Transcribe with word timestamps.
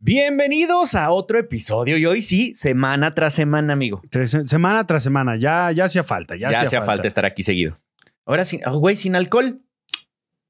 Bienvenidos 0.00 0.94
a 0.94 1.10
otro 1.10 1.40
episodio 1.40 1.96
y 1.96 2.06
hoy 2.06 2.22
sí, 2.22 2.54
semana 2.54 3.14
tras 3.14 3.34
semana, 3.34 3.72
amigo. 3.72 4.00
Tres- 4.10 4.48
semana 4.48 4.86
tras 4.86 5.02
semana, 5.02 5.34
ya, 5.36 5.72
ya 5.72 5.86
hacía 5.86 6.04
falta. 6.04 6.36
Ya, 6.36 6.52
Ya, 6.52 6.60
hacía 6.62 6.82
falta. 6.82 7.08
estar 7.08 7.24
aquí 7.26 7.42
seguido. 7.42 7.80
Ahora 8.24 8.44
sí, 8.44 8.60
oh, 8.64 8.78
güey, 8.78 8.94
sin 8.96 9.16
alcohol. 9.16 9.60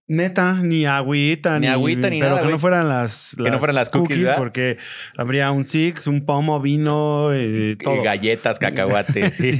Neta, 0.07 0.63
ni 0.63 0.85
agüita, 0.87 1.61
Ni 1.61 1.67
agüita, 1.67 2.09
ni 2.11 2.19
pero 2.21 2.37
nada, 2.37 2.43
que 2.47 2.51
no 2.51 2.59
fueran 2.59 2.89
las, 2.89 3.37
Que 3.43 3.51
no 3.51 3.59
fueran 3.59 3.77
las 3.77 3.91
cookies, 3.91 4.21
¿verdad? 4.23 4.37
porque 4.39 4.79
habría 5.19 5.51
un 5.51 5.65
six, 5.67 6.07
un 6.07 6.25
pomo, 6.25 6.61
vino, 6.61 7.33
eh, 7.35 7.77
todo. 7.83 7.95
Eh, 7.97 8.03
Galletas, 8.05 8.59
cacahuates. 8.61 9.35
Sí. 9.35 9.59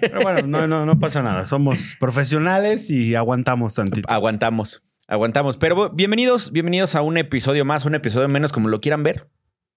Pero 0.00 0.20
bueno, 0.22 0.46
no, 0.46 0.66
no, 0.66 0.84
no 0.86 0.98
pasa 0.98 1.22
nada. 1.22 1.44
Somos 1.46 1.96
profesionales 1.98 2.90
y 2.90 3.14
aguantamos 3.14 3.74
tantito. 3.74 4.08
Aguantamos, 4.10 4.82
aguantamos. 5.10 5.56
Pero 5.56 5.90
bienvenidos, 5.90 6.52
bienvenidos 6.52 6.94
a 6.94 7.02
un 7.02 7.16
episodio 7.18 7.64
más, 7.64 7.84
un 7.84 7.94
episodio 7.94 8.28
menos, 8.28 8.52
como 8.52 8.68
lo 8.68 8.80
quieran 8.80 9.02
ver. 9.02 9.28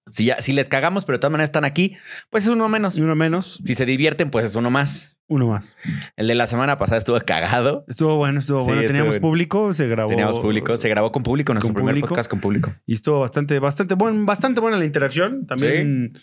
Si, 0.08 0.26
ya, 0.26 0.40
si 0.40 0.52
les 0.52 0.68
cagamos, 0.68 1.04
pero 1.04 1.16
de 1.16 1.20
todas 1.20 1.32
maneras 1.32 1.48
están 1.48 1.64
aquí, 1.64 1.96
pues 2.30 2.44
es 2.44 2.50
uno 2.50 2.68
menos. 2.68 2.98
Y 2.98 3.00
uno 3.00 3.14
menos, 3.16 3.60
Si 3.64 3.74
se 3.74 3.84
divierten, 3.86 4.30
pues 4.30 4.44
es 4.46 4.54
uno 4.54 4.70
más. 4.70 5.16
uno 5.28 5.48
más. 5.48 5.76
El 6.16 6.28
de 6.28 6.34
la 6.34 6.46
semana 6.46 6.78
pasada 6.78 6.98
estuvo 6.98 7.18
cagado. 7.20 7.84
Estuvo 7.88 8.16
bueno, 8.16 8.38
estuvo 8.40 8.60
Sí, 8.60 8.66
bueno. 8.66 8.80
estuvo 8.82 8.96
Teníamos 8.96 9.18
público, 9.18 9.72
se 9.72 9.88
grabó. 9.88 10.10
Teníamos 10.10 10.38
público, 10.40 10.76
se 10.76 10.88
grabó 10.88 11.10
con 11.10 11.22
público, 11.22 11.52
nuestro 11.52 11.68
Con 11.68 11.74
primer 11.74 11.94
público. 11.94 12.08
podcast 12.08 12.30
con 12.30 12.40
público. 12.40 12.74
Y 12.86 12.94
estuvo 12.94 13.20
bastante, 13.20 13.58
bastante, 13.58 13.94
buen, 13.94 14.26
bastante 14.26 14.60
buena 14.60 14.76
la 14.78 14.84
interacción. 14.84 15.46
También 15.46 16.18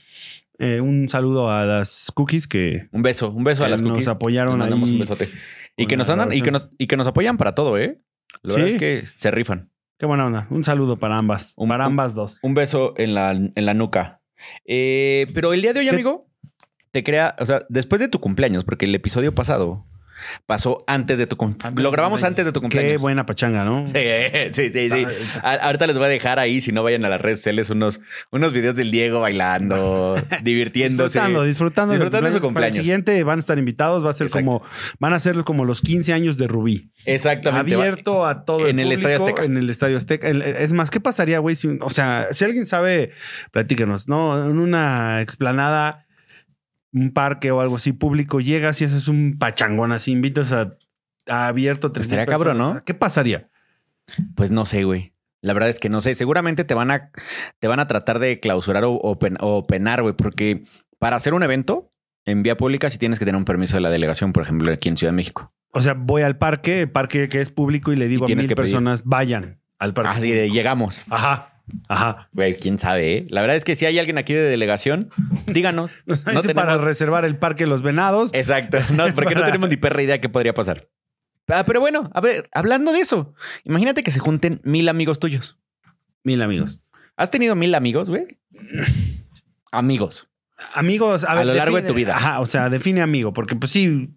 eh, 0.59 0.79
un 0.79 1.09
saludo 1.09 1.49
a 1.49 1.65
las 1.65 2.11
cookies 2.13 2.47
que 2.47 2.87
Un 2.91 3.01
beso, 3.01 3.31
un 3.31 3.43
beso 3.43 3.65
a 3.65 3.69
las 3.69 3.81
nos 3.81 3.89
cookies. 3.89 4.07
Les 4.07 4.15
Les 4.51 4.59
mandamos 4.59 4.89
ahí. 4.89 4.93
un 4.95 4.99
besote. 4.99 5.29
Y 5.75 5.87
que 5.87 5.97
nos 5.97 6.07
andan 6.09 6.31
y 6.33 6.41
que 6.41 6.51
nos, 6.51 6.69
y 6.77 6.85
que 6.85 6.97
nos 6.97 7.07
apoyan 7.07 7.37
para 7.37 7.55
todo, 7.55 7.79
¿eh? 7.79 7.99
La 8.43 8.53
verdad 8.55 8.67
Sí. 8.67 8.73
es 8.73 8.79
que 8.79 9.03
se 9.15 9.31
rifan. 9.31 9.71
Qué 9.97 10.05
buena 10.05 10.25
onda. 10.25 10.47
Un 10.49 10.63
saludo 10.63 10.97
para 10.97 11.17
ambas. 11.17 11.53
Un- 11.57 11.67
para 11.69 11.85
ambas 11.85 12.15
dos. 12.15 12.39
Un 12.41 12.53
beso 12.55 12.93
en 12.97 13.13
la, 13.13 13.31
en 13.31 13.65
la 13.65 13.73
nuca. 13.73 14.21
Eh, 14.65 15.27
pero 15.33 15.53
el 15.53 15.61
día 15.61 15.73
de 15.73 15.79
hoy, 15.81 15.85
¿Qué- 15.85 15.91
amigo, 15.93 16.27
te 16.91 17.03
crea, 17.03 17.35
o 17.39 17.45
sea, 17.45 17.63
después 17.69 17.99
de 18.01 18.07
tu 18.07 18.19
cumpleaños, 18.19 18.63
porque 18.65 18.85
el 18.85 18.95
episodio 18.95 19.35
pasado 19.35 19.85
pasó 20.45 20.83
antes 20.87 21.17
de 21.19 21.27
tu 21.27 21.37
cumpleaños. 21.37 21.65
Antes 21.71 21.83
Lo 21.83 21.89
de 21.89 21.95
grabamos 21.95 22.19
tu 22.21 22.25
antes 22.25 22.45
de 22.45 22.51
tu 22.51 22.59
Qué 22.59 22.63
cumpleaños. 22.63 23.01
buena 23.01 23.25
pachanga, 23.25 23.63
¿no? 23.63 23.87
Sí, 23.87 23.93
sí, 24.51 24.71
sí, 24.71 24.89
sí. 24.89 25.05
Está- 25.35 25.39
A- 25.49 25.55
ahorita 25.67 25.87
les 25.87 25.97
voy 25.97 26.05
a 26.05 26.09
dejar 26.09 26.39
ahí, 26.39 26.61
si 26.61 26.71
no 26.71 26.83
vayan 26.83 27.03
a 27.05 27.09
las 27.09 27.21
redes 27.21 27.39
sociales, 27.39 27.69
unos, 27.69 28.01
unos 28.31 28.53
videos 28.53 28.75
del 28.75 28.91
Diego 28.91 29.19
bailando, 29.21 30.15
divirtiéndose. 30.43 31.19
Disfrutando, 31.19 31.43
disfrutando, 31.43 31.93
Disfrutando 31.93 32.25
de 32.27 32.31
su 32.31 32.37
Para 32.39 32.47
cumpleaños. 32.47 32.77
el 32.77 32.83
siguiente 32.83 33.23
van 33.23 33.39
a 33.39 33.41
estar 33.41 33.57
invitados, 33.57 34.05
va 34.05 34.11
a 34.11 34.13
ser 34.13 34.27
Exacto. 34.27 34.45
como, 34.45 34.63
van 34.99 35.13
a 35.13 35.19
ser 35.19 35.35
como 35.43 35.65
los 35.65 35.81
15 35.81 36.13
años 36.13 36.37
de 36.37 36.47
Rubí. 36.47 36.91
Exactamente. 37.05 37.73
Abierto 37.75 38.25
a 38.25 38.45
todo 38.45 38.67
En 38.67 38.79
el 38.79 38.91
Estadio 38.91 39.17
público, 39.19 39.37
Azteca. 39.39 39.45
En 39.51 39.57
el 39.57 39.69
Estadio 39.69 39.97
Azteca. 39.97 40.27
El- 40.29 40.41
Es 40.41 40.73
más, 40.73 40.89
¿qué 40.91 40.99
pasaría, 40.99 41.39
güey? 41.39 41.55
Si, 41.55 41.67
o 41.81 41.89
sea, 41.89 42.27
si 42.31 42.43
alguien 42.45 42.65
sabe, 42.65 43.11
platíquenos, 43.51 44.07
¿no? 44.07 44.45
En 44.49 44.59
una 44.59 45.21
explanada, 45.21 46.05
un 46.93 47.11
parque 47.13 47.51
o 47.51 47.61
algo 47.61 47.77
así 47.77 47.93
público, 47.93 48.39
llegas 48.39 48.81
y 48.81 48.85
haces 48.85 49.07
un 49.07 49.37
pachangón 49.39 49.91
así, 49.91 50.11
invitas 50.11 50.51
a, 50.51 50.77
a 51.27 51.47
abierto. 51.47 51.91
3,000 51.91 52.19
Estaría 52.19 52.25
cabrón. 52.31 52.57
¿no? 52.57 52.83
¿Qué 52.83 52.93
pasaría? 52.93 53.49
Pues 54.35 54.51
no 54.51 54.65
sé, 54.65 54.83
güey. 54.83 55.13
La 55.41 55.53
verdad 55.53 55.69
es 55.69 55.79
que 55.79 55.89
no 55.89 56.01
sé. 56.01 56.13
Seguramente 56.13 56.63
te 56.63 56.73
van 56.73 56.91
a, 56.91 57.11
te 57.59 57.67
van 57.67 57.79
a 57.79 57.87
tratar 57.87 58.19
de 58.19 58.39
clausurar 58.39 58.83
o, 58.83 58.93
o 58.93 59.17
pen- 59.19 59.37
o 59.39 59.65
penar, 59.65 60.01
güey, 60.01 60.13
porque 60.15 60.63
para 60.99 61.15
hacer 61.15 61.33
un 61.33 61.41
evento 61.43 61.91
en 62.25 62.43
vía 62.43 62.57
pública 62.57 62.89
sí 62.89 62.97
tienes 62.99 63.17
que 63.17 63.25
tener 63.25 63.37
un 63.37 63.45
permiso 63.45 63.75
de 63.77 63.81
la 63.81 63.89
delegación, 63.89 64.33
por 64.33 64.43
ejemplo, 64.43 64.71
aquí 64.71 64.89
en 64.89 64.97
Ciudad 64.97 65.11
de 65.13 65.15
México. 65.15 65.51
O 65.71 65.79
sea, 65.81 65.93
voy 65.93 66.21
al 66.21 66.37
parque, 66.37 66.85
parque 66.85 67.29
que 67.29 67.41
es 67.41 67.49
público 67.49 67.91
y 67.93 67.95
le 67.95 68.07
digo 68.07 68.25
a 68.25 68.27
mil 68.27 68.47
que 68.47 68.55
personas, 68.55 69.03
vayan 69.05 69.61
al 69.79 69.93
parque. 69.93 70.11
Así 70.17 70.29
de 70.31 70.51
llegamos. 70.51 71.03
Ajá, 71.09 71.50
ajá. 71.89 72.29
Güey, 72.33 72.55
quién 72.55 72.79
sabe, 72.79 73.17
¿eh? 73.17 73.27
La 73.29 73.41
verdad 73.41 73.55
es 73.57 73.63
que 73.63 73.75
si 73.75 73.85
hay 73.85 73.97
alguien 73.99 74.17
aquí 74.17 74.33
de 74.33 74.41
delegación, 74.41 75.09
díganos. 75.47 75.91
No 76.05 76.15
No 76.15 76.23
para 76.23 76.41
tenemos- 76.41 76.83
reservar 76.83 77.25
el 77.25 77.37
parque 77.37 77.65
Los 77.67 77.81
Venados. 77.81 78.31
Exacto, 78.33 78.77
no, 78.95 79.05
porque 79.15 79.35
no 79.35 79.43
tenemos 79.43 79.69
ni 79.69 79.77
perra 79.77 80.01
idea 80.03 80.21
qué 80.21 80.29
podría 80.29 80.53
pasar. 80.53 80.87
Ah, 81.47 81.63
pero 81.65 81.79
bueno, 81.79 82.09
a 82.13 82.21
ver, 82.21 82.49
hablando 82.53 82.93
de 82.93 82.99
eso, 82.99 83.33
imagínate 83.63 84.03
que 84.03 84.11
se 84.11 84.19
junten 84.19 84.61
mil 84.63 84.87
amigos 84.87 85.19
tuyos. 85.19 85.59
Mil 86.23 86.41
amigos. 86.41 86.81
¿Has 87.17 87.29
tenido 87.31 87.55
mil 87.55 87.73
amigos, 87.75 88.09
güey? 88.09 88.39
Amigos. 89.71 90.27
Amigos, 90.73 91.23
a, 91.23 91.31
A 91.31 91.35
ver, 91.35 91.45
lo 91.47 91.53
largo 91.53 91.75
de 91.77 91.83
tu 91.83 91.93
vida. 91.93 92.15
Ajá, 92.15 92.39
o 92.39 92.45
sea, 92.45 92.69
define 92.69 93.01
amigo, 93.01 93.33
porque 93.33 93.55
pues 93.55 93.71
sí. 93.71 94.09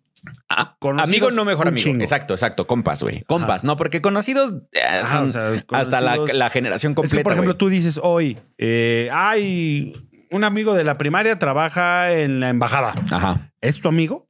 Conocidos, 0.78 1.08
Amigo 1.08 1.30
no 1.30 1.44
mejor 1.44 1.68
amigo. 1.68 1.82
chingo. 1.82 2.02
Exacto, 2.02 2.34
exacto. 2.34 2.66
Compas, 2.66 3.02
güey. 3.02 3.22
Compas, 3.22 3.64
no, 3.64 3.76
porque 3.76 4.00
conocidos 4.00 4.54
eh, 4.72 4.80
Ajá, 4.82 5.06
son 5.06 5.28
o 5.28 5.30
sea, 5.30 5.64
hasta 5.70 6.00
la, 6.00 6.50
generación 6.50 6.94
completa. 6.94 7.16
Es 7.16 7.20
que, 7.20 7.24
por 7.24 7.32
ejemplo, 7.32 7.56
tú 7.56 7.68
dices 7.68 7.98
hoy, 8.02 8.38
eh, 8.58 9.08
hay 9.12 9.94
un 10.30 10.44
amigo 10.44 10.74
de 10.74 10.84
la 10.84 10.98
primaria 10.98 11.38
trabaja 11.38 12.12
en 12.12 12.40
la 12.40 12.48
embajada. 12.50 12.94
Ajá. 13.10 13.52
¿Es 13.60 13.80
tu 13.80 13.88
amigo? 13.88 14.28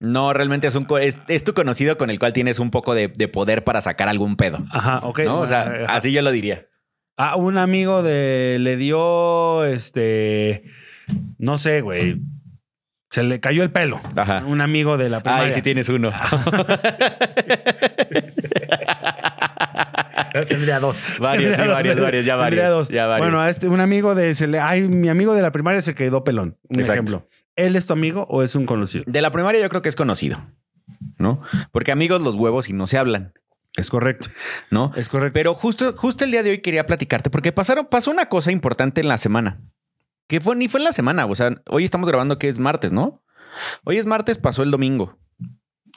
No, 0.00 0.32
realmente 0.32 0.68
es 0.68 0.74
un 0.76 0.86
es, 1.00 1.18
es 1.26 1.42
tu 1.42 1.54
conocido 1.54 1.98
con 1.98 2.10
el 2.10 2.18
cual 2.18 2.32
tienes 2.32 2.60
un 2.60 2.70
poco 2.70 2.94
de, 2.94 3.08
de 3.08 3.28
poder 3.28 3.64
para 3.64 3.80
sacar 3.80 4.08
algún 4.08 4.36
pedo. 4.36 4.58
Ajá, 4.70 5.00
ok. 5.02 5.20
¿no? 5.24 5.40
O 5.40 5.46
sea, 5.46 5.62
Ajá. 5.62 5.96
así 5.96 6.12
yo 6.12 6.22
lo 6.22 6.30
diría. 6.30 6.66
Ah, 7.16 7.34
un 7.34 7.58
amigo 7.58 8.02
de 8.04 8.58
le 8.60 8.76
dio 8.76 9.64
este. 9.64 10.62
No 11.38 11.58
sé, 11.58 11.80
güey. 11.80 12.20
Se 13.10 13.22
le 13.22 13.40
cayó 13.40 13.62
el 13.62 13.70
pelo. 13.70 14.00
Ajá. 14.16 14.44
Un 14.46 14.60
amigo 14.60 14.98
de 14.98 15.08
la 15.08 15.20
primaria. 15.22 15.46
Ay, 15.46 15.52
sí 15.52 15.62
tienes 15.62 15.88
uno. 15.88 16.10
Tendría 20.48 20.80
dos. 20.80 21.02
Varios, 21.18 21.56
sí, 21.56 21.66
varios, 21.66 21.96
dos. 21.96 22.04
varios, 22.04 22.24
ya 22.24 22.36
Tendría 22.36 22.64
varios, 22.64 22.68
dos. 22.70 22.88
ya 22.88 23.06
varios. 23.06 23.26
Bueno, 23.28 23.40
a 23.40 23.48
este, 23.50 23.68
un 23.68 23.80
amigo 23.80 24.14
de 24.14 24.34
se 24.34 24.46
le, 24.46 24.60
ay, 24.60 24.82
mi 24.88 25.08
amigo 25.08 25.34
de 25.34 25.42
la 25.42 25.50
primaria 25.52 25.80
se 25.82 25.94
quedó 25.94 26.24
pelón. 26.24 26.58
Un 26.68 26.78
Exacto. 26.78 26.92
ejemplo. 26.92 27.28
¿Él 27.56 27.76
es 27.76 27.86
tu 27.86 27.92
amigo 27.92 28.26
o 28.28 28.42
es 28.42 28.54
un 28.54 28.66
conocido? 28.66 29.04
De 29.06 29.20
la 29.20 29.30
primaria 29.32 29.60
yo 29.60 29.68
creo 29.68 29.82
que 29.82 29.88
es 29.88 29.96
conocido, 29.96 30.40
¿no? 31.18 31.42
Porque 31.72 31.90
amigos 31.90 32.22
los 32.22 32.34
huevos 32.36 32.68
y 32.68 32.72
no 32.72 32.86
se 32.86 32.98
hablan, 32.98 33.32
Es 33.76 33.90
correcto. 33.90 34.28
¿no? 34.70 34.92
Es 34.94 35.08
correcto. 35.08 35.34
Pero 35.34 35.54
justo, 35.54 35.92
justo 35.96 36.24
el 36.24 36.30
día 36.30 36.42
de 36.44 36.50
hoy 36.50 36.58
quería 36.60 36.86
platicarte 36.86 37.30
porque 37.30 37.50
pasaron, 37.52 37.86
pasó 37.86 38.10
una 38.12 38.26
cosa 38.26 38.52
importante 38.52 39.00
en 39.00 39.08
la 39.08 39.18
semana. 39.18 39.60
Que 40.28 40.40
fue, 40.40 40.54
ni 40.54 40.68
fue 40.68 40.78
en 40.80 40.84
la 40.84 40.92
semana. 40.92 41.26
O 41.26 41.34
sea, 41.34 41.60
hoy 41.68 41.84
estamos 41.84 42.08
grabando 42.08 42.38
que 42.38 42.48
es 42.48 42.58
martes, 42.58 42.92
¿no? 42.92 43.22
Hoy 43.84 43.96
es 43.96 44.06
martes, 44.06 44.38
pasó 44.38 44.62
el 44.62 44.70
domingo. 44.70 45.18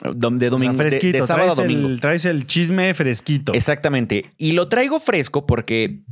Dom- 0.00 0.38
De 0.38 0.46
O 0.48 0.50
sea, 0.50 0.50
domingo. 0.50 0.72
de- 0.72 0.78
fresquito. 0.90 1.18
de, 1.18 1.22
sábado 1.26 1.52
a 1.52 1.54
traes, 1.54 1.68
domingo. 1.68 1.88
el, 1.88 2.00
traes 2.00 2.24
el 2.24 2.46
chisme 2.46 2.92
fresquito. 2.94 3.52
Exactamente. 3.54 4.32
Y 4.38 4.52
lo 4.52 4.68
traigo 4.68 4.98
fresco 5.00 5.46
porque 5.46 6.02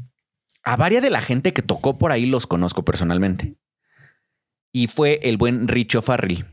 a 0.63 0.77
varias 0.77 1.03
de 1.03 1.11
la 1.11 1.23
gente 1.23 1.53
que 1.53 1.63
tocó 1.63 1.99
por 1.99 2.13
ahí 2.13 2.27
los 2.27 2.47
conozco 2.47 2.85
personalmente. 2.85 3.57
Y 4.73 4.87
fue 4.87 5.19
el 5.25 5.37
buen 5.37 5.67
Richo 5.67 6.03
Farrell. 6.03 6.45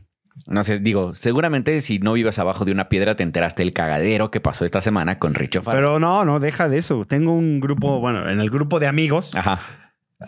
No 0.46 0.62
sé, 0.64 0.78
digo, 0.78 1.14
seguramente 1.14 1.80
si 1.80 1.98
no 1.98 2.12
vives 2.14 2.38
abajo 2.38 2.64
de 2.64 2.72
una 2.72 2.88
piedra 2.88 3.14
te 3.16 3.22
enteraste 3.24 3.62
del 3.62 3.72
cagadero 3.72 4.30
que 4.30 4.40
pasó 4.40 4.64
esta 4.64 4.80
semana 4.80 5.18
con 5.18 5.34
Richo 5.34 5.62
Farrell. 5.62 5.80
Pero 5.82 5.98
no, 5.98 6.24
no, 6.24 6.40
deja 6.40 6.68
de 6.68 6.78
eso. 6.78 7.04
Tengo 7.04 7.32
un 7.32 7.60
grupo, 7.60 8.00
bueno, 8.00 8.28
en 8.30 8.40
el 8.40 8.48
grupo 8.48 8.80
de 8.80 8.86
amigos, 8.86 9.34
Ajá. 9.34 9.60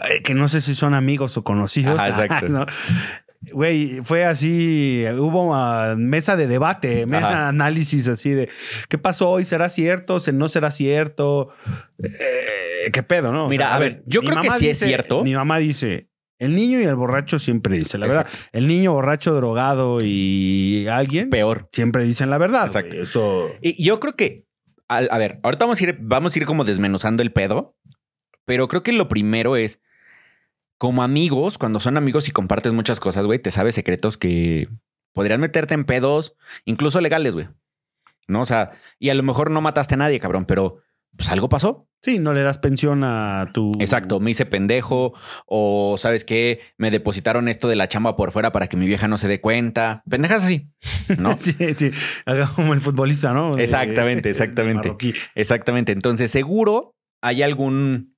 Eh, 0.08 0.22
que 0.22 0.34
no 0.34 0.48
sé 0.48 0.60
si 0.60 0.74
son 0.74 0.94
amigos 0.94 1.36
o 1.36 1.44
conocidos. 1.44 1.98
Ajá, 1.98 2.08
exacto. 2.24 2.48
No. 2.48 2.66
Güey, 3.52 4.02
fue 4.04 4.26
así, 4.26 5.02
hubo 5.16 5.54
ah, 5.54 5.94
mesa 5.96 6.36
de 6.36 6.46
debate, 6.46 7.06
mesa 7.06 7.28
de 7.28 7.34
análisis 7.34 8.06
así 8.06 8.30
de 8.30 8.50
qué 8.90 8.98
pasó 8.98 9.30
hoy, 9.30 9.46
será 9.46 9.70
cierto, 9.70 10.20
no 10.34 10.48
será 10.50 10.70
cierto, 10.70 11.48
Eh, 11.98 12.90
qué 12.92 13.02
pedo, 13.02 13.32
¿no? 13.32 13.46
O 13.46 13.48
Mira, 13.48 13.74
a 13.74 13.78
ver, 13.78 14.02
yo 14.04 14.20
creo 14.20 14.42
que 14.42 14.50
sí 14.50 14.68
es 14.68 14.78
cierto. 14.78 15.24
Mi 15.24 15.34
mamá 15.34 15.56
dice, 15.56 16.10
el 16.40 16.54
niño 16.54 16.80
y 16.80 16.84
el 16.84 16.96
borracho 16.96 17.38
siempre 17.38 17.78
dicen 17.78 18.00
la 18.00 18.08
verdad. 18.08 18.26
El 18.52 18.66
niño 18.66 18.92
borracho, 18.92 19.34
drogado 19.34 20.00
y 20.02 20.86
alguien 20.88 21.30
Peor. 21.30 21.68
siempre 21.72 22.04
dicen 22.04 22.28
la 22.30 22.38
verdad. 22.38 22.66
Exacto. 22.66 22.96
Eso 22.96 23.50
Y 23.60 23.82
yo 23.82 24.00
creo 24.00 24.16
que, 24.16 24.46
a, 24.88 25.18
ver, 25.18 25.38
ahorita 25.42 25.66
vamos 25.66 25.80
a 25.80 25.84
ir, 25.84 25.98
vamos 26.00 26.34
a 26.34 26.38
ir 26.38 26.46
como 26.46 26.64
desmenuzando 26.64 27.22
el 27.22 27.32
pedo, 27.32 27.76
pero 28.50 28.66
creo 28.66 28.82
que 28.82 28.90
lo 28.90 29.06
primero 29.06 29.54
es, 29.54 29.78
como 30.76 31.04
amigos, 31.04 31.56
cuando 31.56 31.78
son 31.78 31.96
amigos 31.96 32.26
y 32.26 32.32
compartes 32.32 32.72
muchas 32.72 32.98
cosas, 32.98 33.24
güey, 33.24 33.38
te 33.38 33.52
sabes 33.52 33.76
secretos 33.76 34.18
que 34.18 34.68
podrían 35.12 35.40
meterte 35.40 35.72
en 35.72 35.84
pedos, 35.84 36.34
incluso 36.64 37.00
legales, 37.00 37.34
güey. 37.34 37.46
¿No? 38.26 38.40
O 38.40 38.44
sea, 38.44 38.72
y 38.98 39.10
a 39.10 39.14
lo 39.14 39.22
mejor 39.22 39.52
no 39.52 39.60
mataste 39.60 39.94
a 39.94 39.98
nadie, 39.98 40.18
cabrón, 40.18 40.46
pero 40.46 40.80
pues 41.16 41.30
algo 41.30 41.48
pasó. 41.48 41.88
sí, 42.02 42.18
no 42.18 42.34
le 42.34 42.42
das 42.42 42.58
pensión 42.58 43.04
a 43.04 43.50
tu. 43.54 43.70
Exacto, 43.78 44.18
me 44.18 44.32
hice 44.32 44.46
pendejo 44.46 45.14
o 45.46 45.94
sabes 45.96 46.24
qué, 46.24 46.60
me 46.76 46.90
depositaron 46.90 47.46
esto 47.46 47.68
de 47.68 47.76
la 47.76 47.86
chamba 47.86 48.16
por 48.16 48.32
fuera 48.32 48.50
para 48.50 48.66
que 48.66 48.76
mi 48.76 48.88
vieja 48.88 49.06
no 49.06 49.16
se 49.16 49.28
dé 49.28 49.40
cuenta. 49.40 50.02
Pendejas 50.10 50.42
así, 50.42 50.72
¿no? 51.20 51.34
Sí, 51.38 51.54
sí. 51.76 51.92
Como 52.56 52.74
el 52.74 52.80
futbolista, 52.80 53.32
¿no? 53.32 53.56
Exactamente, 53.58 54.28
exactamente. 54.30 54.96
Exactamente. 55.36 55.92
Entonces, 55.92 56.32
seguro 56.32 56.96
hay 57.22 57.42
algún, 57.42 58.16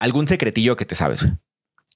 algún 0.00 0.26
secretillo 0.26 0.76
que 0.76 0.84
te 0.84 0.94
sabes, 0.96 1.22
güey. 1.22 1.34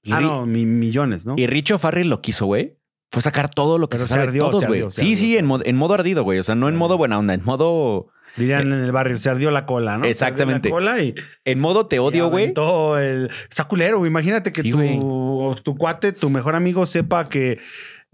Y, 0.05 0.13
Ah, 0.13 0.21
no, 0.21 0.47
mi- 0.47 0.67
millones, 0.67 1.25
¿no? 1.27 1.35
y 1.37 1.47
Richo 1.47 1.79
Farrell 1.79 2.09
lo 2.09 2.21
quiso, 2.21 2.47
güey. 2.47 2.79
Fue 3.11 3.23
sacar 3.23 3.49
todo 3.49 3.79
lo 3.79 3.89
que 3.89 3.97
Pero 3.97 4.03
se 4.03 4.09
se 4.09 4.15
sabe 4.15 4.27
ardió, 4.29 4.45
todos, 4.51 4.67
güey. 4.67 4.81
Sí, 4.91 5.03
ardió, 5.03 5.17
sí, 5.17 5.37
en 5.37 5.47
modo, 5.47 5.63
en 5.65 5.77
modo 5.77 5.95
ardido, 5.95 6.25
güey. 6.25 6.39
O 6.39 6.43
sea, 6.43 6.55
no 6.55 6.67
Se 6.67 6.71
en 6.71 6.77
modo 6.77 6.97
buena 6.99 7.19
onda, 7.19 7.33
en 7.35 7.43
modo 7.45 8.09
Dirían 8.37 8.73
en 8.73 8.83
el 8.83 8.91
barrio, 8.91 9.17
se 9.17 9.31
ardió 9.31 9.53
la 9.53 9.65
cola, 9.65 9.97
¿no? 9.97 10.05
Exactamente. 10.07 10.69
La 10.69 10.75
cola 10.75 11.01
y, 11.01 11.15
En 11.45 11.61
modo 11.61 11.87
te 11.87 12.01
odio, 12.01 12.29
güey. 12.31 12.53
el... 12.99 13.31
Está 13.49 13.65
culero, 13.69 13.99
güey. 13.99 14.11
Imagínate 14.11 14.51
que 14.51 14.63
Sí, 14.63 14.73
tu, 14.73 15.55
tu 15.63 15.77
cuate, 15.77 16.13
tu 16.13 16.29
mejor 16.31 16.57
amigo, 16.57 16.85
sepa 16.87 17.29
que 17.29 17.61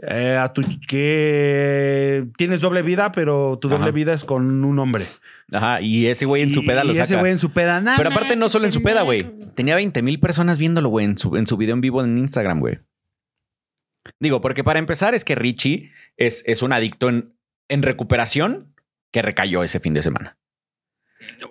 eh, 0.03 0.37
a 0.41 0.53
tu, 0.53 0.63
que 0.87 2.27
tienes 2.37 2.61
doble 2.61 2.83
vida, 2.83 3.13
pero 3.13 3.59
tu 3.61 3.69
doble 3.69 3.85
Ajá. 3.85 3.93
vida 3.93 4.13
es 4.13 4.25
con 4.25 4.65
un 4.65 4.79
hombre. 4.79 5.05
Ajá, 5.53 5.81
y 5.81 6.07
ese 6.07 6.27
güey 6.27 6.43
en 6.43 6.53
su 6.53 6.61
Y- 6.63 6.67
peda 6.67 6.85
lo 6.85 6.91
y 6.93 6.97
ese 6.99 7.07
saca. 7.07 7.21
güey 7.21 7.33
en 7.33 7.39
su 7.39 7.51
peda. 7.53 7.81
"Nah, 7.81 7.95
Pero 7.97 8.11
aparte 8.11 8.37
no 8.37 8.49
solo 8.49 8.67
en 8.67 8.73
su 8.73 8.83
peda, 8.83 9.03
güey. 9.03 9.25
pendejo". 9.25 9.53
Tenía 9.53 9.75
20 9.75 10.03
mil 10.03 10.21
personas 10.21 10.59
viéndolo, 10.59 10.89
güey, 10.89 11.05
en 11.07 11.19
su, 11.19 11.37
en 11.37 11.47
su 11.47 11.57
video 11.57 11.75
en 11.75 11.81
vivo 11.81 12.03
en 12.05 12.19
Instagram, 12.19 12.61
güey. 12.61 12.79
Digo, 14.21 14.41
porque 14.41 14.65
para 14.65 14.79
empezar 14.79 15.15
es 15.15 15.25
que 15.25 15.35
Richie 15.35 15.91
es, 16.17 16.43
es 16.47 16.63
un 16.63 16.73
adicto 16.73 17.09
en, 17.09 17.35
en 17.69 17.83
recuperación 17.83 18.75
que 19.13 19.23
recayó 19.23 19.63
ese 19.63 19.81
fin 19.81 19.93
de 19.95 20.03
semana. 20.03 20.39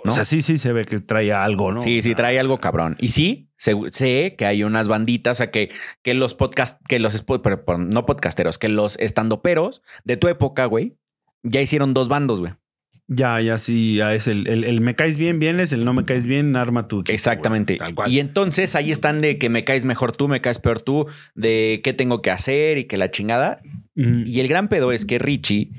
¿No? 0.03 0.11
O 0.11 0.15
sea, 0.15 0.25
sí, 0.25 0.41
sí 0.41 0.57
se 0.57 0.73
ve 0.73 0.85
que 0.85 0.99
trae 0.99 1.31
algo, 1.31 1.71
¿no? 1.71 1.81
Sí, 1.81 2.01
sí, 2.01 2.15
trae 2.15 2.39
algo 2.39 2.59
cabrón. 2.59 2.95
Y 2.99 3.09
sí, 3.09 3.49
sé, 3.57 3.75
sé 3.91 4.35
que 4.37 4.45
hay 4.45 4.63
unas 4.63 4.87
banditas, 4.87 5.37
o 5.37 5.39
sea, 5.43 5.51
que, 5.51 5.69
que 6.03 6.13
los 6.13 6.33
podcast, 6.35 6.81
que 6.87 6.99
los, 6.99 7.15
espo- 7.23 7.41
pero- 7.41 7.65
pero 7.65 7.77
no 7.77 8.05
podcasteros, 8.05 8.57
que 8.57 8.69
los 8.69 8.97
estandoperos 8.99 9.81
de 10.03 10.17
tu 10.17 10.27
época, 10.27 10.65
güey, 10.65 10.97
ya 11.43 11.61
hicieron 11.61 11.93
dos 11.93 12.07
bandos, 12.09 12.39
güey. 12.39 12.53
Ya, 13.11 13.41
ya 13.41 13.57
sí, 13.57 13.95
ya 13.95 14.13
es 14.13 14.27
el, 14.27 14.45
el, 14.47 14.63
el 14.63 14.81
me 14.81 14.95
caes 14.95 15.17
bien, 15.17 15.39
bien 15.39 15.59
es 15.59 15.73
el 15.73 15.83
no 15.83 15.93
me 15.95 16.05
caes 16.05 16.27
bien, 16.27 16.55
arma 16.55 16.87
tu 16.87 16.99
equipo, 16.99 17.11
Exactamente. 17.13 17.73
güey, 17.73 17.79
tal 17.79 17.95
cual. 17.95 18.11
Y 18.11 18.19
entonces 18.19 18.75
ahí 18.75 18.91
están 18.91 19.19
de 19.19 19.39
que 19.39 19.49
me 19.49 19.63
caes 19.63 19.83
mejor 19.83 20.15
tú, 20.15 20.27
me 20.27 20.41
caes 20.41 20.59
peor 20.59 20.79
tú, 20.81 21.07
de 21.33 21.81
qué 21.83 21.93
tengo 21.93 22.21
que 22.21 22.29
hacer 22.29 22.77
y 22.77 22.83
que 22.85 22.97
la 22.97 23.09
chingada. 23.09 23.61
Y 23.95 24.39
el 24.39 24.47
gran 24.47 24.67
pedo 24.69 24.91
es 24.91 25.05
que 25.07 25.17
Richie, 25.17 25.71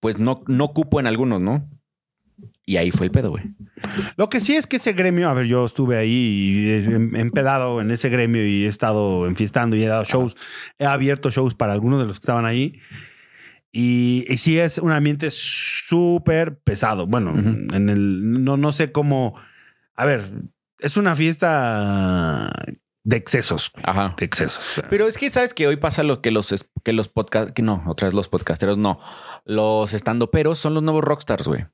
pues 0.00 0.18
no, 0.18 0.42
no 0.48 0.68
cupo 0.72 0.98
en 1.00 1.06
algunos, 1.06 1.40
¿no? 1.42 1.68
Y 2.70 2.76
ahí 2.76 2.92
fue 2.92 3.06
el 3.06 3.10
pedo, 3.10 3.30
güey. 3.30 3.42
Lo 4.16 4.28
que 4.28 4.38
sí 4.38 4.54
es 4.54 4.68
que 4.68 4.76
ese 4.76 4.92
gremio, 4.92 5.28
a 5.28 5.34
ver, 5.34 5.46
yo 5.46 5.66
estuve 5.66 5.96
ahí 5.96 6.12
y 6.12 6.70
he 6.70 6.76
he 6.84 7.20
empedado 7.20 7.80
en 7.80 7.90
ese 7.90 8.10
gremio 8.10 8.46
y 8.46 8.64
he 8.64 8.68
estado 8.68 9.26
enfiestando 9.26 9.74
y 9.74 9.82
he 9.82 9.88
dado 9.88 10.04
shows, 10.04 10.36
he 10.78 10.86
abierto 10.86 11.32
shows 11.32 11.56
para 11.56 11.72
algunos 11.72 11.98
de 11.98 12.06
los 12.06 12.20
que 12.20 12.22
estaban 12.22 12.46
ahí. 12.46 12.78
Y, 13.72 14.24
y 14.28 14.38
sí 14.38 14.56
es 14.56 14.78
un 14.78 14.92
ambiente 14.92 15.30
súper 15.32 16.60
pesado. 16.60 17.08
Bueno, 17.08 17.36
en 17.36 17.88
el 17.88 18.44
no, 18.44 18.56
no 18.56 18.70
sé 18.70 18.92
cómo. 18.92 19.34
A 19.96 20.04
ver, 20.04 20.30
es 20.78 20.96
una 20.96 21.16
fiesta 21.16 22.52
de 23.02 23.16
excesos. 23.16 23.72
Ajá. 23.82 24.14
De 24.16 24.26
excesos. 24.26 24.80
Pero 24.88 25.08
es 25.08 25.18
que 25.18 25.28
sabes 25.30 25.54
que 25.54 25.66
hoy 25.66 25.74
pasa 25.74 26.04
lo 26.04 26.22
que 26.22 26.30
los, 26.30 26.54
que 26.84 26.92
los 26.92 27.08
podcast, 27.08 27.50
que 27.50 27.62
no, 27.62 27.82
otra 27.88 28.06
vez 28.06 28.14
los 28.14 28.28
podcasteros, 28.28 28.78
no. 28.78 29.00
Los 29.44 29.92
estandoperos 29.92 30.60
son 30.60 30.74
los 30.74 30.84
nuevos 30.84 31.02
rockstars, 31.02 31.48
güey. 31.48 31.66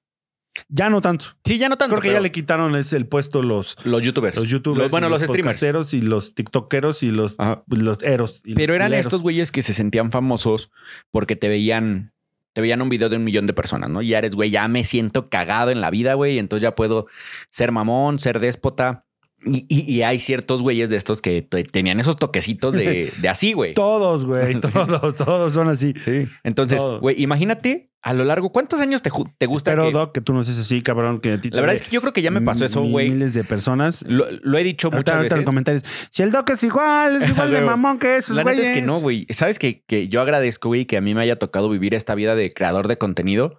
Ya 0.69 0.91
no 0.91 1.00
tanto. 1.00 1.26
Sí, 1.44 1.58
ya 1.58 1.69
no 1.69 1.76
tanto. 1.79 1.94
Creo 1.97 2.03
que 2.03 2.12
ya 2.12 2.20
le 2.20 2.32
quitaron 2.32 2.75
ese, 2.76 2.97
el 2.97 3.06
puesto 3.06 3.43
los, 3.43 3.76
los 3.85 4.03
youtubers. 4.03 4.37
los 4.37 4.49
youtubers. 4.49 4.85
Los- 4.85 4.91
bueno, 4.91 5.06
y 5.08 5.11
los, 5.11 5.23
streamers. 5.23 5.94
y 5.94 6.00
los 6.03 6.35
tiktokeros 6.35 7.03
y 7.03 7.11
los, 7.11 7.35
Ajá. 7.38 7.62
los 7.69 8.03
eros. 8.03 8.41
y 8.44 8.50
los 8.50 8.56
Pero 8.56 8.75
eran 8.75 8.94
estos 8.94 9.23
güeyes 9.23 9.53
que 9.53 9.62
se 9.62 9.73
sentían 9.75 10.11
famosos 10.11 10.70
porque 11.11 11.37
te 11.37 11.49
veían, 11.49 12.12
te 12.55 12.61
veían 12.61 12.81
un 12.82 12.88
video 12.88 13.08
de 13.08 13.17
un 13.17 13.25
millón 13.25 13.47
de 13.47 13.53
personas, 13.53 13.91
¿no? 13.91 14.03
Y 14.03 14.08
ya 14.08 14.19
eres, 14.19 14.35
güey, 14.35 14.50
ya 14.50 14.67
me 14.69 14.85
siento 14.85 15.29
cagado 15.29 15.70
en 15.70 15.81
la 15.81 15.91
vida, 15.91 16.14
güey. 16.14 16.38
Entonces 16.38 16.62
ya 16.62 16.75
puedo 16.75 17.06
ser 17.50 17.73
mamón, 17.73 18.19
ser 18.19 18.41
déspota. 18.41 19.05
Y, 19.44 19.67
y- 19.69 19.93
y 19.93 20.02
hay 20.02 20.19
ciertos 20.19 20.62
güeyes 20.62 20.88
de 20.88 20.97
estos 20.97 21.20
que 21.20 21.43
te- 21.43 21.62
tenían 21.62 22.00
esos 22.00 22.17
toquecitos 22.17 22.75
de, 22.75 23.12
de 23.20 23.29
así, 23.29 23.52
güey. 23.52 23.75
Todos, 23.75 24.25
güey. 24.25 24.59
Todos, 24.61 25.14
todos 25.14 25.52
son 25.52 25.69
así. 25.69 25.93
Sí. 26.02 26.26
Entonces, 26.43 26.81
güey, 27.00 27.23
imagínate 27.23 27.91
a 28.03 28.13
lo 28.13 28.23
largo, 28.25 28.51
¿cuántos 28.53 28.81
años 28.81 29.03
te, 29.03 29.11
te 29.39 29.47
gusta? 29.47 29.73
Pero, 29.73 29.87
que- 29.87 29.93
Doc, 29.93 30.13
que 30.15 30.21
tú 30.21 30.33
no 30.33 30.45
seas 30.45 30.59
así, 30.59 30.81
cabrón. 30.83 31.21
Que 31.21 31.33
a 31.33 31.41
ti 31.41 31.51
la 31.51 31.61
verdad 31.61 31.73
ve 31.75 31.77
es 31.77 31.83
que 31.83 31.91
yo 31.91 32.01
creo 32.01 32.13
que 32.13 32.23
ya 32.23 32.31
me 32.31 32.41
pasó 32.41 32.65
eso, 32.65 32.83
güey. 32.83 33.11
Miles 33.11 33.35
de 33.35 33.43
personas. 33.43 34.05
Lo, 34.07 34.27
lo 34.43 34.59
he 34.59 34.63
dicho 34.63 34.89
Ahorita, 34.89 34.99
muchas 34.99 35.17
ahorita 35.17 35.35
en 35.35 35.39
veces. 35.39 35.39
los 35.39 35.45
comentarios. 35.45 35.83
Si 36.11 36.23
el 36.23 36.31
Doc 36.31 36.49
es 36.51 36.63
igual, 36.63 37.21
es 37.21 37.29
igual 37.31 37.51
de 37.51 37.61
mamón 37.63 37.99
que 37.99 38.17
esos 38.17 38.37
La 38.37 38.43
neta 38.45 38.53
güeyes. 38.55 38.69
es 38.69 38.75
que 38.77 38.83
no, 38.87 39.01
güey. 39.01 39.27
Sabes 39.31 39.59
que, 39.59 39.83
que 39.87 40.07
yo 40.09 40.21
agradezco, 40.21 40.69
güey, 40.69 40.85
que 40.87 40.97
a 40.97 41.01
mí 41.01 41.15
me 41.15 41.23
haya 41.23 41.37
tocado 41.39 41.69
vivir 41.69 41.95
esta 41.95 42.15
vida 42.15 42.37
de 42.37 42.53
creador 42.53 42.87
de 42.87 42.97
contenido 42.99 43.59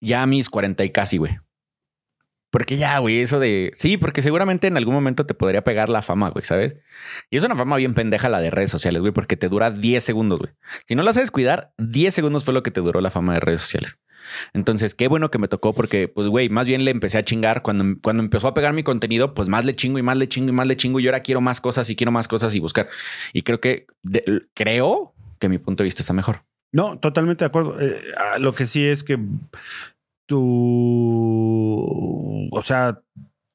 ya 0.00 0.22
a 0.22 0.26
mis 0.26 0.48
40 0.50 0.82
y 0.84 0.90
casi, 0.90 1.18
güey. 1.18 1.38
Porque 2.50 2.76
ya, 2.76 2.98
güey, 2.98 3.20
eso 3.20 3.38
de. 3.38 3.70
Sí, 3.74 3.96
porque 3.96 4.22
seguramente 4.22 4.66
en 4.66 4.76
algún 4.76 4.94
momento 4.94 5.24
te 5.24 5.34
podría 5.34 5.62
pegar 5.62 5.88
la 5.88 6.02
fama, 6.02 6.30
güey, 6.30 6.44
¿sabes? 6.44 6.76
Y 7.30 7.36
es 7.36 7.44
una 7.44 7.54
fama 7.54 7.76
bien 7.76 7.94
pendeja 7.94 8.28
la 8.28 8.40
de 8.40 8.50
redes 8.50 8.70
sociales, 8.70 9.00
güey, 9.00 9.12
porque 9.12 9.36
te 9.36 9.48
dura 9.48 9.70
10 9.70 10.02
segundos, 10.02 10.40
güey. 10.40 10.52
Si 10.86 10.96
no 10.96 11.02
la 11.02 11.12
sabes 11.12 11.30
cuidar, 11.30 11.72
10 11.78 12.12
segundos 12.12 12.44
fue 12.44 12.52
lo 12.52 12.62
que 12.62 12.72
te 12.72 12.80
duró 12.80 13.00
la 13.00 13.10
fama 13.10 13.34
de 13.34 13.40
redes 13.40 13.60
sociales. 13.60 13.98
Entonces, 14.52 14.94
qué 14.94 15.08
bueno 15.08 15.30
que 15.30 15.38
me 15.38 15.48
tocó 15.48 15.74
porque, 15.74 16.08
pues, 16.08 16.28
güey, 16.28 16.48
más 16.48 16.66
bien 16.66 16.84
le 16.84 16.90
empecé 16.90 17.18
a 17.18 17.24
chingar. 17.24 17.62
Cuando, 17.62 18.00
cuando 18.02 18.22
empezó 18.22 18.48
a 18.48 18.54
pegar 18.54 18.72
mi 18.72 18.82
contenido, 18.82 19.34
pues 19.34 19.48
más 19.48 19.64
le 19.64 19.76
chingo 19.76 19.98
y 19.98 20.02
más 20.02 20.16
le 20.16 20.28
chingo 20.28 20.50
y 20.50 20.52
más 20.52 20.66
le 20.66 20.76
chingo. 20.76 21.00
Y 21.00 21.06
ahora 21.06 21.20
quiero 21.20 21.40
más 21.40 21.60
cosas 21.60 21.88
y 21.90 21.96
quiero 21.96 22.12
más 22.12 22.28
cosas 22.28 22.54
y 22.54 22.60
buscar. 22.60 22.88
Y 23.32 23.42
creo 23.42 23.60
que, 23.60 23.86
creo 24.54 25.14
que 25.38 25.48
mi 25.48 25.58
punto 25.58 25.82
de 25.82 25.86
vista 25.86 26.02
está 26.02 26.12
mejor. 26.12 26.42
No, 26.72 26.98
totalmente 26.98 27.44
de 27.44 27.46
acuerdo. 27.46 27.80
Eh, 27.80 28.00
lo 28.38 28.54
que 28.54 28.66
sí 28.66 28.84
es 28.84 29.02
que 29.02 29.18
tú, 30.30 32.48
o 32.52 32.62
sea, 32.62 33.00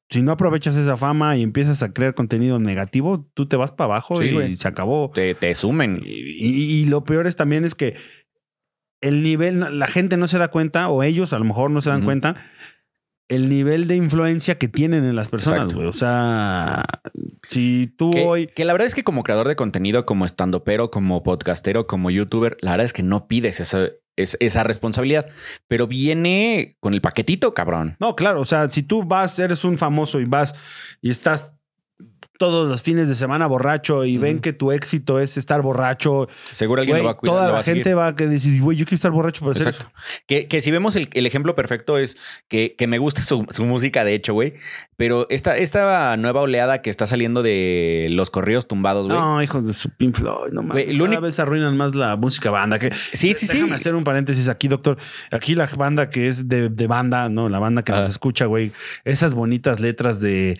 si 0.08 0.22
no 0.22 0.32
aprovechas 0.32 0.76
esa 0.76 0.96
fama 0.96 1.36
y 1.36 1.42
empiezas 1.42 1.82
a 1.82 1.92
crear 1.92 2.14
contenido 2.14 2.58
negativo, 2.58 3.28
tú 3.34 3.46
te 3.46 3.56
vas 3.56 3.72
para 3.72 3.86
abajo 3.94 4.16
Sí, 4.16 4.28
y 4.28 4.32
güey. 4.32 4.56
se 4.56 4.68
acabó. 4.68 5.10
Te, 5.14 5.34
te 5.34 5.54
sumen. 5.54 6.00
Y, 6.04 6.36
y- 6.38 6.82
y 6.82 6.86
lo 6.86 7.04
peor 7.04 7.26
es 7.26 7.36
también 7.36 7.64
es 7.64 7.74
que 7.74 7.96
el 9.00 9.22
nivel, 9.22 9.78
la 9.78 9.86
gente 9.86 10.16
no 10.16 10.26
se 10.28 10.38
da 10.38 10.48
cuenta, 10.48 10.88
o 10.88 11.02
ellos 11.02 11.32
a 11.32 11.38
lo 11.38 11.44
mejor 11.44 11.70
no 11.70 11.82
se 11.82 11.90
dan 11.90 12.02
cuenta, 12.04 12.36
el 13.28 13.48
nivel 13.48 13.88
de 13.88 13.96
influencia 13.96 14.56
que 14.56 14.68
tienen 14.68 15.04
en 15.04 15.16
las 15.16 15.28
personas, 15.28 15.58
Exacto. 15.64 15.76
güey. 15.76 15.88
O 15.88 15.92
sea, 15.92 16.84
si 17.48 17.92
tú 17.98 18.10
Que, 18.12 18.24
hoy... 18.24 18.46
que 18.46 18.64
la 18.64 18.72
verdad 18.72 18.86
es 18.86 18.94
que 18.94 19.02
como 19.04 19.24
creador 19.24 19.48
de 19.48 19.56
contenido, 19.56 20.06
como 20.06 20.24
estandopero, 20.24 20.90
como 20.90 21.22
podcastero, 21.24 21.86
como 21.88 22.10
youtuber, 22.10 22.56
la 22.60 22.70
verdad 22.72 22.84
es 22.86 22.92
que 22.92 23.02
no 23.02 23.26
pides 23.26 23.60
esa, 23.60 23.88
es- 24.16 24.36
esa 24.40 24.62
responsabilidad, 24.64 25.28
pero 25.68 25.86
viene 25.86 26.76
con 26.80 26.94
el 26.94 27.00
paquetito, 27.00 27.54
cabrón. 27.54 27.96
No, 28.00 28.16
claro, 28.16 28.40
o 28.40 28.44
sea, 28.44 28.70
si 28.70 28.82
tú 28.82 29.04
vas, 29.04 29.38
eres 29.38 29.64
un 29.64 29.78
famoso 29.78 30.20
y 30.20 30.24
vas 30.24 30.54
y 31.02 31.10
estás 31.10 31.54
todos 32.38 32.68
los 32.68 32.82
fines 32.82 33.08
de 33.08 33.14
semana 33.14 33.46
borracho 33.46 34.04
y 34.04 34.18
ven 34.18 34.40
que 34.40 34.52
tu 34.52 34.72
éxito 34.72 35.20
es 35.20 35.36
estar 35.36 35.62
borracho, 35.62 36.28
Seguro 36.52 36.80
alguien 36.82 36.94
güey, 36.96 37.02
lo 37.02 37.06
va 37.06 37.12
a 37.12 37.16
cuidar. 37.16 37.34
toda 37.36 37.50
va 37.50 37.56
la 37.58 37.62
gente 37.62 37.94
va 37.94 38.06
a 38.08 38.12
decir, 38.12 38.60
güey, 38.60 38.76
yo 38.76 38.84
quiero 38.84 38.96
estar 38.96 39.10
borracho 39.10 39.40
para 39.40 39.52
hacer 39.52 39.68
Exacto. 39.68 39.92
Que, 40.26 40.46
que 40.48 40.60
si 40.60 40.70
vemos 40.70 40.96
el, 40.96 41.08
el 41.14 41.26
ejemplo 41.26 41.54
perfecto 41.54 41.98
es 41.98 42.16
que, 42.48 42.74
que 42.76 42.86
me 42.86 42.98
gusta 42.98 43.22
su, 43.22 43.46
su 43.50 43.64
música, 43.64 44.04
de 44.04 44.14
hecho, 44.14 44.34
güey. 44.34 44.54
Pero 44.98 45.26
esta, 45.28 45.56
esta 45.58 46.16
nueva 46.16 46.40
oleada 46.40 46.80
que 46.80 46.88
está 46.88 47.06
saliendo 47.06 47.42
de 47.42 48.08
los 48.10 48.30
corridos 48.30 48.66
tumbados, 48.66 49.06
eso. 49.06 49.14
güey. 49.14 49.20
No, 49.28 49.42
hijos 49.42 49.66
de 49.66 49.74
su 49.74 49.90
Pink 49.90 50.16
Floyd, 50.16 50.52
no 50.52 50.62
mames. 50.62 50.86
Cada 50.86 51.04
único- 51.04 51.20
vez 51.22 51.38
arruinan 51.38 51.76
más 51.76 51.94
la 51.94 52.16
música 52.16 52.50
banda. 52.50 52.78
Que, 52.78 52.90
Sí, 52.94 53.34
sí, 53.34 53.46
sí. 53.46 53.56
Déjame 53.58 53.74
hacer 53.76 53.94
un 53.94 54.04
paréntesis 54.04 54.48
aquí, 54.48 54.68
doctor. 54.68 54.96
Aquí 55.30 55.54
la 55.54 55.66
banda 55.76 56.08
que 56.08 56.28
es 56.28 56.48
de, 56.48 56.70
de 56.70 56.86
banda, 56.86 57.28
¿no? 57.28 57.48
La 57.50 57.58
banda 57.58 57.82
que 57.82 57.92
Ajá. 57.92 58.02
nos 58.02 58.10
escucha, 58.10 58.46
güey. 58.46 58.72
Esas 59.04 59.34
bonitas 59.34 59.80
letras 59.80 60.20
de. 60.20 60.58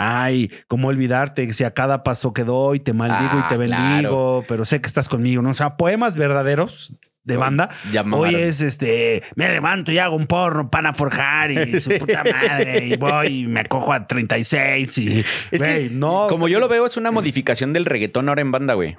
Ay, 0.00 0.50
cómo 0.68 0.88
olvidarte, 0.88 1.52
si 1.52 1.64
a 1.64 1.72
cada 1.74 2.04
paso 2.04 2.32
que 2.32 2.44
doy 2.44 2.78
te 2.78 2.92
maldigo 2.92 3.30
Ah, 3.32 3.44
y 3.44 3.48
te 3.48 3.56
bendigo, 3.56 4.44
pero 4.46 4.64
sé 4.64 4.80
que 4.80 4.86
estás 4.86 5.08
conmigo, 5.08 5.42
¿no? 5.42 5.50
O 5.50 5.54
sea, 5.54 5.76
poemas 5.76 6.14
verdaderos 6.14 6.94
de 7.24 7.36
banda. 7.36 7.68
Hoy 8.16 8.34
es 8.36 8.60
este, 8.60 9.22
me 9.34 9.48
levanto 9.48 9.90
y 9.92 9.98
hago 9.98 10.14
un 10.16 10.26
porno 10.26 10.70
para 10.70 10.94
forjar 10.94 11.50
y 11.50 11.80
su 11.80 11.90
puta 11.98 12.22
madre 12.24 12.86
y 12.86 12.96
voy 12.96 13.26
y 13.40 13.46
me 13.48 13.60
acojo 13.60 13.92
a 13.92 14.06
36 14.06 14.98
y 14.98 15.24
Es 15.50 15.62
que, 15.62 15.88
no. 15.92 16.26
como 16.28 16.46
yo 16.48 16.60
lo 16.60 16.68
veo, 16.68 16.86
es 16.86 16.96
una 16.96 17.10
modificación 17.10 17.72
del 17.72 17.84
reggaetón 17.84 18.28
ahora 18.28 18.40
en 18.40 18.52
banda, 18.52 18.74
güey. 18.74 18.94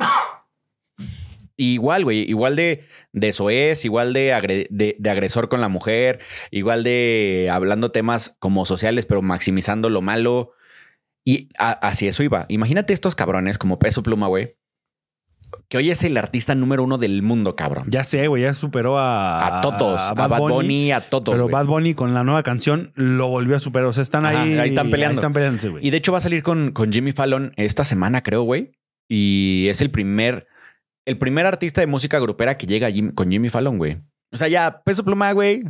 Igual, 1.58 2.06
güey, 2.06 2.20
igual 2.30 2.56
de, 2.56 2.86
de 3.12 3.34
soez, 3.34 3.84
igual 3.84 4.14
de, 4.14 4.34
agre- 4.34 4.68
de, 4.70 4.96
de 4.98 5.10
agresor 5.10 5.50
con 5.50 5.60
la 5.60 5.68
mujer, 5.68 6.20
igual 6.52 6.84
de 6.86 7.50
hablando 7.52 7.90
temas 7.90 8.38
como 8.40 8.64
sociales, 8.66 9.06
pero 9.06 9.22
maximizando 9.22 9.90
lo 9.90 10.02
malo. 10.02 10.54
Y 11.30 11.50
a- 11.60 11.72
así 11.88 12.08
eso 12.08 12.24
iba. 12.24 12.46
Imagínate 12.50 12.94
estos 12.94 13.16
cabrones 13.16 13.58
como 13.58 13.78
Peso 13.78 14.02
Pluma, 14.04 14.28
güey, 14.28 14.56
que 15.68 15.78
hoy 15.78 15.90
es 15.92 16.04
el 16.04 16.18
artista 16.18 16.56
número 16.56 16.84
uno 16.84 16.98
del 16.98 17.22
mundo, 17.22 17.56
cabrón. 17.56 17.86
Ya 17.90 18.04
sé, 18.04 18.28
güey, 18.28 18.44
ya 18.44 18.54
superó 18.54 18.98
a 19.00 19.58
A 19.60 19.62
todos, 19.62 20.00
a 20.02 20.14
Bad, 20.14 20.38
Bunny, 20.40 20.92
a 20.92 21.02
todos. 21.02 21.30
Pero. 21.36 21.48
Bad 21.50 21.66
Bunny 21.66 21.94
con 21.94 22.14
la 22.14 22.24
nueva 22.24 22.44
canción 22.44 22.92
lo 22.96 23.28
volvió 23.28 23.56
a 23.56 23.60
superar. 23.60 23.88
O 23.88 23.94
sea, 23.94 24.04
están 24.04 24.26
Ajá, 24.26 24.42
ahí. 24.44 24.58
ahí 24.58 24.70
están 24.70 24.90
peleando. 24.92 25.20
están 25.22 25.34
peleándose, 25.34 25.70
güey. 25.70 25.86
Y 25.86 25.90
de 25.92 25.98
hecho 25.98 26.12
va 26.12 26.18
a 26.20 26.22
salir 26.22 26.44
con, 26.44 26.72
con 26.72 26.92
Jimmy 26.92 27.12
Fallon 27.12 27.54
esta 27.58 27.84
semana, 27.84 28.22
creo, 28.24 28.44
güey. 28.44 28.72
Y 29.10 29.68
es 29.70 29.82
el 29.82 29.90
primer, 29.92 30.48
el 31.06 31.18
primer 31.18 31.46
artista 31.46 31.82
de 31.82 31.88
música 31.88 32.20
grupera 32.20 32.58
que 32.58 32.68
llega 32.68 32.90
Jim- 32.92 33.12
con 33.14 33.32
Jimmy 33.32 33.50
Fallon, 33.50 33.78
güey. 33.78 33.98
O 34.32 34.38
sea, 34.38 34.48
ya, 34.48 34.82
peso 34.84 35.04
pluma, 35.04 35.32
güey. 35.34 35.64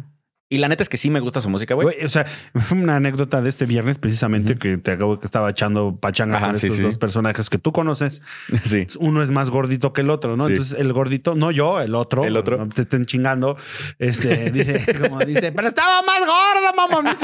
Y 0.52 0.58
la 0.58 0.68
neta 0.68 0.82
es 0.82 0.90
que 0.90 0.98
sí 0.98 1.12
me 1.12 1.20
gusta 1.20 1.42
su 1.42 1.50
música, 1.50 1.76
güey. 1.76 2.04
O 2.04 2.10
sea, 2.10 2.26
una 2.72 2.96
anécdota 2.96 3.40
de 3.44 3.50
este 3.50 3.68
viernes 3.68 4.00
precisamente 4.00 4.58
que 4.58 4.80
te 4.80 4.90
acabo 4.92 5.20
que 5.20 5.28
estaba 5.28 5.52
echando 5.52 5.96
pachanga 5.96 6.38
Ajá, 6.38 6.48
con 6.48 6.56
sí, 6.56 6.72
sí. 6.72 6.82
dos 6.82 6.98
personajes 6.98 7.52
que 7.52 7.60
tú 7.60 7.72
conoces. 7.72 8.24
Sí. 8.64 8.88
Uno 9.00 9.22
es 9.24 9.30
más 9.32 9.50
gordito 9.52 9.94
que 9.94 10.02
el 10.02 10.10
otro, 10.10 10.36
¿no? 10.38 10.48
Entonces 10.48 10.78
el 10.80 10.92
gordito, 10.92 11.36
no 11.36 11.52
yo, 11.52 11.80
el 11.82 11.94
otro, 11.96 12.26
El 12.26 12.36
otro. 12.36 12.58
no 12.58 12.68
te 12.70 12.82
estén 12.82 13.06
chingando. 13.06 13.58
Este 14.00 14.50
dice, 14.52 14.84
como 15.00 15.20
dice, 15.20 15.52
pero 15.52 15.68
estaba 15.68 16.02
más 16.02 16.26
gordo, 16.26 16.74
mamá. 16.76 17.12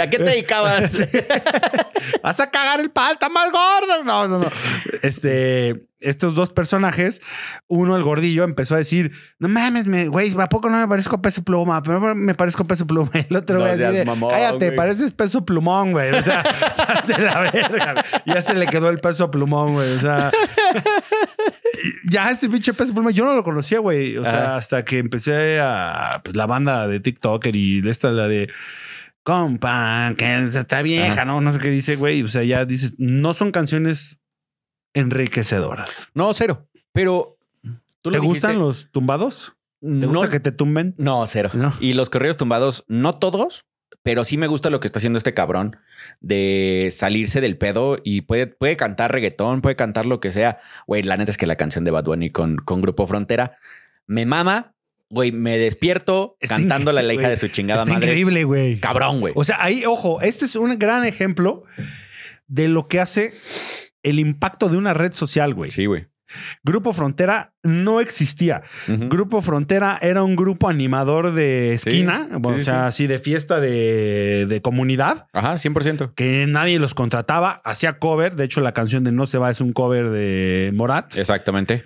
¿A 0.00 0.10
qué 0.10 0.18
te 0.18 0.24
dedicabas? 0.24 1.06
Vas 2.22 2.40
a 2.40 2.50
cagar 2.50 2.80
el 2.80 2.90
pal, 2.90 3.14
está 3.14 3.28
más 3.28 3.50
gordo. 3.50 4.04
No, 4.04 4.28
no, 4.28 4.38
no. 4.38 4.50
Este, 5.02 5.86
estos 6.04 6.34
dos 6.34 6.52
personajes, 6.52 7.20
uno, 7.66 7.96
el 7.96 8.02
gordillo, 8.02 8.44
empezó 8.44 8.74
a 8.74 8.78
decir: 8.78 9.12
No 9.38 9.48
mames, 9.48 9.86
me- 9.86 10.08
güey, 10.08 10.32
¿a 10.38 10.46
poco 10.46 10.70
no 10.70 10.78
me 10.78 10.86
parezco 10.88 11.20
peso 11.20 11.42
pluma? 11.42 11.82
Pero 11.82 12.14
me 12.14 12.34
parezco 12.34 12.66
peso 12.66 12.86
pluma. 12.86 13.10
El 13.28 13.36
otro, 13.36 13.56
No 13.56 13.62
güey, 13.62 13.72
así 13.72 13.80
seas 13.82 13.94
de, 13.94 14.04
mamón, 14.04 14.30
cállate, 14.30 14.66
güey. 14.66 14.76
pareces 14.76 15.12
peso 15.12 15.44
plumón, 15.44 15.92
güey. 15.92 16.12
O 16.12 16.22
sea, 16.22 16.42
de 17.06 17.18
la 17.18 17.40
verga. 17.40 18.04
Ya 18.26 18.42
se 18.42 18.54
le 18.54 18.66
quedó 18.66 18.90
el 18.90 19.00
peso 19.00 19.30
plumón, 19.30 19.72
güey. 19.74 19.92
O 19.92 20.00
sea, 20.00 20.30
ya 22.08 22.30
ese 22.30 22.48
pinche 22.48 22.72
peso 22.74 22.92
pluma, 22.94 23.10
yo 23.10 23.24
no 23.24 23.34
lo 23.34 23.44
conocía, 23.44 23.78
güey. 23.80 24.16
O 24.16 24.22
sea, 24.24 24.42
Ajá. 24.44 24.56
hasta 24.56 24.84
que 24.84 24.98
empecé 24.98 25.60
a 25.60 26.20
pues, 26.24 26.36
la 26.36 26.46
banda 26.46 26.86
de 26.88 27.00
TikToker 27.00 27.54
y 27.56 27.86
esta, 27.88 28.10
la 28.10 28.28
de 28.28 28.50
compa, 29.22 30.12
que 30.16 30.38
está 30.44 30.82
vieja, 30.82 31.12
Ajá. 31.12 31.24
¿no? 31.24 31.40
No 31.40 31.52
sé 31.52 31.58
qué 31.58 31.70
dice, 31.70 31.96
güey. 31.96 32.22
O 32.22 32.28
sea, 32.28 32.42
ya 32.44 32.64
dices, 32.64 32.94
no 32.98 33.34
son 33.34 33.50
canciones 33.50 34.20
enriquecedoras. 34.94 36.08
No, 36.14 36.32
cero. 36.34 36.66
Pero 36.92 37.36
tú 38.02 38.10
¿Te 38.10 38.18
lo 38.18 38.22
gustan 38.22 38.52
dijiste. 38.52 38.66
los 38.66 38.90
tumbados? 38.90 39.54
¿Te 39.80 39.88
no, 39.88 40.08
gusta 40.08 40.30
que 40.30 40.40
te 40.40 40.52
tumben? 40.52 40.94
no, 40.96 41.26
cero. 41.26 41.50
No. 41.52 41.72
Y 41.80 41.92
los 41.92 42.08
correos 42.08 42.36
tumbados, 42.36 42.84
no 42.88 43.12
todos, 43.12 43.66
pero 44.02 44.24
sí 44.24 44.38
me 44.38 44.46
gusta 44.46 44.70
lo 44.70 44.80
que 44.80 44.86
está 44.86 44.98
haciendo 44.98 45.18
este 45.18 45.34
cabrón 45.34 45.76
de 46.20 46.88
salirse 46.90 47.40
del 47.40 47.58
pedo 47.58 47.98
y 48.02 48.22
puede, 48.22 48.46
puede 48.46 48.76
cantar 48.76 49.12
reggaetón, 49.12 49.60
puede 49.60 49.76
cantar 49.76 50.06
lo 50.06 50.20
que 50.20 50.30
sea. 50.30 50.58
Güey, 50.86 51.02
la 51.02 51.16
neta 51.16 51.30
es 51.30 51.36
que 51.36 51.46
la 51.46 51.56
canción 51.56 51.84
de 51.84 51.90
Bad 51.90 52.04
Bunny 52.04 52.30
con, 52.30 52.56
con 52.56 52.80
Grupo 52.80 53.06
Frontera 53.06 53.58
me 54.06 54.24
mama. 54.26 54.70
Güey, 55.10 55.32
me 55.32 55.58
despierto 55.58 56.36
Está 56.40 56.56
cantándole 56.56 57.00
a 57.00 57.02
la 57.02 57.14
hija 57.14 57.28
de 57.28 57.36
su 57.36 57.48
chingada 57.48 57.82
Está 57.82 57.92
madre. 57.94 58.06
increíble, 58.08 58.44
güey. 58.44 58.80
Cabrón, 58.80 59.20
güey. 59.20 59.32
O 59.36 59.44
sea, 59.44 59.62
ahí, 59.62 59.84
ojo, 59.84 60.20
este 60.22 60.46
es 60.46 60.56
un 60.56 60.76
gran 60.78 61.04
ejemplo 61.04 61.64
de 62.48 62.68
lo 62.68 62.88
que 62.88 63.00
hace 63.00 63.32
el 64.04 64.18
impacto 64.20 64.68
de 64.68 64.76
una 64.76 64.94
red 64.94 65.12
social, 65.12 65.52
güey. 65.54 65.70
Sí, 65.72 65.86
güey. 65.86 66.06
Grupo 66.64 66.92
Frontera 66.92 67.54
no 67.62 68.00
existía. 68.00 68.62
Grupo 68.88 69.40
Frontera 69.42 69.98
era 70.00 70.22
un 70.22 70.36
grupo 70.36 70.68
animador 70.68 71.32
de 71.32 71.74
esquina, 71.74 72.26
Sí, 72.30 72.36
bueno, 72.38 72.56
sí, 72.58 72.62
o 72.62 72.64
sea, 72.64 72.86
así 72.86 73.06
de 73.06 73.18
fiesta 73.18 73.60
de, 73.60 74.46
de 74.46 74.62
comunidad, 74.62 75.26
Ajá, 75.32 75.54
100%. 75.54 76.14
que 76.14 76.46
nadie 76.48 76.78
los 76.78 76.94
contrataba, 76.94 77.60
hacía 77.64 77.98
cover. 77.98 78.36
De 78.36 78.44
hecho, 78.44 78.60
la 78.62 78.72
canción 78.72 79.04
de 79.04 79.12
No 79.12 79.26
se 79.26 79.38
va 79.38 79.50
es 79.50 79.60
un 79.60 79.72
cover 79.72 80.10
de 80.10 80.72
Morat. 80.74 81.14
Exactamente. 81.16 81.84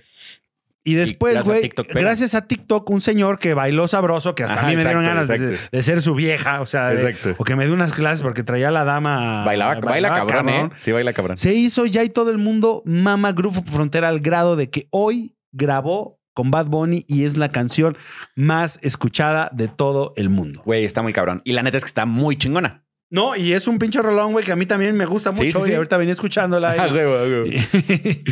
Y 0.89 0.95
después, 0.95 1.35
gracias 1.35 1.57
a 1.57 1.59
güey, 1.59 1.71
gracias 2.03 2.35
a 2.35 2.47
TikTok, 2.47 2.89
un 2.91 3.01
señor 3.01 3.39
que 3.39 3.55
bailó 3.55 3.89
sabroso, 3.89 4.35
que 4.35 4.45
hasta 4.45 4.57
Ajá, 4.57 4.67
a 4.67 4.71
mí 4.71 4.77
me 4.77 4.83
dieron 4.85 5.05
ganas 5.05 5.29
de, 5.29 5.83
ser 5.83 6.03
su 6.03 6.15
vieja, 6.15 6.61
o 6.61 6.67
sea, 6.67 6.89
de- 6.89 7.35
o 7.37 7.45
que 7.45 7.57
me 7.57 7.65
dio 7.67 7.75
unas 7.75 7.93
clases 7.93 8.23
porque 8.23 8.43
traía 8.43 8.69
a 8.69 8.71
la 8.71 8.85
dama. 8.85 9.45
Bailaba, 9.45 9.75
baila 9.75 9.91
bailaba 9.91 10.27
cabrón, 10.27 10.49
¿eh? 10.49 10.71
Sí, 10.77 10.93
baila 10.93 11.13
cabrón. 11.13 11.37
Se 11.37 11.55
hizo 11.55 11.87
ya 11.87 12.05
y 12.05 12.09
todo 12.09 12.31
el 12.31 12.39
mundo 12.39 12.83
mama 12.85 13.33
Grupo 13.33 13.63
Frontera 13.71 14.09
al 14.09 14.21
grado 14.21 14.57
de 14.57 14.71
que 14.71 14.89
hoy 14.91 15.37
grabó 15.53 16.19
con 16.35 16.51
Bad 16.53 16.67
Bunny 16.67 17.05
y 17.09 17.25
es 17.25 17.37
la 17.37 17.49
canción 17.49 17.99
más 18.37 18.79
escuchada 18.83 19.51
de 19.53 19.67
todo 19.67 20.13
el 20.17 20.31
mundo. 20.31 20.63
Güey, 20.65 20.85
está 20.85 21.03
muy 21.03 21.13
cabrón. 21.13 21.43
Y 21.45 21.53
la 21.53 21.63
neta 21.63 21.79
es 21.79 21.85
que 21.85 21.89
está 21.89 22.07
muy 22.07 22.37
chingona. 22.37 22.85
No, 23.11 23.35
y 23.37 23.53
es 23.55 23.67
un 23.69 23.79
pinche 23.79 24.03
rolón, 24.03 24.33
güey, 24.33 24.45
que 24.45 24.53
a 24.53 24.57
mí 24.57 24.67
también 24.67 24.95
me 24.97 25.07
gusta 25.07 25.33
mucho 25.33 25.61
sí, 25.61 25.65
y 25.67 25.71
sí. 25.71 25.75
ahorita 25.75 25.97
venía 25.97 26.13
escuchándola. 26.13 26.77
y- 26.77 26.79
Ajá, 26.79 26.89
güey, 26.89 27.07
güey, 27.07 27.41
güey. 27.41 27.57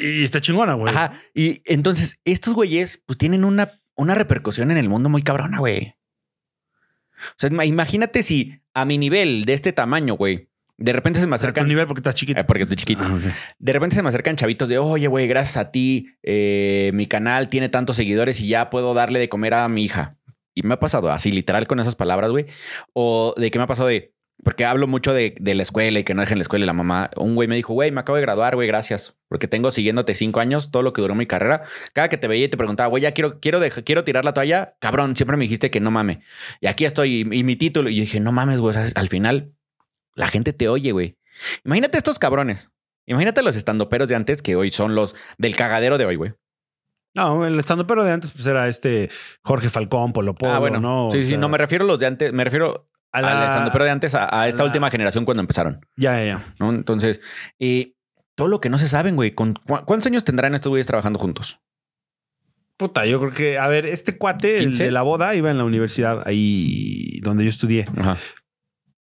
y, 0.00 0.06
y 0.20 0.24
está 0.24 0.40
chingona, 0.40 0.74
güey. 0.74 0.94
Ajá. 0.94 1.14
Y 1.34 1.62
entonces, 1.64 2.18
estos 2.24 2.54
güeyes, 2.54 3.02
pues 3.06 3.18
tienen 3.18 3.44
una, 3.44 3.80
una 3.96 4.14
repercusión 4.14 4.70
en 4.70 4.76
el 4.78 4.88
mundo 4.88 5.08
muy 5.08 5.22
cabrona, 5.22 5.58
güey. 5.58 5.94
O 7.16 7.34
sea, 7.36 7.50
ima- 7.50 7.66
imagínate 7.66 8.22
si 8.22 8.60
a 8.72 8.84
mi 8.84 8.98
nivel 8.98 9.44
de 9.44 9.52
este 9.54 9.72
tamaño, 9.72 10.14
güey, 10.14 10.48
de 10.78 10.92
repente 10.92 11.20
se 11.20 11.26
me 11.26 11.34
O 11.34 11.38
sea, 11.38 11.48
tu 11.48 11.50
acercan. 11.50 11.68
nivel 11.68 11.86
porque 11.86 11.98
estás 12.00 12.14
chiquito. 12.14 12.40
Eh, 12.40 12.44
porque 12.44 12.62
estoy 12.62 12.76
chiquito. 12.76 13.02
Ah. 13.04 13.18
De 13.58 13.72
repente 13.72 13.96
se 13.96 14.02
me 14.02 14.08
acercan 14.08 14.36
chavitos 14.36 14.68
de, 14.68 14.78
oye, 14.78 15.08
güey, 15.08 15.26
gracias 15.26 15.56
a 15.58 15.70
ti, 15.70 16.14
eh, 16.22 16.90
mi 16.94 17.06
canal 17.06 17.48
tiene 17.48 17.68
tantos 17.68 17.96
seguidores 17.96 18.40
y 18.40 18.48
ya 18.48 18.70
puedo 18.70 18.94
darle 18.94 19.18
de 19.18 19.28
comer 19.28 19.54
a 19.54 19.68
mi 19.68 19.84
hija. 19.84 20.16
Y 20.54 20.62
me 20.62 20.74
ha 20.74 20.80
pasado 20.80 21.10
así, 21.12 21.30
literal, 21.32 21.66
con 21.66 21.80
esas 21.80 21.96
palabras, 21.96 22.30
güey. 22.30 22.46
O 22.94 23.34
de 23.36 23.50
que 23.50 23.58
me 23.58 23.64
ha 23.64 23.68
pasado 23.68 23.88
de, 23.88 24.14
porque 24.42 24.64
hablo 24.64 24.86
mucho 24.86 25.12
de, 25.12 25.34
de 25.38 25.54
la 25.54 25.62
escuela 25.62 25.98
y 25.98 26.04
que 26.04 26.14
no 26.14 26.20
dejen 26.22 26.38
la 26.38 26.42
escuela 26.42 26.64
y 26.64 26.66
la 26.66 26.72
mamá. 26.72 27.10
Un 27.16 27.34
güey 27.34 27.48
me 27.48 27.56
dijo, 27.56 27.72
güey, 27.74 27.90
me 27.90 28.00
acabo 28.00 28.16
de 28.16 28.22
graduar, 28.22 28.54
güey, 28.54 28.66
gracias. 28.68 29.18
Porque 29.28 29.48
tengo 29.48 29.70
siguiéndote 29.70 30.14
cinco 30.14 30.40
años, 30.40 30.70
todo 30.70 30.82
lo 30.82 30.92
que 30.92 31.02
duró 31.02 31.14
mi 31.14 31.26
carrera. 31.26 31.62
Cada 31.92 32.08
que 32.08 32.16
te 32.16 32.26
veía 32.28 32.46
y 32.46 32.48
te 32.48 32.56
preguntaba, 32.56 32.88
güey, 32.88 33.02
ya 33.02 33.12
quiero, 33.12 33.38
quiero, 33.40 33.60
dejar- 33.60 33.84
quiero 33.84 34.04
tirar 34.04 34.24
la 34.24 34.32
toalla. 34.34 34.76
Cabrón, 34.80 35.14
siempre 35.16 35.36
me 35.36 35.44
dijiste 35.44 35.70
que 35.70 35.80
no 35.80 35.90
mame. 35.90 36.22
Y 36.60 36.66
aquí 36.68 36.84
estoy, 36.84 37.26
y, 37.30 37.38
y 37.38 37.44
mi 37.44 37.56
título. 37.56 37.90
Y 37.90 37.96
yo 37.96 38.00
dije, 38.02 38.20
no 38.20 38.32
mames, 38.32 38.60
güey. 38.60 38.70
o 38.70 38.72
sea, 38.72 38.86
al 38.94 39.08
final, 39.08 39.52
la 40.14 40.28
gente 40.28 40.52
te 40.52 40.68
oye, 40.68 40.92
güey. 40.92 41.16
Imagínate 41.64 41.98
estos 41.98 42.18
cabrones. 42.18 42.70
Imagínate 43.06 43.42
los 43.42 43.56
estandoperos 43.56 44.08
de 44.08 44.14
antes 44.14 44.40
que 44.42 44.56
hoy 44.56 44.70
son 44.70 44.94
los 44.94 45.16
del 45.38 45.56
cagadero 45.56 45.98
de 45.98 46.04
hoy, 46.06 46.16
güey. 46.16 46.32
No, 47.14 47.44
el 47.44 47.58
estando 47.58 47.86
pero 47.88 48.04
de 48.04 48.12
antes 48.12 48.30
pues 48.30 48.46
era 48.46 48.68
este 48.68 49.10
Jorge 49.42 49.68
Falcón, 49.68 50.12
Polo 50.12 50.34
Polo, 50.36 50.52
ah, 50.52 50.58
bueno. 50.60 50.78
¿no? 50.78 51.08
O 51.08 51.10
sí, 51.10 51.22
sí, 51.24 51.30
sea, 51.30 51.38
no 51.38 51.48
me 51.48 51.58
refiero 51.58 51.84
a 51.84 51.88
los 51.88 51.98
de 51.98 52.06
antes, 52.06 52.32
me 52.32 52.44
refiero 52.44 52.88
a 53.12 53.18
al 53.18 53.42
estandopero 53.48 53.84
de 53.84 53.90
antes, 53.90 54.14
a, 54.14 54.40
a 54.40 54.48
esta 54.48 54.62
la- 54.62 54.66
última 54.66 54.90
generación 54.90 55.24
cuando 55.24 55.40
empezaron, 55.40 55.84
Ya, 55.96 56.18
ya, 56.18 56.24
ya. 56.24 56.54
¿no? 56.58 56.70
Entonces, 56.70 57.20
eh, 57.58 57.94
todo 58.34 58.48
lo 58.48 58.60
que 58.60 58.68
no 58.70 58.78
se 58.78 58.88
saben, 58.88 59.16
güey. 59.16 59.32
¿con 59.32 59.54
cu- 59.54 59.84
¿Cuántos 59.84 60.06
años 60.06 60.24
tendrán 60.24 60.54
estos 60.54 60.70
güeyes 60.70 60.86
trabajando 60.86 61.18
juntos? 61.18 61.60
Puta, 62.76 63.04
yo 63.04 63.20
creo 63.20 63.32
que, 63.32 63.58
a 63.58 63.68
ver, 63.68 63.84
este 63.86 64.16
cuate, 64.16 64.56
el 64.58 64.64
15. 64.66 64.84
de 64.84 64.90
la 64.90 65.02
boda, 65.02 65.34
iba 65.34 65.50
en 65.50 65.58
la 65.58 65.64
universidad 65.64 66.22
ahí 66.26 67.20
donde 67.22 67.44
yo 67.44 67.50
estudié, 67.50 67.86
Ajá. 67.96 68.16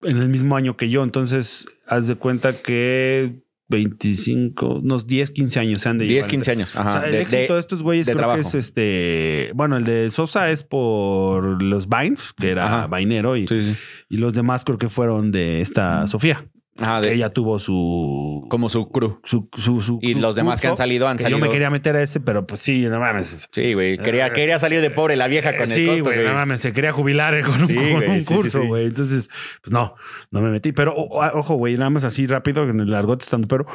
en 0.02 0.18
el 0.18 0.28
mismo 0.28 0.58
año 0.58 0.76
que 0.76 0.90
yo. 0.90 1.04
Entonces, 1.04 1.66
haz 1.88 2.08
de 2.08 2.16
cuenta 2.16 2.52
que 2.54 3.42
25, 3.70 4.80
unos 4.80 5.08
10, 5.08 5.32
15 5.32 5.60
años 5.60 5.82
se 5.82 5.90
han 5.90 5.98
de 5.98 6.06
10, 6.06 6.16
llevar. 6.16 6.30
15 6.30 6.52
años. 6.52 6.76
Ajá. 6.76 6.90
O 6.90 6.92
sea, 7.00 7.06
el 7.06 7.12
De- 7.14 7.22
éxito 7.22 7.38
de, 7.54 7.54
de- 7.54 7.60
estos 7.60 7.84
güeyes 7.84 8.06
de 8.06 8.12
creo 8.14 8.20
trabajo. 8.20 8.42
que 8.42 8.48
es 8.48 8.56
este. 8.56 9.52
Bueno, 9.56 9.78
el 9.78 9.84
de 9.84 10.10
Sosa 10.12 10.50
es 10.52 10.64
por 10.64 11.62
los 11.62 11.88
Vines, 11.88 12.34
que 12.38 12.50
era 12.50 12.66
Ajá. 12.66 12.88
vainero, 12.88 13.38
y, 13.38 13.48
sí, 13.48 13.74
sí. 13.74 13.76
y 14.10 14.18
los 14.18 14.34
demás 14.34 14.66
creo 14.66 14.78
que 14.78 14.90
fueron 14.90 15.32
de 15.32 15.62
esta 15.62 16.08
Sofía, 16.08 16.46
Ajá, 16.80 17.02
que 17.02 17.14
ella 17.14 17.30
tuvo 17.30 17.60
su. 17.60 18.46
como 18.50 18.70
su 18.70 18.90
crew. 18.90 19.20
su, 19.24 19.50
su, 19.58 19.82
su- 19.82 20.00
Y 20.02 20.16
los 20.16 20.36
demás 20.36 20.62
que 20.62 20.68
han 20.68 20.78
salido 20.78 21.08
han 21.08 21.18
que 21.18 21.24
salido. 21.24 21.40
Yo 21.40 21.46
me 21.46 21.52
quería 21.52 21.70
meter 21.70 21.96
a 21.96 22.02
ese, 22.02 22.20
pero 22.20 22.46
pues 22.48 22.62
sí, 22.62 22.84
no 22.90 23.00
mames. 23.00 23.48
Sí, 23.52 23.74
güey. 23.74 23.98
Quería, 23.98 24.32
quería 24.32 24.60
salir 24.60 24.82
de 24.82 24.90
pobre 24.92 25.16
la 25.16 25.28
vieja 25.28 25.56
con 25.58 25.68
sí, 25.68 25.82
el 25.82 25.88
costo, 25.88 26.04
güey, 26.06 26.16
güey. 26.18 26.28
no 26.28 26.34
mames, 26.34 26.62
se 26.62 26.74
quería 26.74 26.92
jubilar 26.92 27.34
eh, 27.36 27.42
con 27.44 27.62
un, 27.62 27.68
Sí, 27.68 27.76
con 27.76 27.92
güey, 27.94 28.10
un 28.10 28.22
sí, 28.24 28.34
curso, 28.34 28.64
güey. 28.66 28.86
Entonces, 28.86 29.30
pues 29.62 29.72
no, 29.72 29.96
no 30.32 30.42
me 30.42 30.50
metí. 30.50 30.72
Pero 30.72 30.94
o- 30.96 31.20
ojo, 31.40 31.56
güey, 31.56 31.76
nada 31.78 31.90
más 31.90 32.04
así 32.04 32.28
rápido 32.28 32.68
en 32.70 32.80
el 32.80 32.94
argot 32.94 33.22
estando, 33.22 33.48
pero 33.48 33.66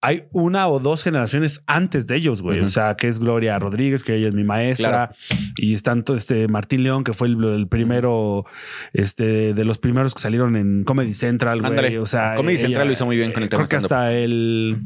hay 0.00 0.24
una 0.32 0.68
o 0.68 0.78
dos 0.78 1.02
generaciones 1.02 1.62
antes 1.66 2.06
de 2.06 2.16
ellos, 2.16 2.40
güey. 2.42 2.60
O 2.60 2.68
sea, 2.68 2.94
que 2.96 3.08
es 3.08 3.18
Gloria 3.18 3.58
Rodríguez, 3.58 4.04
que 4.04 4.14
ella 4.14 4.28
es 4.28 4.34
mi 4.34 4.44
maestra, 4.44 4.88
Claro. 4.88 5.14
y 5.56 5.74
están 5.74 6.04
todo 6.04 6.16
este 6.16 6.46
Martín 6.46 6.84
León, 6.84 7.02
que 7.02 7.12
fue 7.12 7.26
el, 7.28 7.42
el 7.42 7.66
primero, 7.68 8.44
este, 8.92 9.54
de 9.54 9.64
los 9.64 9.78
primeros 9.78 10.14
que 10.14 10.20
salieron 10.20 10.54
en 10.56 10.84
Comedy 10.84 11.14
Central, 11.14 11.60
güey. 11.60 11.70
Ándale. 11.70 11.98
O 11.98 12.06
sea, 12.06 12.34
Comedy 12.36 12.54
ella- 12.56 12.62
Central 12.66 12.86
lo 12.86 12.92
hizo 12.92 13.06
muy 13.06 13.16
bien 13.16 13.32
con 13.32 13.42
el 13.42 13.48
tema 13.48 13.64
Creo 13.64 13.68
que 13.68 13.76
hasta 13.84 14.12
el, 14.12 14.78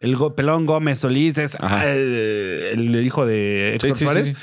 el 0.00 0.16
Pelón 0.36 0.64
Gómez 0.66 0.98
Solís 1.00 1.36
es 1.38 1.56
eh, 1.84 2.70
el, 2.72 2.96
hijo 3.04 3.26
de 3.26 3.74
Héctor 3.74 3.90
Sí, 3.90 3.96
sí, 3.98 4.04
Suárez 4.04 4.28
sí. 4.28 4.34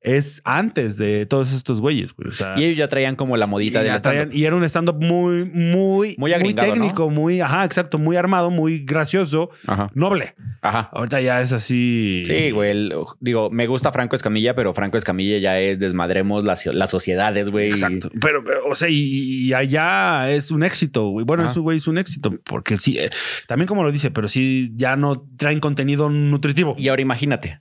Es 0.00 0.40
antes 0.44 0.96
de 0.96 1.26
todos 1.26 1.52
estos 1.52 1.80
güeyes, 1.80 2.12
güey. 2.14 2.28
O 2.28 2.32
sea, 2.32 2.54
Y 2.58 2.64
ellos 2.64 2.78
ya 2.78 2.88
traían 2.88 3.16
como 3.16 3.36
la 3.36 3.46
modita 3.46 3.80
traían- 3.80 3.96
stand-up. 3.98 4.34
y 4.34 4.44
era 4.44 4.56
un 4.56 4.64
stand-up 4.64 4.96
muy, 5.02 5.44
muy, 5.46 6.14
Muy 6.18 6.32
agringado, 6.32 6.72
técnico, 6.72 7.10
muy, 7.10 7.40
ajá, 7.40 7.64
exacto, 7.64 7.98
muy 7.98 8.16
armado, 8.16 8.50
muy 8.50 8.80
gracioso, 8.84 9.50
Ajá. 9.66 9.90
noble. 9.94 10.34
Ajá. 10.62 10.90
Ahorita 10.92 11.20
ya 11.20 11.40
es 11.40 11.52
así. 11.52 12.22
Sí, 12.26 12.50
güey. 12.50 12.70
el- 12.70 12.92
digo, 13.20 13.50
me 13.50 13.66
gusta 13.66 13.92
Franco 13.92 14.16
Escamilla, 14.16 14.54
pero 14.54 14.74
Franco 14.74 14.98
Escamilla 14.98 15.38
ya 15.38 15.58
es 15.60 15.78
desmadremos 15.78 16.44
las, 16.44 16.66
las 16.66 16.90
sociedades, 16.90 17.50
güey. 17.50 17.68
Exacto. 17.70 18.10
Pero, 18.20 18.42
pero, 18.44 18.66
o 18.68 18.74
sea, 18.74 18.88
y, 18.88 19.46
y 19.48 19.52
allá 19.54 20.30
es 20.30 20.50
un 20.50 20.62
éxito, 20.62 21.08
güey. 21.08 21.24
Bueno, 21.24 21.46
eso, 21.48 21.62
güey, 21.62 21.78
es 21.78 21.86
un 21.86 21.98
éxito. 21.98 22.30
Porque 22.44 22.76
sí, 22.76 22.98
eh, 22.98 23.10
también 23.46 23.66
como 23.68 23.82
lo 23.82 23.92
dice, 23.92 24.10
pero 24.10 24.28
sí 24.28 24.70
ya 24.74 24.96
no 24.96 25.26
traen 25.36 25.60
contenido 25.60 26.10
nutritivo. 26.10 26.74
Y 26.78 26.88
ahora 26.88 27.02
imagínate. 27.02 27.60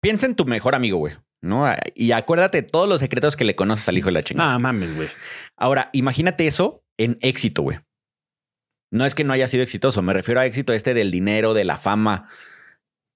Piensa 0.00 0.26
en 0.26 0.34
tu 0.34 0.44
mejor 0.44 0.74
amigo, 0.74 0.98
güey. 0.98 1.14
¿No? 1.42 1.66
Y 1.94 2.12
acuérdate 2.12 2.62
todos 2.62 2.88
los 2.88 3.00
secretos 3.00 3.36
que 3.36 3.44
le 3.44 3.56
conoces 3.56 3.88
al 3.88 3.98
hijo 3.98 4.06
de 4.06 4.12
la 4.12 4.22
chingada. 4.22 4.54
Ah, 4.54 4.58
mames, 4.58 4.94
güey. 4.94 5.08
Ahora, 5.56 5.90
imagínate 5.92 6.46
eso 6.46 6.84
en 6.96 7.18
éxito, 7.20 7.62
güey. 7.62 7.80
No 8.92 9.04
es 9.04 9.14
que 9.14 9.24
no 9.24 9.32
haya 9.32 9.48
sido 9.48 9.62
exitoso, 9.62 10.02
me 10.02 10.12
refiero 10.12 10.40
a 10.40 10.46
éxito 10.46 10.72
este 10.72 10.94
del 10.94 11.10
dinero, 11.10 11.52
de 11.54 11.64
la 11.64 11.78
fama. 11.78 12.28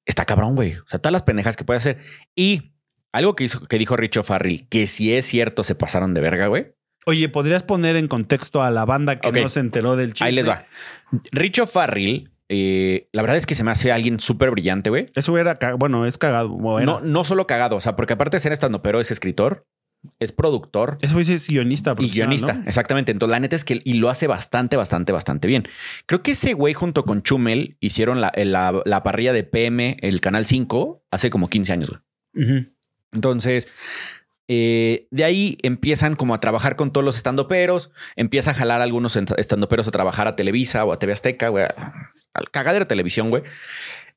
Está 0.04 0.24
cabrón, 0.24 0.54
güey. 0.56 0.74
O 0.74 0.86
sea, 0.86 0.98
todas 0.98 1.12
las 1.12 1.22
pendejas 1.22 1.56
que 1.56 1.64
puede 1.64 1.78
hacer. 1.78 1.98
Y 2.34 2.72
Algo 3.12 3.34
que, 3.36 3.44
hizo, 3.44 3.66
que 3.66 3.78
dijo 3.78 3.96
Richo 3.96 4.22
Farrell, 4.22 4.68
que 4.68 4.86
si 4.86 5.14
es 5.14 5.24
cierto 5.24 5.64
se 5.64 5.74
pasaron 5.74 6.12
de 6.12 6.20
verga, 6.20 6.48
güey. 6.48 6.74
Oye, 7.06 7.28
¿podrías 7.28 7.62
poner 7.62 7.96
en 7.96 8.08
contexto 8.08 8.62
a 8.62 8.70
la 8.70 8.84
banda 8.84 9.20
que 9.20 9.30
no 9.32 9.48
se 9.48 9.60
enteró 9.60 9.96
del 9.96 10.08
chiste? 10.08 10.24
Ahí 10.24 10.34
les 10.34 10.48
va. 10.48 10.66
Richo 11.30 11.66
Farrell, 11.66 12.30
eh, 12.48 13.08
la 13.12 13.22
verdad 13.22 13.36
es 13.36 13.46
que 13.46 13.54
se 13.54 13.64
me 13.64 13.70
hace 13.70 13.92
alguien 13.92 14.20
súper 14.20 14.50
brillante, 14.50 14.90
güey. 14.90 15.06
Eso 15.14 15.36
era, 15.38 15.58
bueno, 15.78 16.06
es 16.06 16.18
cagado. 16.18 16.56
No, 16.84 17.00
no 17.00 17.24
solo 17.24 17.46
cagado, 17.46 17.76
o 17.76 17.80
sea, 17.80 17.96
porque 17.96 18.12
aparte 18.14 18.36
de 18.36 18.40
ser 18.40 18.52
estando, 18.52 18.82
pero 18.82 19.00
es 19.00 19.10
escritor, 19.10 19.66
es 20.20 20.30
productor 20.30 20.98
Eso 21.00 21.18
es 21.18 21.48
guionista. 21.48 21.94
y 21.98 22.10
guionista. 22.10 22.52
¿no? 22.52 22.64
Exactamente. 22.64 23.10
Entonces, 23.12 23.32
la 23.32 23.40
neta 23.40 23.56
es 23.56 23.64
que 23.64 23.80
y 23.84 23.94
lo 23.94 24.08
hace 24.10 24.26
bastante, 24.26 24.76
bastante, 24.76 25.12
bastante 25.12 25.48
bien. 25.48 25.68
Creo 26.06 26.22
que 26.22 26.32
ese 26.32 26.52
güey 26.52 26.74
junto 26.74 27.04
con 27.04 27.22
Chumel 27.22 27.76
hicieron 27.80 28.20
la, 28.20 28.32
la, 28.36 28.82
la 28.84 29.02
parrilla 29.02 29.32
de 29.32 29.42
PM, 29.42 29.96
el 30.00 30.20
canal 30.20 30.46
5, 30.46 31.02
hace 31.10 31.30
como 31.30 31.48
15 31.48 31.72
años. 31.72 31.92
Entonces, 33.12 33.68
eh, 34.48 35.08
de 35.10 35.24
ahí 35.24 35.58
empiezan 35.62 36.14
como 36.16 36.34
a 36.34 36.40
trabajar 36.40 36.76
con 36.76 36.92
todos 36.92 37.04
los 37.04 37.16
estandoperos, 37.16 37.90
empieza 38.14 38.52
a 38.52 38.54
jalar 38.54 38.80
a 38.80 38.84
algunos 38.84 39.16
estandoperos 39.16 39.88
a 39.88 39.90
trabajar 39.90 40.28
a 40.28 40.36
Televisa 40.36 40.84
o 40.84 40.92
a 40.92 40.98
TV 40.98 41.12
Azteca, 41.12 41.48
güey, 41.48 41.64
al 42.34 42.50
cagadero 42.50 42.84
de 42.84 42.88
televisión, 42.88 43.30
güey. 43.30 43.42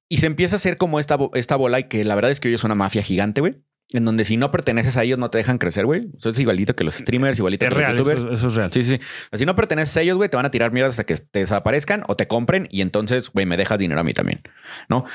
Y 0.08 0.18
se 0.18 0.28
empieza 0.28 0.56
a 0.56 0.58
hacer 0.58 0.78
como 0.78 1.00
esta, 1.00 1.16
bo- 1.18 1.32
esta 1.34 1.56
bola 1.56 1.80
y 1.80 1.84
que 1.86 2.04
la 2.04 2.16
verdad 2.16 2.32
es 2.32 2.40
que 2.40 2.48
hoy 2.48 2.54
es 2.56 2.64
una 2.64 2.76
mafia 2.76 3.04
gigante, 3.04 3.42
güey. 3.42 3.58
En 3.92 4.06
donde 4.06 4.24
si 4.24 4.38
no 4.38 4.52
perteneces 4.52 4.98
a 4.98 5.04
ellos 5.04 5.18
no 5.18 5.32
te 5.32 5.40
dejan 5.40 5.58
crecer, 5.58 5.88
güey. 5.88 6.10
Eso 6.16 6.30
es 6.30 6.38
igualito 6.38 6.76
que 6.76 6.84
los 6.84 6.94
streamers, 6.96 7.40
igualito 7.40 7.66
Es 7.66 7.74
que 7.74 7.80
los 7.80 7.90
youtubers. 7.90 8.20
eso, 8.22 8.32
eso 8.32 8.48
es 8.48 8.56
real. 8.56 8.70
Sí, 8.72 8.84
sí. 8.84 9.00
Si 9.34 9.46
no 9.48 9.56
perteneces 9.56 9.98
a 9.98 10.02
ellos, 10.02 10.18
güey, 10.18 10.30
te 10.30 10.38
van 10.38 10.46
a 10.46 10.52
tirar 10.52 10.72
mierda 10.72 10.90
hasta 10.90 11.06
que 11.06 11.16
te 11.16 11.40
desaparezcan 11.40 12.04
o 12.08 12.16
te 12.16 12.28
compren 12.28 12.68
y 12.70 12.82
entonces, 12.82 13.32
güey, 13.32 13.48
me 13.48 13.58
dejas 13.58 13.80
dinero 13.80 14.00
a 14.00 14.04
mí 14.04 14.14
también, 14.14 14.42
¿no? 14.90 15.06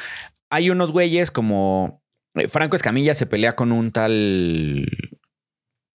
Hay 0.50 0.70
unos 0.70 0.90
güeyes 0.90 1.30
como 1.30 2.02
Franco 2.48 2.76
Escamilla 2.76 3.14
se 3.14 3.26
pelea 3.26 3.54
con 3.54 3.72
un 3.72 3.92
tal 3.92 4.86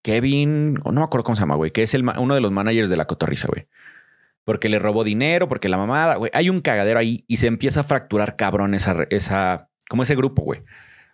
Kevin, 0.01 0.79
o 0.83 0.91
no 0.91 1.01
me 1.01 1.05
acuerdo 1.05 1.23
cómo 1.23 1.35
se 1.35 1.41
llama, 1.41 1.55
güey, 1.55 1.71
que 1.71 1.83
es 1.83 1.93
el, 1.93 2.07
uno 2.17 2.35
de 2.35 2.41
los 2.41 2.51
managers 2.51 2.89
de 2.89 2.97
la 2.97 3.05
cotorriza, 3.05 3.47
güey. 3.47 3.67
Porque 4.45 4.69
le 4.69 4.79
robó 4.79 5.03
dinero, 5.03 5.47
porque 5.47 5.69
la 5.69 5.77
mamada, 5.77 6.15
güey. 6.15 6.31
Hay 6.33 6.49
un 6.49 6.61
cagadero 6.61 6.97
ahí 6.97 7.25
y 7.27 7.37
se 7.37 7.47
empieza 7.47 7.81
a 7.81 7.83
fracturar 7.83 8.35
cabrón 8.35 8.73
esa, 8.73 9.05
esa, 9.09 9.69
como 9.89 10.03
ese 10.03 10.15
grupo, 10.15 10.41
güey. 10.41 10.63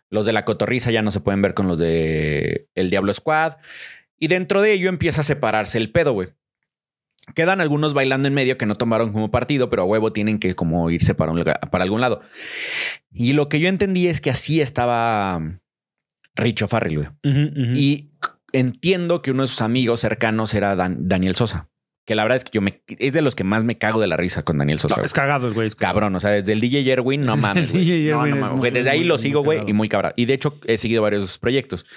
Los 0.09 0.25
de 0.25 0.33
la 0.33 0.45
cotorriza 0.45 0.91
ya 0.91 1.01
no 1.01 1.11
se 1.11 1.19
pueden 1.19 1.41
ver 1.41 1.53
con 1.53 1.67
los 1.67 1.79
de 1.79 2.69
El 2.75 2.89
Diablo 2.89 3.13
Squad. 3.13 3.57
Y 4.19 4.27
dentro 4.27 4.61
de 4.61 4.73
ello 4.73 4.87
empieza 4.87 5.21
a 5.21 5.25
separarse 5.25 5.77
el 5.77 5.91
pedo, 5.91 6.13
güey. 6.13 6.29
Quedan 7.33 7.59
algunos 7.59 7.93
bailando 7.95 8.27
en 8.27 8.33
medio 8.35 8.57
que 8.57 8.65
no 8.67 8.75
tomaron 8.75 9.11
como 9.11 9.31
partido, 9.31 9.69
pero 9.69 9.81
a 9.81 9.85
huevo 9.85 10.13
tienen 10.13 10.37
que 10.37 10.53
como 10.55 10.89
irse 10.91 11.15
para, 11.15 11.31
un 11.31 11.39
lugar- 11.39 11.59
para 11.71 11.83
algún 11.83 11.99
lado. 12.01 12.21
Y 13.11 13.33
lo 13.33 13.49
que 13.49 13.59
yo 13.59 13.67
entendí 13.67 14.07
es 14.07 14.21
que 14.21 14.29
así 14.29 14.61
estaba 14.61 15.41
Richo 16.35 16.67
Farrell, 16.67 16.97
güey. 16.97 17.09
Y 17.75 18.11
entiendo 18.51 19.21
que 19.21 19.31
uno 19.31 19.41
de 19.43 19.47
sus 19.47 19.61
amigos 19.61 20.01
cercanos 20.01 20.53
era 20.53 20.75
Dan- 20.75 21.07
Daniel 21.07 21.35
Sosa. 21.35 21.67
Que 22.05 22.13
la 22.13 22.21
verdad 22.21 22.35
es 22.35 22.43
que 22.43 22.51
yo 22.53 22.61
me... 22.61 22.83
Es 22.87 23.13
de 23.13 23.23
los 23.23 23.33
que 23.33 23.43
más 23.43 23.63
me 23.63 23.79
cago 23.79 23.99
de 23.99 24.05
la 24.05 24.15
risa 24.15 24.43
con 24.43 24.59
Daniel 24.59 24.77
Sosa. 24.77 24.97
No, 24.97 25.03
es 25.03 25.11
cagado 25.13 25.51
güey. 25.51 25.65
es 25.67 25.75
cagado. 25.75 25.95
Cabrón, 25.95 26.15
o 26.15 26.19
sea, 26.19 26.29
desde 26.29 26.53
el 26.53 26.59
DJ 26.61 26.91
Erwin, 26.91 27.21
no 27.21 27.35
mames. 27.37 27.71
güey. 27.71 27.83
DJ 27.83 28.11
No, 28.11 28.19
Erwin 28.19 28.29
no 28.29 28.35
es 28.35 28.41
mames, 28.41 28.51
muy- 28.51 28.59
güey. 28.59 28.71
Desde 28.71 28.89
ahí 28.91 29.03
lo 29.03 29.17
sigo, 29.17 29.41
güey, 29.43 29.61
y 29.65 29.73
muy 29.73 29.89
cabrón. 29.89 30.13
Y 30.15 30.25
de 30.25 30.35
hecho, 30.35 30.59
he 30.67 30.77
seguido 30.77 31.01
varios 31.01 31.23
de 31.23 31.27
sus 31.27 31.39
proyectos. 31.39 31.87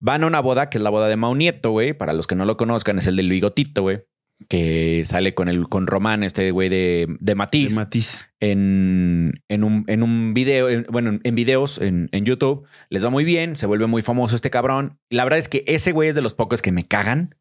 Van 0.00 0.22
a 0.22 0.26
una 0.26 0.40
boda, 0.40 0.70
que 0.70 0.78
es 0.78 0.82
la 0.84 0.90
boda 0.90 1.08
de 1.08 1.16
Mau 1.16 1.34
Nieto, 1.34 1.70
güey. 1.70 1.92
Para 1.92 2.12
los 2.12 2.26
que 2.26 2.34
no 2.36 2.44
lo 2.44 2.56
conozcan, 2.56 2.98
es 2.98 3.06
el 3.06 3.16
del 3.16 3.28
bigotito, 3.30 3.82
güey. 3.82 4.02
Que 4.48 5.02
sale 5.04 5.34
con 5.34 5.48
el 5.48 5.68
con 5.68 5.88
Román, 5.88 6.22
este 6.22 6.52
güey 6.52 6.68
de, 6.68 7.06
de 7.08 7.16
De 7.18 7.34
Matiz, 7.34 7.74
Matiz. 7.74 8.28
en, 8.38 9.42
en, 9.48 9.64
un, 9.64 9.84
en 9.88 10.04
un 10.04 10.32
video, 10.32 10.68
en- 10.68 10.86
bueno, 10.90 11.18
en, 11.22 11.34
videos 11.34 11.78
en, 11.78 12.08
en 12.12 12.24
YouTube. 12.24 12.64
Les 12.88 13.04
va 13.04 13.10
muy 13.10 13.24
bien, 13.24 13.56
se 13.56 13.66
vuelve 13.66 13.88
muy 13.88 14.00
famoso 14.00 14.36
este 14.36 14.50
cabrón. 14.50 15.00
La 15.10 15.24
verdad 15.24 15.40
es 15.40 15.48
que 15.48 15.64
ese 15.66 15.90
güey 15.90 16.08
es 16.08 16.14
de 16.14 16.22
los 16.22 16.34
pocos 16.34 16.62
que 16.62 16.70
me 16.70 16.84
cagan. 16.86 17.34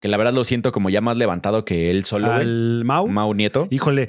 Que 0.00 0.08
la 0.08 0.16
verdad 0.16 0.32
lo 0.32 0.42
siento 0.42 0.72
como 0.72 0.90
ya 0.90 1.00
más 1.00 1.16
levantado 1.16 1.64
que 1.64 1.88
él 1.90 2.04
solo. 2.04 2.32
Al 2.32 2.82
Mau. 2.84 3.06
Mau 3.06 3.32
Nieto. 3.34 3.68
Híjole. 3.70 4.08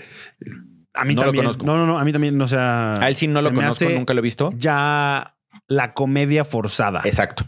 A 0.95 1.05
mí 1.05 1.13
No 1.13 1.21
lo 1.21 1.25
también. 1.27 1.43
conozco. 1.43 1.65
No, 1.67 1.77
no, 1.77 1.85
no. 1.85 1.99
A 1.99 2.03
mí 2.03 2.11
también. 2.11 2.41
O 2.41 2.47
sea. 2.47 2.95
A 2.95 3.07
él 3.09 3.15
sí 3.15 3.27
no 3.27 3.43
lo 3.43 3.53
conozco, 3.53 3.87
nunca 3.89 4.15
lo 4.15 4.19
he 4.19 4.23
visto. 4.23 4.49
Ya 4.57 5.35
la 5.67 5.93
comedia 5.93 6.45
forzada. 6.45 7.01
Exacto. 7.05 7.45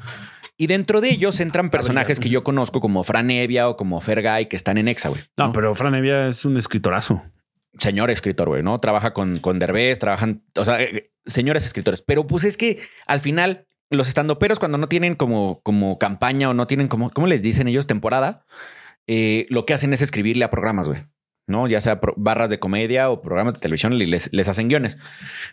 Y 0.57 0.67
dentro 0.67 1.01
de 1.01 1.09
ellos 1.09 1.39
entran 1.39 1.69
personajes 1.69 2.19
que 2.19 2.29
yo 2.29 2.43
conozco 2.43 2.79
como 2.79 3.03
Fran 3.03 3.29
Evia 3.29 3.67
o 3.67 3.75
como 3.75 3.99
Fergay 3.99 4.47
que 4.47 4.55
están 4.55 4.77
en 4.77 4.87
Exa, 4.87 5.09
güey. 5.09 5.21
No, 5.37 5.47
¿no? 5.47 5.51
pero 5.51 5.75
Fran 5.75 5.95
Evia 5.95 6.27
es 6.27 6.45
un 6.45 6.57
escritorazo. 6.57 7.23
Señor 7.77 8.09
escritor, 8.09 8.47
güey, 8.47 8.63
¿no? 8.63 8.79
Trabaja 8.79 9.11
con, 9.11 9.37
con 9.39 9.59
Derbez, 9.59 9.99
trabajan, 9.99 10.43
o 10.55 10.63
sea, 10.63 10.81
eh, 10.81 11.11
señores 11.25 11.65
escritores. 11.65 12.01
Pero 12.01 12.25
pues 12.25 12.45
es 12.45 12.55
que 12.55 12.79
al 13.05 13.19
final 13.19 13.67
los 13.89 14.07
estandoperos 14.07 14.59
cuando 14.59 14.77
no 14.77 14.87
tienen 14.87 15.15
como, 15.15 15.59
como 15.61 15.99
campaña 15.99 16.49
o 16.49 16.53
no 16.53 16.67
tienen 16.67 16.87
como, 16.87 17.11
¿cómo 17.11 17.27
les 17.27 17.41
dicen 17.41 17.67
ellos? 17.67 17.85
Temporada, 17.85 18.45
eh, 19.07 19.45
lo 19.49 19.65
que 19.65 19.73
hacen 19.73 19.91
es 19.91 20.01
escribirle 20.01 20.45
a 20.45 20.49
programas, 20.49 20.87
güey. 20.87 21.03
¿No? 21.47 21.67
Ya 21.67 21.79
sea 21.81 21.99
barras 22.15 22.49
de 22.49 22.59
comedia 22.59 23.09
o 23.09 23.21
programas 23.21 23.53
de 23.53 23.59
televisión 23.59 23.93
y 23.93 24.05
les, 24.05 24.29
les 24.33 24.47
hacen 24.49 24.67
guiones. 24.67 24.97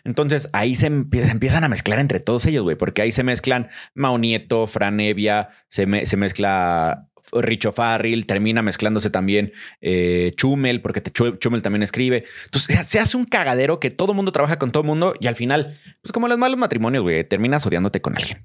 Entonces 0.03 0.49
ahí 0.53 0.75
se 0.75 0.91
empie- 0.91 1.29
empiezan 1.29 1.63
a 1.63 1.69
mezclar 1.69 1.99
entre 1.99 2.19
todos 2.19 2.45
ellos, 2.45 2.63
güey, 2.63 2.75
porque 2.75 3.01
ahí 3.01 3.11
se 3.11 3.23
mezclan 3.23 3.69
Mao 3.93 4.17
Nieto, 4.17 4.65
Fran 4.67 4.99
Evia, 4.99 5.49
se, 5.67 5.85
me- 5.85 6.05
se 6.05 6.17
mezcla 6.17 7.07
Richo 7.31 7.71
Farrell, 7.71 8.25
termina 8.25 8.61
mezclándose 8.61 9.09
también 9.09 9.53
eh, 9.81 10.31
Chumel, 10.35 10.81
porque 10.81 11.01
te- 11.01 11.11
Chumel 11.11 11.61
también 11.61 11.81
escribe. 11.83 12.25
Entonces 12.45 12.85
se- 12.87 12.99
hace 12.99 13.15
un 13.17 13.25
cagadero 13.25 13.79
que 13.79 13.91
todo 13.91 14.13
mundo 14.13 14.31
trabaja 14.31 14.57
con 14.59 14.71
todo 14.71 14.81
el 14.81 14.87
mundo 14.87 15.13
y 15.19 15.27
al 15.27 15.35
final, 15.35 15.79
pues 16.01 16.11
como 16.11 16.27
los 16.27 16.37
malos 16.37 16.57
matrimonios, 16.57 17.03
güey, 17.03 17.23
terminas 17.23 17.65
odiándote 17.65 18.01
con 18.01 18.17
alguien. 18.17 18.43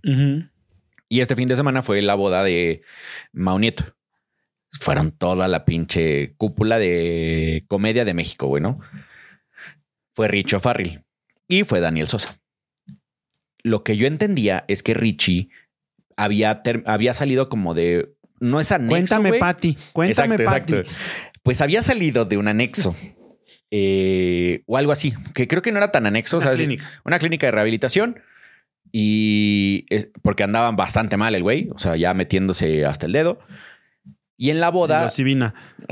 Y 1.10 1.20
este 1.22 1.34
fin 1.36 1.48
de 1.48 1.56
semana 1.56 1.80
fue 1.82 2.02
la 2.02 2.14
boda 2.14 2.42
de 2.44 2.82
Mao 3.32 3.58
Nieto. 3.58 3.84
Fueron 4.80 5.10
toda 5.12 5.48
la 5.48 5.64
pinche 5.64 6.34
cúpula 6.36 6.78
de 6.78 7.64
comedia 7.68 8.04
de 8.04 8.14
México, 8.14 8.46
güey, 8.46 8.62
¿no? 8.62 8.80
Fue 10.14 10.28
Richo 10.28 10.60
Farrell 10.60 11.04
y 11.48 11.64
fue 11.64 11.80
Daniel 11.80 12.08
Sosa. 12.08 12.38
Lo 13.62 13.82
que 13.84 13.96
yo 13.96 14.06
entendía 14.06 14.64
es 14.68 14.82
que 14.82 14.94
Richie 14.94 15.50
había, 16.16 16.62
había 16.86 17.14
salido 17.14 17.48
como 17.48 17.74
de. 17.74 18.14
No 18.40 18.60
es 18.60 18.70
anexo. 18.72 18.90
Cuéntame, 18.90 19.28
güey. 19.30 19.40
Pati. 19.40 19.76
Cuéntame, 19.92 20.36
Exacto, 20.36 20.50
Pati. 20.50 20.72
exacto. 20.74 20.92
Pues 21.42 21.60
había 21.60 21.82
salido 21.82 22.24
de 22.24 22.36
un 22.36 22.46
anexo. 22.48 22.94
eh, 23.70 24.62
o 24.66 24.76
algo 24.76 24.92
así, 24.92 25.12
que 25.34 25.48
creo 25.48 25.60
que 25.62 25.72
no 25.72 25.78
era 25.78 25.90
tan 25.90 26.06
anexo. 26.06 26.36
Una 26.38 26.46
sea, 26.46 26.54
clínica. 26.54 26.88
una 27.04 27.18
clínica 27.18 27.46
de 27.46 27.50
rehabilitación 27.52 28.20
y 28.92 29.84
es 29.90 30.10
porque 30.22 30.42
andaban 30.44 30.76
bastante 30.76 31.16
mal 31.16 31.34
el 31.34 31.42
güey, 31.42 31.68
o 31.74 31.78
sea, 31.78 31.96
ya 31.96 32.14
metiéndose 32.14 32.84
hasta 32.86 33.06
el 33.06 33.12
dedo. 33.12 33.40
Y 34.40 34.50
en 34.50 34.60
la 34.60 34.70
boda, 34.70 35.00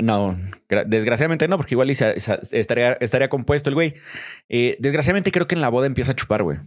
no, 0.01 0.37
gra- 0.69 0.85
desgraciadamente 0.85 1.47
no, 1.49 1.57
porque 1.57 1.75
igual 1.75 1.89
estaría, 1.89 2.93
estaría 2.93 3.27
compuesto 3.29 3.69
el 3.69 3.75
güey. 3.75 3.93
Eh, 4.47 4.77
desgraciadamente 4.79 5.31
creo 5.33 5.47
que 5.47 5.55
en 5.55 5.61
la 5.61 5.67
boda 5.69 5.85
empieza 5.85 6.13
a 6.13 6.15
chupar, 6.15 6.43
güey. 6.43 6.57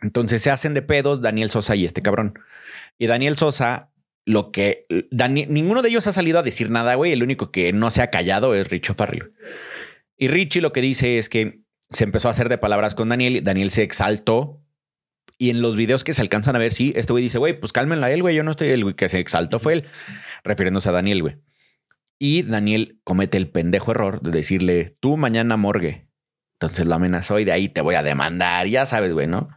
Entonces 0.00 0.42
se 0.42 0.50
hacen 0.50 0.74
de 0.74 0.82
pedos 0.82 1.20
Daniel 1.20 1.50
Sosa 1.50 1.74
y 1.76 1.84
este 1.84 2.02
cabrón. 2.02 2.38
Y 2.98 3.06
Daniel 3.08 3.36
Sosa, 3.36 3.90
lo 4.24 4.50
que 4.52 4.86
Dani- 5.10 5.48
ninguno 5.48 5.82
de 5.82 5.88
ellos 5.90 6.06
ha 6.06 6.12
salido 6.12 6.38
a 6.38 6.42
decir 6.42 6.70
nada, 6.70 6.94
güey. 6.94 7.12
El 7.12 7.22
único 7.22 7.50
que 7.50 7.72
no 7.72 7.90
se 7.90 8.02
ha 8.02 8.10
callado 8.10 8.54
es 8.54 8.68
Richo 8.70 8.94
Farrell. 8.94 9.32
Y 10.16 10.28
Richie 10.28 10.60
lo 10.62 10.72
que 10.72 10.80
dice 10.80 11.18
es 11.18 11.28
que 11.28 11.62
se 11.90 12.04
empezó 12.04 12.28
a 12.28 12.30
hacer 12.30 12.48
de 12.48 12.58
palabras 12.58 12.94
con 12.94 13.08
Daniel. 13.08 13.42
Daniel 13.44 13.70
se 13.70 13.82
exaltó. 13.82 14.62
Y 15.40 15.50
en 15.50 15.62
los 15.62 15.76
videos 15.76 16.02
que 16.02 16.14
se 16.14 16.20
alcanzan 16.20 16.56
a 16.56 16.58
ver, 16.58 16.72
sí, 16.72 16.92
este 16.96 17.12
güey 17.12 17.22
dice, 17.22 17.38
güey, 17.38 17.58
pues 17.58 17.72
cálmenla 17.72 18.10
él, 18.10 18.22
güey. 18.22 18.34
Yo 18.34 18.42
no 18.42 18.50
estoy, 18.50 18.68
el 18.68 18.82
güey 18.82 18.96
que 18.96 19.08
se 19.08 19.20
exaltó 19.20 19.60
fue 19.60 19.74
él, 19.74 19.84
refiriéndose 20.44 20.88
a 20.88 20.92
Daniel, 20.92 21.22
güey. 21.22 21.36
Y 22.18 22.42
Daniel 22.42 23.00
comete 23.04 23.36
el 23.38 23.48
pendejo 23.50 23.92
error 23.92 24.20
de 24.22 24.30
decirle, 24.30 24.96
tú 25.00 25.16
mañana 25.16 25.56
morgue. 25.56 26.08
Entonces 26.60 26.86
lo 26.86 26.94
amenazó 26.96 27.38
y 27.38 27.44
de 27.44 27.52
ahí 27.52 27.68
te 27.68 27.80
voy 27.80 27.94
a 27.94 28.02
demandar. 28.02 28.66
Ya 28.66 28.86
sabes, 28.86 29.12
güey, 29.12 29.28
¿no? 29.28 29.48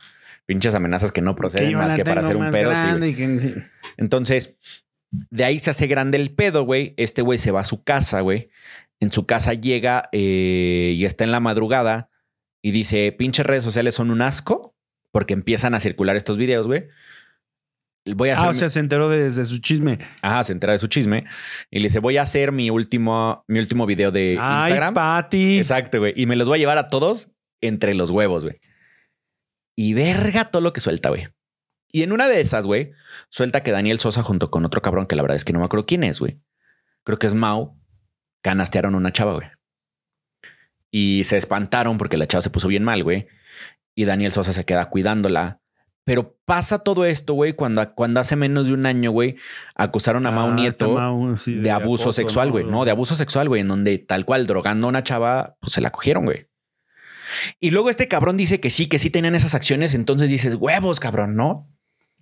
Pinches 0.45 0.75
amenazas 0.75 1.11
que 1.11 1.21
no 1.21 1.33
proceden 1.35 1.71
más 1.77 1.93
que 1.95 2.03
para 2.05 2.21
hacer 2.21 2.35
un 2.37 2.51
pedo. 2.51 2.71
sí, 3.01 3.15
que- 3.15 3.39
sí. 3.39 3.55
Entonces, 3.97 4.55
de 5.09 5.43
ahí 5.43 5.57
se 5.59 5.71
hace 5.71 5.87
grande 5.87 6.17
el 6.17 6.33
pedo, 6.35 6.63
güey. 6.63 6.93
Este 6.97 7.21
güey 7.23 7.39
se 7.39 7.51
va 7.51 7.61
a 7.61 7.65
su 7.65 7.83
casa, 7.83 8.21
güey. 8.21 8.49
En 8.99 9.11
su 9.11 9.25
casa 9.25 9.53
llega 9.55 10.09
eh, 10.11 10.93
y 10.95 11.05
está 11.05 11.23
en 11.23 11.31
la 11.31 11.39
madrugada 11.39 12.11
y 12.61 12.69
dice, 12.71 13.11
pinches 13.11 13.45
redes 13.47 13.63
sociales 13.63 13.95
son 13.95 14.11
un 14.11 14.21
asco 14.21 14.75
porque 15.11 15.33
empiezan 15.33 15.73
a 15.73 15.79
circular 15.79 16.15
estos 16.15 16.37
videos, 16.37 16.67
güey. 16.67 16.85
Voy 18.05 18.29
a 18.29 18.33
hacer 18.33 18.45
Ah, 18.45 18.49
o 18.49 18.53
mi- 18.53 18.57
sea, 18.57 18.69
se 18.69 18.79
enteró 18.79 19.09
de- 19.09 19.23
desde 19.29 19.45
su 19.45 19.59
chisme. 19.59 19.99
Ajá, 20.21 20.43
se 20.43 20.53
entera 20.53 20.73
de 20.73 20.79
su 20.79 20.87
chisme 20.87 21.25
y 21.69 21.79
le 21.79 21.83
dice, 21.87 21.99
voy 21.99 22.17
a 22.17 22.23
hacer 22.23 22.51
mi 22.51 22.69
último, 22.71 23.43
mi 23.47 23.59
último 23.59 23.85
video 23.85 24.11
de 24.11 24.37
Ay, 24.39 24.69
Instagram. 24.71 24.93
Pati. 24.95 25.59
Exacto, 25.59 25.99
güey. 25.99 26.13
Y 26.15 26.25
me 26.25 26.35
los 26.35 26.47
voy 26.47 26.57
a 26.57 26.59
llevar 26.59 26.77
a 26.79 26.87
todos 26.87 27.29
entre 27.61 27.93
los 27.93 28.09
huevos, 28.09 28.43
güey. 28.43 28.59
Y 29.75 29.93
verga 29.93 30.45
todo 30.45 30.61
lo 30.61 30.73
que 30.73 30.79
suelta, 30.79 31.09
güey. 31.09 31.27
Y 31.93 32.03
en 32.03 32.11
una 32.11 32.27
de 32.27 32.41
esas, 32.41 32.65
güey, 32.65 32.91
suelta 33.29 33.61
que 33.63 33.71
Daniel 33.71 33.99
Sosa 33.99 34.23
junto 34.23 34.49
con 34.49 34.65
otro 34.65 34.81
cabrón 34.81 35.05
que 35.05 35.15
la 35.15 35.21
verdad 35.21 35.35
es 35.35 35.45
que 35.45 35.53
no 35.53 35.59
me 35.59 35.65
acuerdo 35.65 35.85
quién 35.85 36.03
es, 36.03 36.19
güey. 36.19 36.39
Creo 37.03 37.19
que 37.19 37.27
es 37.27 37.33
Mau. 37.35 37.77
Canastearon 38.41 38.95
a 38.95 38.97
una 38.97 39.11
chava, 39.11 39.33
güey. 39.33 39.47
Y 40.89 41.23
se 41.25 41.37
espantaron 41.37 41.97
porque 41.97 42.17
la 42.17 42.27
chava 42.27 42.41
se 42.41 42.49
puso 42.49 42.67
bien 42.67 42.83
mal, 42.83 43.03
güey. 43.03 43.27
Y 43.95 44.05
Daniel 44.05 44.31
Sosa 44.33 44.53
se 44.53 44.63
queda 44.65 44.89
cuidándola. 44.89 45.60
Pero 46.03 46.35
pasa 46.45 46.79
todo 46.79 47.05
esto, 47.05 47.33
güey, 47.33 47.53
cuando, 47.53 47.93
cuando 47.93 48.19
hace 48.19 48.35
menos 48.35 48.67
de 48.67 48.73
un 48.73 48.85
año, 48.85 49.11
güey, 49.11 49.35
acusaron 49.75 50.25
a 50.25 50.31
Mau 50.31 50.49
Ah, 50.49 50.53
Nieto 50.55 50.93
Mau, 50.93 51.37
sí, 51.37 51.55
de 51.55 51.69
abuso 51.69 52.05
acoso, 52.05 52.13
sexual, 52.13 52.51
güey. 52.51 52.65
No, 52.65 52.85
de 52.85 52.91
abuso 52.91 53.15
sexual, 53.15 53.49
güey, 53.49 53.61
en 53.61 53.67
donde 53.67 53.99
tal 53.99 54.25
cual 54.25 54.47
drogando 54.47 54.87
a 54.87 54.89
una 54.89 55.03
chava, 55.03 55.57
pues 55.59 55.73
se 55.73 55.81
la 55.81 55.91
cogieron, 55.91 56.25
güey. 56.25 56.47
Y 57.59 57.69
luego 57.69 57.89
este 57.89 58.07
cabrón 58.07 58.35
dice 58.35 58.59
que 58.59 58.69
sí, 58.69 58.87
que 58.87 58.99
sí 58.99 59.09
tenían 59.09 59.35
esas 59.35 59.55
acciones, 59.55 59.93
entonces 59.93 60.29
dices, 60.29 60.55
huevos, 60.55 60.99
cabrón, 60.99 61.35
¿no? 61.35 61.69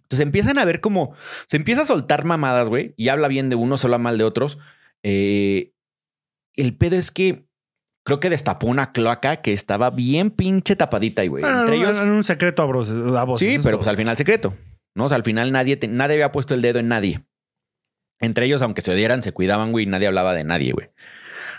Entonces 0.03 0.25
empiezan 0.25 0.57
a 0.57 0.65
ver 0.65 0.81
como 0.81 1.15
se 1.47 1.57
empieza 1.57 1.83
a 1.83 1.85
soltar 1.85 2.25
mamadas, 2.25 2.67
güey, 2.67 2.93
y 2.97 3.09
habla 3.09 3.27
bien 3.27 3.49
de 3.49 3.55
unos, 3.55 3.85
habla 3.85 3.97
mal 3.97 4.17
de 4.17 4.23
otros. 4.23 4.59
Eh, 5.03 5.73
el 6.55 6.75
pedo 6.75 6.97
es 6.97 7.11
que 7.11 7.48
creo 8.09 8.19
que 8.19 8.29
destapó 8.29 8.67
una 8.67 8.91
cloaca 8.91 9.37
que 9.37 9.53
estaba 9.53 9.89
bien 9.89 10.31
pinche 10.31 10.75
tapadita, 10.75 11.23
güey. 11.25 11.41
Bueno, 11.41 11.59
Entre 11.61 11.77
no, 11.77 11.83
ellos. 11.83 11.97
no, 11.97 12.03
un 12.15 12.23
secreto 12.23 12.61
a 12.63 12.65
voces, 12.65 12.95
Sí, 13.37 13.59
pero 13.63 13.77
pues 13.77 13.87
al 13.87 13.95
final 13.97 14.17
secreto. 14.17 14.55
¿no? 14.95 15.05
O 15.05 15.07
sea, 15.07 15.15
al 15.17 15.23
final 15.23 15.51
nadie, 15.51 15.77
te- 15.77 15.87
nadie 15.87 16.15
había 16.15 16.31
puesto 16.31 16.53
el 16.53 16.61
dedo 16.61 16.79
en 16.79 16.87
nadie. 16.87 17.23
Entre 18.19 18.45
ellos, 18.45 18.61
aunque 18.61 18.81
se 18.81 18.91
odieran, 18.91 19.21
se 19.21 19.31
cuidaban, 19.31 19.71
güey, 19.71 19.85
y 19.85 19.87
nadie 19.87 20.07
hablaba 20.07 20.33
de 20.33 20.43
nadie, 20.43 20.73
güey. 20.73 20.89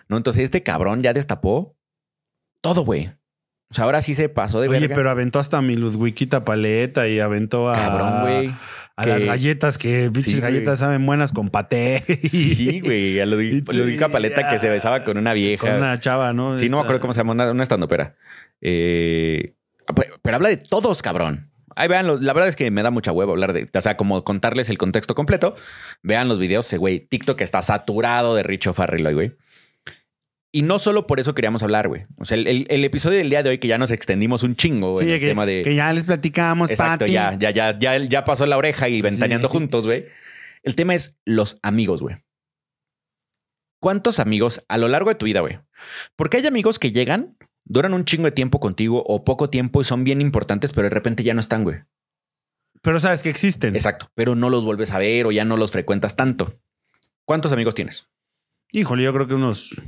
¿No? 0.08 0.16
Entonces 0.18 0.44
este 0.44 0.62
cabrón 0.62 1.02
ya 1.02 1.12
destapó 1.14 1.76
todo, 2.62 2.84
güey. 2.84 3.12
O 3.70 3.74
sea, 3.74 3.84
ahora 3.84 4.02
sí 4.02 4.14
se 4.14 4.28
pasó 4.28 4.60
de 4.60 4.68
Oye, 4.68 4.80
verga. 4.80 4.94
pero 4.96 5.10
aventó 5.10 5.38
hasta 5.38 5.62
mi 5.62 5.76
Ludwigita 5.76 6.44
paleta 6.44 7.06
y 7.08 7.20
aventó 7.20 7.70
a. 7.70 7.74
Cabrón, 7.76 8.20
güey. 8.22 8.50
A 9.00 9.04
que- 9.04 9.10
las 9.10 9.24
galletas, 9.24 9.78
que 9.78 10.10
pinches 10.12 10.34
Sí, 10.34 10.40
galletas 10.40 10.78
saben 10.78 11.04
buenas 11.06 11.32
con 11.32 11.48
paté. 11.50 12.02
Sí, 12.28 12.80
güey. 12.80 13.18
A 13.20 13.26
lo 13.26 13.36
de 13.36 13.62
Paleta 14.12 14.48
que 14.50 14.58
se 14.58 14.68
besaba 14.68 15.04
con 15.04 15.16
una 15.18 15.32
vieja. 15.32 15.66
Con 15.66 15.76
una 15.76 15.96
chava, 15.98 16.32
¿no? 16.32 16.56
Sí, 16.56 16.68
no 16.68 16.76
me 16.78 16.82
acuerdo 16.82 17.00
cómo 17.00 17.12
se 17.12 17.20
llama, 17.20 17.32
una, 17.32 17.50
una 17.50 17.62
estandopera. 17.62 18.14
Eh, 18.60 19.54
pero, 19.94 20.14
pero 20.22 20.36
habla 20.36 20.48
de 20.50 20.56
todos, 20.58 21.02
cabrón. 21.02 21.50
Ahí 21.76 21.88
vean, 21.88 22.06
la 22.24 22.32
verdad 22.32 22.48
es 22.48 22.56
que 22.56 22.70
me 22.70 22.82
da 22.82 22.90
mucha 22.90 23.12
hueva 23.12 23.32
hablar 23.32 23.52
de, 23.52 23.68
o 23.72 23.80
sea, 23.80 23.96
como 23.96 24.22
contarles 24.24 24.68
el 24.68 24.76
contexto 24.76 25.14
completo. 25.14 25.54
Vean 26.02 26.28
los 26.28 26.38
videos, 26.38 26.66
ese 26.66 26.76
güey, 26.76 27.00
TikTok 27.00 27.40
está 27.40 27.62
saturado 27.62 28.34
de 28.34 28.42
Richo 28.42 28.74
Farrell, 28.74 29.14
güey. 29.14 29.32
Y 30.52 30.62
no 30.62 30.78
solo 30.80 31.06
por 31.06 31.20
eso 31.20 31.34
queríamos 31.34 31.62
hablar, 31.62 31.86
güey. 31.88 32.06
O 32.18 32.24
sea, 32.24 32.36
el, 32.36 32.46
el- 32.48 32.66
el 32.70 32.84
episodio 32.84 33.18
del 33.18 33.30
día 33.30 33.42
de 33.44 33.50
hoy 33.50 33.58
que 33.58 33.68
ya 33.68 33.78
nos 33.78 33.90
extendimos 33.92 34.42
un 34.42 34.56
chingo 34.56 34.98
Sí, 35.00 35.06
en 35.06 35.12
el 35.14 35.20
que, 35.20 35.26
tema 35.28 35.46
de... 35.46 35.62
que 35.62 35.74
ya 35.76 35.92
les 35.92 36.04
platicamos, 36.04 36.70
Exacto, 36.70 37.04
Pati. 37.04 37.12
ya, 37.12 37.36
ya, 37.38 37.50
ya, 37.50 37.78
ya, 37.78 37.96
ya 37.98 38.24
pasó 38.24 38.46
la 38.46 38.56
oreja 38.56 38.88
y 38.88 39.00
ventaneando 39.00 39.48
Sí. 39.48 39.52
juntos, 39.52 39.86
güey. 39.86 40.06
El 40.62 40.74
tema 40.74 40.94
es 40.94 41.18
los 41.24 41.58
amigos, 41.62 42.02
güey. 42.02 42.16
¿Cuántos 43.80 44.18
amigos 44.18 44.64
a 44.68 44.76
lo 44.78 44.88
largo 44.88 45.08
de 45.10 45.14
tu 45.14 45.26
vida, 45.26 45.40
güey? 45.40 45.60
Porque 46.16 46.36
hay 46.38 46.46
amigos 46.46 46.78
que 46.78 46.92
llegan, 46.92 47.36
duran 47.64 47.94
un 47.94 48.04
chingo 48.04 48.24
de 48.24 48.32
tiempo 48.32 48.60
contigo 48.60 49.02
o 49.06 49.24
poco 49.24 49.48
tiempo 49.50 49.80
y 49.80 49.84
son 49.84 50.04
bien 50.04 50.20
importantes, 50.20 50.72
pero 50.72 50.84
de 50.88 50.94
repente 50.94 51.22
ya 51.22 51.32
no 51.34 51.40
están, 51.40 51.64
güey. 51.64 51.78
Pero 52.82 53.00
sabes 53.00 53.22
que 53.22 53.30
existen. 53.30 53.74
Exacto. 53.76 54.10
Pero 54.14 54.34
no 54.34 54.50
los 54.50 54.64
vuelves 54.64 54.90
a 54.90 54.98
ver 54.98 55.26
o 55.26 55.32
ya 55.32 55.44
no 55.44 55.56
los 55.56 55.70
frecuentas 55.72 56.16
tanto. 56.16 56.60
¿Cuántos 57.24 57.52
amigos 57.52 57.74
tienes? 57.74 58.08
Híjole, 58.72 59.04
yo 59.04 59.12
creo 59.14 59.26
que 59.26 59.34
unos 59.34 59.80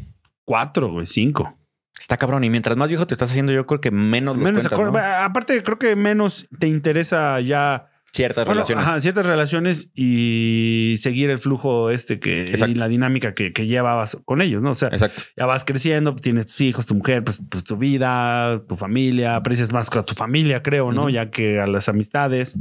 cuatro, 0.44 0.90
güey, 0.90 1.06
cinco. 1.06 1.58
Está 1.98 2.16
cabrón. 2.16 2.42
Y 2.44 2.50
mientras 2.50 2.76
más 2.76 2.88
viejo 2.88 3.06
te 3.06 3.14
estás 3.14 3.30
haciendo, 3.30 3.52
yo 3.52 3.66
creo 3.66 3.80
que 3.80 3.90
menos 3.90 4.36
los 4.36 4.44
Menos 4.44 4.66
cuentas, 4.68 4.78
acor- 4.78 4.92
¿no? 4.92 5.24
Aparte, 5.24 5.62
creo 5.62 5.78
que 5.78 5.94
menos 5.96 6.46
te 6.58 6.66
interesa 6.68 7.40
ya 7.40 7.88
Ciertas 8.14 8.44
Bueno, 8.44 8.58
relaciones. 8.60 8.84
ajá, 8.86 9.00
ciertas 9.00 9.24
relaciones 9.24 9.88
y 9.94 10.96
seguir 10.98 11.30
el 11.30 11.38
flujo 11.38 11.88
este 11.88 12.20
que 12.20 12.50
Exacto. 12.50 12.70
y 12.70 12.74
la 12.74 12.86
dinámica 12.86 13.34
que, 13.34 13.54
que 13.54 13.66
llevabas 13.66 14.18
con 14.26 14.42
ellos, 14.42 14.62
¿no? 14.62 14.72
O 14.72 14.74
sea, 14.74 14.88
Exacto. 14.88 15.22
ya 15.34 15.46
vas 15.46 15.64
creciendo, 15.64 16.14
tienes 16.16 16.46
tus 16.48 16.60
hijos, 16.60 16.84
tu 16.84 16.94
mujer, 16.94 17.24
pues, 17.24 17.40
pues, 17.48 17.64
tu 17.64 17.78
vida, 17.78 18.60
tu 18.68 18.76
familia, 18.76 19.36
aprecias 19.36 19.72
más 19.72 19.88
a 19.96 20.02
tu 20.02 20.12
familia, 20.12 20.62
creo, 20.62 20.92
¿no? 20.92 21.08
Ya 21.08 21.30
que 21.30 21.58
a 21.58 21.66
las 21.66 21.88
amistades. 21.88 22.58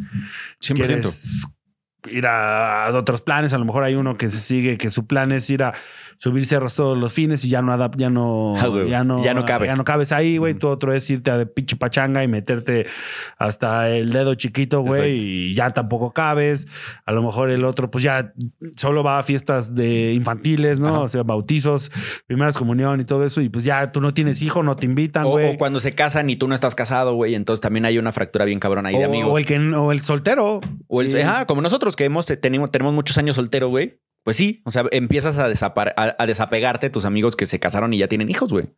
100%. 0.62 0.76
Quieres 0.76 1.48
ir 2.10 2.28
a, 2.28 2.86
a 2.88 2.94
otros 2.94 3.22
planes. 3.22 3.52
A 3.52 3.58
lo 3.58 3.66
mejor 3.66 3.84
hay 3.84 3.96
uno 3.96 4.16
que 4.16 4.30
se 4.30 4.38
sigue, 4.40 4.78
que 4.78 4.90
su 4.90 5.06
plan 5.06 5.34
es 5.34 5.50
ir 5.50 5.64
a 5.64 5.74
subir 6.24 6.46
cerros 6.46 6.76
todos 6.76 6.96
los 6.96 7.12
fines 7.12 7.44
y 7.46 7.50
ya 7.50 7.64
no 7.64 7.72
adap- 7.74 7.96
ya 7.98 8.12
no, 8.12 8.54
Ah, 8.56 8.70
ya 8.88 9.04
no, 9.04 9.24
Ya 9.24 9.34
no 9.34 9.44
cabes. 9.44 9.70
ya 9.70 9.76
no 9.76 9.84
cabes 9.84 10.12
ahí, 10.12 10.38
güey. 10.38 10.52
Ujú. 10.54 10.60
Tu 10.60 10.68
otro 10.68 10.94
es 10.94 11.10
irte 11.10 11.32
a 11.32 11.38
de 11.40 11.48
pinche 11.48 11.76
pachanga 11.78 12.24
y 12.24 12.28
meterte 12.28 12.86
hasta 13.40 13.90
el 13.90 14.12
dedo 14.12 14.36
chiquito, 14.36 14.82
güey, 14.82 15.18
y 15.52 15.56
ya 15.56 15.72
tampoco 15.72 16.12
cabes. 16.14 16.68
A 17.06 17.12
lo 17.12 17.24
mejor 17.24 17.50
el 17.50 17.66
otro, 17.66 17.90
pues 17.90 18.04
ya 18.04 18.34
solo 18.76 19.04
va 19.04 19.18
a 19.18 19.24
fiestas 19.24 19.74
de 19.74 20.14
infantiles, 20.14 20.80
¿no? 20.80 20.90
Ajá. 20.90 21.00
O 21.00 21.10
sea, 21.10 21.24
bautizos, 21.24 21.92
primeras 22.28 22.56
comunión 22.56 23.02
y 23.02 23.06
todo 23.06 23.26
eso. 23.26 23.42
Y 23.42 23.50
pues 23.50 23.64
ya 23.66 23.92
tú 23.92 24.00
no 24.00 24.14
tienes 24.14 24.44
hijo, 24.44 24.62
no 24.62 24.76
te 24.76 24.86
invitan, 24.86 25.26
güey. 25.28 25.56
o 25.56 25.58
cuando 25.58 25.80
se 25.80 25.94
casan 25.94 26.30
y 26.30 26.36
tú 26.36 26.48
no 26.48 26.54
estás 26.54 26.76
casado, 26.76 27.16
güey. 27.16 27.34
Entonces 27.34 27.62
también 27.62 27.86
hay 27.86 27.98
una 27.98 28.12
fractura 28.12 28.46
bien 28.46 28.60
cabrón 28.60 28.86
ahí 28.86 28.96
de 28.96 29.06
amigos. 29.06 29.32
o 29.32 29.38
el 29.40 29.46
que 29.48 29.58
o 29.58 29.92
el 29.92 30.02
soltero. 30.02 30.62
O 30.88 31.02
el, 31.02 31.12
Sí. 31.12 31.20
ajá, 31.20 31.48
como 31.48 31.62
nosotros 31.64 31.96
que 31.96 32.04
hemos 32.06 32.28
tenemos, 32.28 32.70
tenemos 32.70 32.94
muchos 32.94 33.18
años 33.18 33.36
soltero, 33.38 33.70
güey. 33.70 34.00
Pues 34.24 34.38
sí, 34.38 34.62
o 34.66 34.72
sea, 34.72 34.86
empiezas 34.92 35.38
a, 35.40 35.50
desapar- 35.50 35.94
a, 35.98 36.16
a 36.18 36.26
desapegarte 36.28 36.88
de 36.88 36.90
tus 36.92 37.06
amigos 37.06 37.36
que 37.36 37.48
se 37.48 37.60
casaron 37.60 37.94
y 37.94 37.98
ya 37.98 38.08
tienen 38.08 38.30
hijos, 38.30 38.52
güey. 38.52 38.74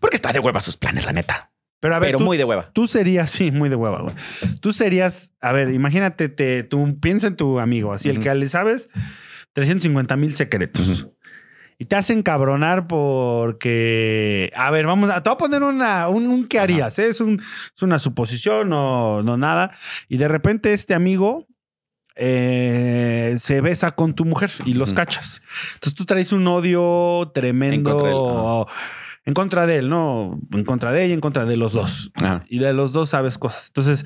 Porque 0.00 0.16
está 0.16 0.32
de 0.32 0.38
hueva 0.38 0.60
sus 0.60 0.76
planes, 0.76 1.04
la 1.04 1.12
neta. 1.12 1.52
Pero 1.80 1.94
a 1.94 1.98
ver, 2.00 2.08
Pero 2.08 2.18
tú- 2.18 2.24
muy 2.24 2.36
de 2.36 2.44
hueva. 2.44 2.70
Tú 2.72 2.88
serías, 2.88 3.30
sí, 3.30 3.50
muy 3.50 3.68
de 3.68 3.76
hueva, 3.76 4.02
güey. 4.02 4.14
Tú 4.60 4.72
serías, 4.72 5.32
a 5.40 5.52
ver, 5.52 5.70
imagínate, 5.72 6.28
te, 6.28 6.62
tú 6.64 6.98
piensa 7.00 7.26
en 7.28 7.36
tu 7.36 7.58
amigo, 7.60 7.92
así 7.92 8.08
el 8.08 8.20
que 8.20 8.32
le 8.34 8.48
sabes 8.48 8.88
350 9.52 10.16
mil 10.16 10.34
secretos. 10.34 11.08
Y 11.80 11.84
te 11.84 11.94
hacen 11.96 12.22
cabronar 12.24 12.88
porque, 12.88 14.52
a 14.54 14.70
ver, 14.70 14.86
vamos 14.86 15.10
a, 15.10 15.22
te 15.22 15.30
voy 15.30 15.34
a 15.34 15.38
poner 15.38 15.62
una, 15.62 16.08
un, 16.08 16.26
un 16.28 16.46
qué 16.46 16.58
harías, 16.58 16.98
¿eh? 16.98 17.08
es, 17.08 17.20
un, 17.20 17.40
es 17.40 17.82
una 17.82 17.98
suposición, 17.98 18.68
no, 18.68 19.22
no 19.22 19.36
nada. 19.36 19.70
Y 20.08 20.16
de 20.18 20.28
repente 20.28 20.72
este 20.72 20.94
amigo 20.94 21.46
eh, 22.18 23.36
se 23.38 23.60
besa 23.60 23.92
con 23.92 24.14
tu 24.14 24.24
mujer 24.24 24.50
y 24.66 24.74
los 24.74 24.92
cachas. 24.92 25.42
Entonces 25.74 25.94
tú 25.94 26.04
traes 26.04 26.32
un 26.32 26.46
odio 26.48 27.30
tremendo 27.32 27.76
En 27.90 27.94
contra 27.94 28.06
de 28.06 28.12
él, 28.12 28.66
en 29.24 29.34
contra 29.34 29.66
de 29.66 29.76
él, 29.78 29.88
¿no? 29.88 30.40
En 30.52 30.64
contra 30.64 30.92
de 30.92 31.04
ella, 31.04 31.14
en 31.14 31.20
contra 31.20 31.46
de 31.46 31.56
los 31.56 31.72
dos. 31.72 32.10
Ajá. 32.14 32.44
Y 32.48 32.58
de 32.58 32.72
los 32.72 32.92
dos 32.92 33.10
sabes 33.10 33.38
cosas. 33.38 33.68
Entonces, 33.68 34.04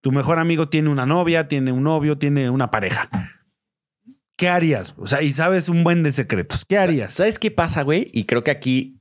tu 0.00 0.10
mejor 0.12 0.38
amigo 0.38 0.68
tiene 0.68 0.88
una 0.88 1.06
novia, 1.06 1.46
tiene 1.46 1.72
un 1.72 1.84
novio, 1.84 2.18
tiene 2.18 2.50
una 2.50 2.70
pareja. 2.70 3.08
¿Qué 4.36 4.48
harías? 4.48 4.94
O 4.98 5.06
sea, 5.06 5.22
y 5.22 5.32
sabes 5.32 5.68
un 5.68 5.84
buen 5.84 6.02
de 6.02 6.10
secretos. 6.10 6.64
¿Qué 6.64 6.78
harías? 6.78 7.14
¿Sabes 7.14 7.38
qué 7.38 7.50
pasa, 7.50 7.82
güey? 7.82 8.10
Y 8.12 8.24
creo 8.24 8.42
que 8.42 8.50
aquí 8.50 8.98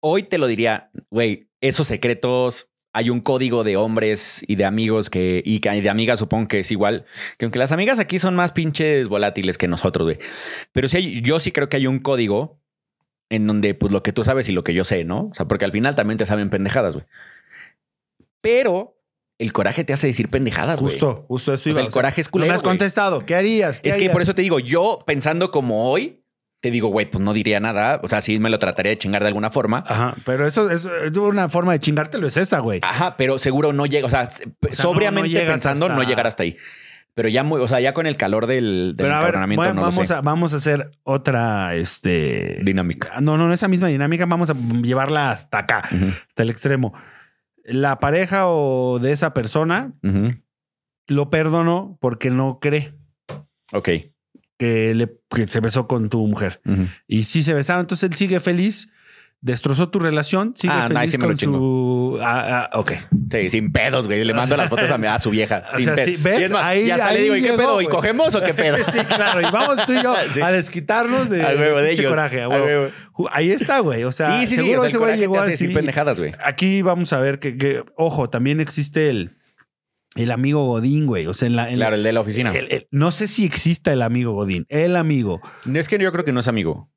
hoy 0.00 0.24
te 0.24 0.38
lo 0.38 0.46
diría, 0.46 0.90
güey, 1.10 1.48
esos 1.60 1.86
secretos. 1.86 2.67
Hay 2.94 3.10
un 3.10 3.20
código 3.20 3.64
de 3.64 3.76
hombres 3.76 4.42
y 4.48 4.56
de 4.56 4.64
amigos 4.64 5.10
que, 5.10 5.42
y 5.44 5.60
que- 5.60 5.74
y 5.76 5.80
de 5.80 5.90
amigas 5.90 6.18
supongo 6.18 6.48
que 6.48 6.60
es 6.60 6.70
igual. 6.72 7.04
Que 7.36 7.44
aunque 7.44 7.58
las 7.58 7.70
amigas 7.72 7.98
aquí 7.98 8.18
son 8.18 8.34
más 8.34 8.52
pinches 8.52 9.08
volátiles 9.08 9.58
que 9.58 9.68
nosotros, 9.68 10.06
güey. 10.06 10.18
Pero 10.72 10.88
sí, 10.88 11.20
yo 11.22 11.38
sí 11.38 11.52
creo 11.52 11.68
que 11.68 11.76
hay 11.76 11.86
un 11.86 11.98
código 12.00 12.58
en 13.30 13.46
donde, 13.46 13.74
pues, 13.74 13.92
lo 13.92 14.02
que 14.02 14.12
tú 14.12 14.24
sabes 14.24 14.48
y 14.48 14.52
lo 14.52 14.64
que 14.64 14.72
yo 14.72 14.84
sé, 14.84 15.04
¿no? 15.04 15.28
O 15.30 15.34
sea, 15.34 15.46
porque 15.46 15.66
al 15.66 15.72
final 15.72 15.94
también 15.94 16.16
te 16.16 16.24
saben 16.24 16.48
pendejadas, 16.48 16.94
güey. 16.94 17.04
Pero 18.40 18.96
el 19.38 19.52
coraje 19.52 19.84
te 19.84 19.92
hace 19.92 20.06
decir 20.06 20.28
pendejadas, 20.30 20.80
güey. 20.80 20.92
Justo, 20.94 21.24
justo 21.28 21.54
eso 21.54 21.70
O 21.70 21.72
sea, 21.72 21.82
iba. 21.82 21.86
el 21.88 21.92
coraje 21.92 22.20
es 22.22 22.32
no 22.32 22.40
me 22.46 22.50
has 22.52 22.62
contestado. 22.62 23.24
¿Qué 23.26 23.34
harías? 23.34 23.80
¿Qué 23.80 23.90
Es 23.90 23.98
que 23.98 24.10
por 24.10 24.22
eso 24.22 24.34
te 24.34 24.42
digo, 24.42 24.58
yo 24.58 25.00
pensando 25.06 25.50
como 25.50 25.90
hoy, 25.90 26.17
te 26.60 26.70
digo, 26.70 26.88
güey, 26.88 27.08
pues 27.10 27.22
no 27.22 27.32
diría 27.32 27.60
nada. 27.60 28.00
O 28.02 28.08
sea, 28.08 28.20
sí 28.20 28.38
me 28.38 28.50
lo 28.50 28.58
trataría 28.58 28.90
de 28.90 28.98
chingar 28.98 29.22
de 29.22 29.28
alguna 29.28 29.50
forma. 29.50 29.84
Ajá, 29.86 30.16
pero 30.24 30.46
eso 30.46 30.68
es 30.70 30.84
una 31.16 31.48
forma 31.48 31.72
de 31.72 31.78
chingártelo, 31.80 32.26
es 32.26 32.36
esa, 32.36 32.58
güey. 32.60 32.80
Ajá, 32.82 33.16
pero 33.16 33.38
seguro 33.38 33.72
no 33.72 33.86
llega. 33.86 34.06
O 34.06 34.10
sea, 34.10 34.28
sobriamente 34.72 35.28
no 35.28 35.32
llegas 35.34 35.52
pensando, 35.52 35.86
hasta- 35.86 35.96
no 35.96 36.02
llegar 36.02 36.26
hasta 36.26 36.42
ahí. 36.42 36.56
Pero 37.14 37.28
ya 37.28 37.42
muy, 37.42 37.60
o 37.60 37.66
sea, 37.66 37.80
ya 37.80 37.94
con 37.94 38.06
el 38.06 38.16
calor 38.16 38.46
del, 38.46 38.94
del 38.96 39.06
Pero 39.06 39.14
a 39.16 39.22
ver, 39.24 39.34
va- 39.36 39.46
no 39.46 39.74
lo 39.74 39.80
vamos, 39.82 40.06
sé. 40.06 40.14
a, 40.14 40.20
vamos 40.20 40.52
a 40.52 40.56
hacer 40.56 40.92
otra 41.02 41.74
este, 41.74 42.60
Dinámica. 42.62 43.20
No, 43.20 43.36
no, 43.36 43.48
no, 43.48 43.54
esa 43.54 43.66
misma 43.66 43.88
dinámica. 43.88 44.24
Vamos 44.26 44.50
a 44.50 44.54
llevarla 44.54 45.30
hasta 45.30 45.58
acá, 45.58 45.78
hasta 46.28 46.42
el 46.42 46.50
extremo. 46.50 46.94
La 47.64 47.98
pareja 47.98 48.48
o 48.48 48.98
de 49.00 49.10
esa 49.12 49.34
persona 49.34 49.92
lo 51.08 51.28
perdonó 51.30 51.98
porque 52.00 52.30
no 52.30 52.58
cree 52.60 52.94
Ok. 53.72 53.88
Que, 54.58 54.94
le, 54.94 55.08
que 55.34 55.46
se 55.46 55.60
besó 55.60 55.86
con 55.88 56.08
tu 56.10 56.26
mujer. 56.26 56.60
Y 57.06 57.24
sí 57.24 57.42
se 57.42 57.54
besaron, 57.54 57.80
entonces 57.82 58.10
él 58.10 58.16
sigue 58.16 58.40
feliz. 58.40 58.90
Destrozó 59.40 59.88
tu 59.88 60.00
relación, 60.00 60.54
sigue 60.56 60.72
Ah, 60.74 60.88
no, 60.88 60.96
feliz 60.98 61.12
sí 61.12 61.18
me 61.18 61.26
con 61.26 61.36
su. 61.38 62.18
Ah, 62.20 62.68
ah, 62.72 62.78
ok. 62.80 62.90
Sí, 63.30 63.50
sin 63.50 63.70
pedos, 63.70 64.06
güey. 64.08 64.24
Le 64.24 64.34
mando 64.34 64.56
las 64.56 64.68
fotos 64.68 64.90
a, 64.90 64.98
mi- 64.98 65.06
a 65.06 65.20
su 65.20 65.30
vieja. 65.30 65.62
O 65.72 65.76
sin 65.76 65.84
sea, 65.84 66.04
sí, 66.04 66.16
¿ves? 66.20 66.40
Y 66.40 66.42
es 66.42 66.50
más, 66.50 66.64
Ahí- 66.64 66.86
y 66.86 66.90
hasta 66.90 67.06
ahí 67.06 67.16
le 67.18 67.22
digo, 67.22 67.36
¿y 67.36 67.42
qué 67.42 67.46
llegó, 67.50 67.58
pedo? 67.58 67.80
¿Y 67.82 67.86
cogemos 67.86 68.34
o 68.34 68.42
qué 68.42 68.52
pedo? 68.52 68.78
sí, 68.92 68.98
claro. 69.06 69.40
Y 69.40 69.44
vamos 69.44 69.86
tú 69.86 69.92
y 69.92 70.02
yo 70.02 70.12
Sí. 70.34 70.40
a 70.40 70.50
desquitarnos 70.50 71.30
de, 71.30 71.44
A 71.46 71.50
huevo, 71.50 71.78
de 71.78 71.92
ellos. 71.92 72.10
coraje. 72.10 72.40
a 72.40 72.46
A 72.46 72.48
huevo. 72.48 72.88
Ahí 73.30 73.52
está, 73.52 73.78
güey. 73.78 74.02
O 74.02 74.10
sea, 74.10 74.26
sí, 74.26 74.48
sí, 74.48 74.56
sí. 74.56 74.62
seguro 74.64 74.80
O 74.80 74.82
sea, 74.82 74.88
ese 74.88 74.98
güey 74.98 75.16
llegó 75.16 75.38
así. 75.38 75.50
decir 75.52 75.72
pendejadas, 75.72 76.18
güey. 76.18 76.34
Aquí 76.42 76.82
vamos 76.82 77.12
a 77.12 77.20
ver 77.20 77.38
que, 77.38 77.56
que- 77.56 77.84
ojo, 77.96 78.28
también 78.30 78.58
existe 78.60 79.08
el, 79.08 79.36
el 80.18 80.30
amigo 80.30 80.64
Godín, 80.66 81.06
güey. 81.06 81.26
O 81.26 81.34
sea, 81.34 81.46
en 81.46 81.56
la, 81.56 81.70
en 81.70 81.76
Claro, 81.76 81.94
el 81.96 82.02
de 82.02 82.12
la 82.12 82.20
oficina. 82.20 82.50
el- 82.52 82.70
el- 82.70 82.88
no 82.90 83.10
sé 83.12 83.28
si 83.28 83.44
exista 83.44 83.92
el 83.92 84.02
amigo 84.02 84.32
Godín, 84.32 84.66
el 84.68 84.96
amigo. 84.96 85.40
Es 85.72 85.88
que 85.88 85.98
yo 85.98 86.12
creo 86.12 86.24
que 86.24 86.32
no 86.32 86.40
es 86.40 86.48
amigo. 86.48 86.90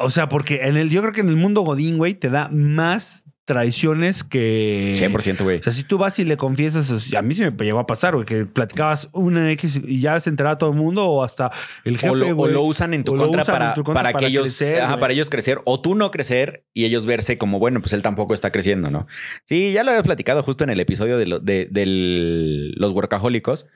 O 0.00 0.10
sea, 0.10 0.28
porque 0.28 0.60
en 0.66 0.76
el, 0.78 0.88
yo 0.90 1.02
creo 1.02 1.12
que 1.12 1.20
en 1.20 1.28
el 1.28 1.36
mundo 1.36 1.60
Godín, 1.62 1.98
güey, 1.98 2.14
te 2.14 2.30
da 2.30 2.48
más 2.50 3.24
traiciones 3.44 4.24
que. 4.24 4.94
100%, 4.96 5.42
güey. 5.42 5.58
O 5.58 5.62
sea, 5.62 5.72
si 5.72 5.82
tú 5.84 5.98
vas 5.98 6.18
y 6.18 6.24
le 6.24 6.36
confiesas, 6.36 7.12
a 7.14 7.22
mí 7.22 7.34
sí 7.34 7.42
me 7.42 7.64
llegó 7.64 7.78
a 7.80 7.86
pasar, 7.86 8.14
güey, 8.14 8.24
que 8.26 8.44
platicabas 8.46 9.08
una 9.12 9.50
X 9.52 9.80
y 9.84 10.00
ya 10.00 10.18
se 10.20 10.30
enteraba 10.30 10.58
todo 10.58 10.70
el 10.70 10.76
mundo 10.76 11.06
o 11.06 11.24
hasta 11.24 11.50
el 11.84 11.98
jefe, 11.98 12.10
O 12.12 12.14
lo, 12.14 12.36
o 12.36 12.46
lo 12.48 12.62
usan 12.62 12.94
en 12.94 13.04
tu 13.04 13.12
o 13.12 13.16
lo 13.16 13.24
contra, 13.24 13.42
usan 13.42 13.52
para, 13.54 13.68
en 13.70 13.74
tu 13.74 13.84
contra 13.84 14.02
para 14.04 14.18
que 14.18 14.26
ellos, 14.26 14.42
crecer, 14.56 14.80
ajá, 14.82 14.98
para 14.98 15.12
ellos 15.12 15.28
crecer 15.28 15.58
o 15.64 15.80
tú 15.80 15.94
no 15.94 16.10
crecer 16.10 16.64
y 16.72 16.84
ellos 16.84 17.04
verse 17.06 17.36
como, 17.38 17.58
bueno, 17.58 17.80
pues 17.80 17.92
él 17.92 18.02
tampoco 18.02 18.32
está 18.34 18.52
creciendo, 18.52 18.90
¿no? 18.90 19.06
Sí, 19.44 19.72
ya 19.72 19.82
lo 19.84 19.90
había 19.90 20.02
platicado 20.02 20.42
justo 20.42 20.64
en 20.64 20.70
el 20.70 20.80
episodio 20.80 21.18
de, 21.18 21.26
lo- 21.26 21.40
de- 21.40 21.68
del- 21.70 22.72
los 22.76 22.92
workahólicos. 22.92 23.66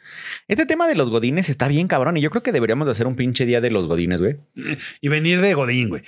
Este 0.49 0.67
tema 0.67 0.87
de 0.89 0.95
los 0.95 1.11
godines 1.11 1.49
está 1.49 1.69
bien 1.69 1.89
cabrón 1.89 2.17
y 2.17 2.21
yo 2.21 2.31
creo 2.31 2.43
que 2.43 2.53
deberíamos 2.53 2.87
de 2.87 2.93
hacer 2.93 3.07
un 3.07 3.17
pinche 3.17 3.47
día 3.47 3.61
de 3.61 3.71
los 3.71 3.87
godines, 3.87 4.23
güey. 4.23 4.37
Y 5.01 5.09
venir 5.09 5.41
de 5.41 5.55
Godín, 5.55 5.89
güey. 5.89 6.03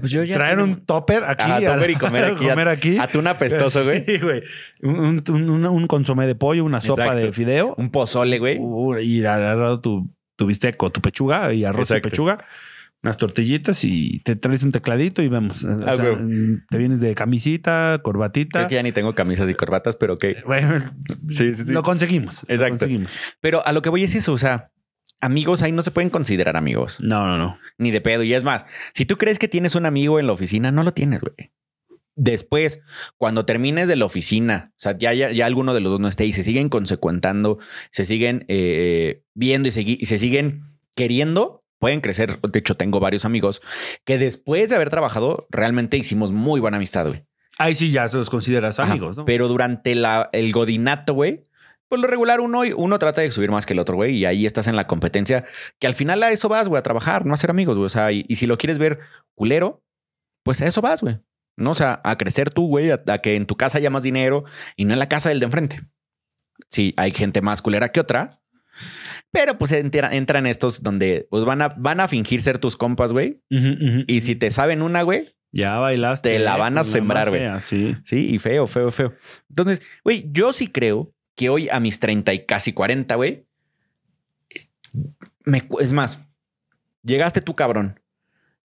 Pues 0.00 0.10
yo 0.10 0.24
ya 0.24 0.34
Traer 0.34 0.58
tengo- 0.58 0.64
un 0.72 0.80
topper 0.84 1.24
aquí. 1.24 1.44
Ajá, 1.44 1.56
a- 1.56 1.74
topper 1.74 1.90
y 1.90 1.94
comer 1.96 2.24
aquí. 2.24 2.46
comer 2.48 2.68
aquí. 2.68 2.98
Atún 3.04 3.26
apestoso, 3.26 3.84
güey. 3.84 4.04
Sí, 4.06 4.18
güey. 4.18 4.42
Un, 4.82 5.22
un, 5.28 5.50
un- 5.50 5.66
un 5.66 5.86
consomé 5.86 6.26
de 6.26 6.34
pollo, 6.34 6.64
una 6.64 6.80
sopa 6.80 7.04
Exacto. 7.04 7.26
de 7.26 7.32
fideo. 7.32 7.74
Un 7.78 7.90
pozole, 7.90 8.38
güey. 8.38 8.58
Y 9.06 9.24
al 9.24 9.40
lado 9.42 9.80
tu, 9.80 10.10
tu 10.36 10.46
bistec 10.46 10.82
o 10.82 10.90
tu 10.90 11.00
pechuga 11.00 11.52
y 11.52 11.64
arroz 11.64 11.90
y 11.90 12.00
pechuga. 12.00 12.44
Unas 13.02 13.18
tortillitas 13.18 13.84
y 13.84 14.20
te 14.24 14.34
traes 14.34 14.62
un 14.62 14.72
tecladito 14.72 15.20
y 15.22 15.28
vemos. 15.28 15.62
O 15.64 15.68
Ah, 15.86 15.94
sea, 15.94 16.18
te 16.70 16.78
vienes 16.78 17.00
de 17.00 17.14
camisita, 17.14 18.00
corbatita. 18.02 18.60
Creo 18.60 18.68
que 18.68 18.74
ya 18.76 18.82
ni 18.82 18.92
tengo 18.92 19.14
camisas 19.14 19.50
y 19.50 19.54
corbatas, 19.54 19.96
pero 19.96 20.14
ok. 20.14 20.24
Bueno, 20.46 20.82
Sí, 21.28 21.54
sí, 21.54 21.64
sí. 21.66 21.72
lo 21.72 21.82
conseguimos. 21.82 22.44
lo 22.48 22.54
Exacto. 22.54 22.70
conseguimos. 22.78 23.12
Pero 23.42 23.64
a 23.66 23.72
lo 23.72 23.82
que 23.82 23.90
voy 23.90 24.04
es 24.04 24.14
eso, 24.14 24.32
o 24.32 24.38
sea, 24.38 24.70
amigos 25.20 25.60
ahí 25.62 25.70
no 25.72 25.82
se 25.82 25.90
pueden 25.90 26.08
considerar 26.08 26.56
amigos, 26.56 26.98
No, 27.02 27.26
no, 27.26 27.36
no. 27.36 27.58
ni 27.76 27.90
de 27.90 28.00
pedo. 28.00 28.22
Y 28.22 28.32
es 28.32 28.42
más, 28.42 28.64
si 28.94 29.04
tú 29.04 29.18
crees 29.18 29.38
que 29.38 29.48
tienes 29.48 29.74
un 29.74 29.84
amigo 29.84 30.18
en 30.18 30.26
la 30.26 30.32
oficina, 30.32 30.70
no 30.72 30.82
lo 30.82 30.92
tienes, 30.94 31.20
güey. 31.20 31.52
Después, 32.16 32.80
cuando 33.16 33.44
termines 33.44 33.88
de 33.88 33.96
la 33.96 34.04
oficina, 34.04 34.70
o 34.72 34.78
sea, 34.78 34.96
ya, 34.96 35.12
ya, 35.14 35.32
ya 35.32 35.46
alguno 35.46 35.74
de 35.74 35.80
los 35.80 35.90
dos 35.92 36.00
no 36.00 36.08
esté 36.08 36.26
y 36.26 36.32
se 36.32 36.42
siguen 36.42 36.68
consecuentando, 36.68 37.58
se 37.90 38.04
siguen 38.04 38.44
eh, 38.48 39.22
viendo 39.34 39.68
y, 39.68 39.72
segui- 39.72 39.96
y 40.00 40.06
se 40.06 40.18
siguen 40.18 40.78
queriendo, 40.94 41.64
pueden 41.80 42.00
crecer. 42.00 42.40
De 42.40 42.58
hecho, 42.58 42.76
tengo 42.76 43.00
varios 43.00 43.24
amigos 43.24 43.62
que 44.04 44.16
después 44.18 44.68
de 44.68 44.76
haber 44.76 44.90
trabajado, 44.90 45.46
realmente 45.50 45.96
hicimos 45.96 46.30
muy 46.32 46.60
buena 46.60 46.76
amistad, 46.76 47.06
güey. 47.08 47.24
Ahí 47.58 47.74
sí 47.74 47.90
ya 47.90 48.06
se 48.08 48.16
los 48.16 48.30
consideras 48.30 48.78
Ajá, 48.80 48.92
amigos, 48.92 49.16
¿no? 49.16 49.24
Pero 49.24 49.48
durante 49.48 49.94
la, 49.94 50.28
el 50.32 50.52
godinato, 50.52 51.14
güey, 51.14 51.42
pues 51.88 52.00
lo 52.00 52.06
regular 52.08 52.40
uno, 52.40 52.62
uno 52.76 52.98
trata 52.98 53.20
de 53.20 53.30
subir 53.30 53.50
más 53.50 53.66
que 53.66 53.74
el 53.74 53.78
otro, 53.78 53.96
güey, 53.96 54.16
y 54.16 54.24
ahí 54.24 54.46
estás 54.46 54.66
en 54.68 54.74
la 54.76 54.86
competencia, 54.86 55.44
que 55.78 55.86
al 55.86 55.94
final 55.94 56.22
a 56.22 56.30
eso 56.32 56.48
vas, 56.48 56.68
güey, 56.68 56.78
a 56.78 56.82
trabajar, 56.82 57.26
no 57.26 57.34
a 57.34 57.36
ser 57.36 57.50
amigos, 57.50 57.76
güey. 57.76 57.86
O 57.86 57.90
sea, 57.90 58.10
y, 58.12 58.24
y 58.28 58.36
si 58.36 58.46
lo 58.46 58.56
quieres 58.56 58.78
ver 58.78 58.98
culero, 59.34 59.82
pues 60.42 60.62
a 60.62 60.66
eso 60.66 60.80
vas, 60.80 61.02
güey. 61.02 61.18
No, 61.56 61.70
o 61.70 61.74
sea, 61.74 62.00
a 62.04 62.16
crecer 62.18 62.50
tú, 62.50 62.66
güey, 62.66 62.90
a, 62.90 63.02
a 63.06 63.18
que 63.18 63.36
en 63.36 63.46
tu 63.46 63.56
casa 63.56 63.78
haya 63.78 63.90
más 63.90 64.02
dinero 64.02 64.44
y 64.76 64.84
no 64.84 64.92
en 64.92 64.98
la 64.98 65.08
casa 65.08 65.28
del 65.28 65.38
de 65.40 65.46
enfrente. 65.46 65.80
Sí, 66.70 66.94
hay 66.96 67.12
gente 67.12 67.40
más 67.42 67.62
culera 67.62 67.90
que 67.92 68.00
otra, 68.00 68.40
pero 69.30 69.56
pues 69.58 69.70
entra- 69.72 70.12
entran 70.14 70.46
estos 70.46 70.82
donde 70.82 71.26
pues 71.30 71.44
van 71.44 71.62
a, 71.62 71.68
van 71.68 72.00
a 72.00 72.08
fingir 72.08 72.40
ser 72.40 72.58
tus 72.58 72.76
compas, 72.76 73.12
güey. 73.12 73.40
Y 74.08 74.20
si 74.20 74.34
te 74.34 74.50
saben 74.50 74.82
una, 74.82 75.02
güey, 75.02 75.34
ya 75.52 75.78
bailaste. 75.78 76.30
te 76.30 76.38
la 76.40 76.56
eh, 76.56 76.58
van 76.58 76.78
a 76.78 76.84
sembrar, 76.84 77.28
güey. 77.30 77.42
Sí. 77.60 77.94
Sí, 78.04 78.34
y 78.34 78.38
feo, 78.38 78.66
feo, 78.66 78.90
feo. 78.90 79.14
Entonces, 79.48 79.80
güey, 80.02 80.24
yo 80.32 80.52
sí 80.52 80.66
creo 80.66 81.14
que 81.36 81.48
hoy 81.48 81.68
a 81.68 81.78
mis 81.80 82.00
30 82.00 82.32
y 82.34 82.46
casi 82.46 82.72
40, 82.72 83.14
güey, 83.14 83.46
me 85.44 85.62
es 85.80 85.92
más, 85.92 86.20
llegaste 87.02 87.40
tú, 87.40 87.54
cabrón. 87.54 88.00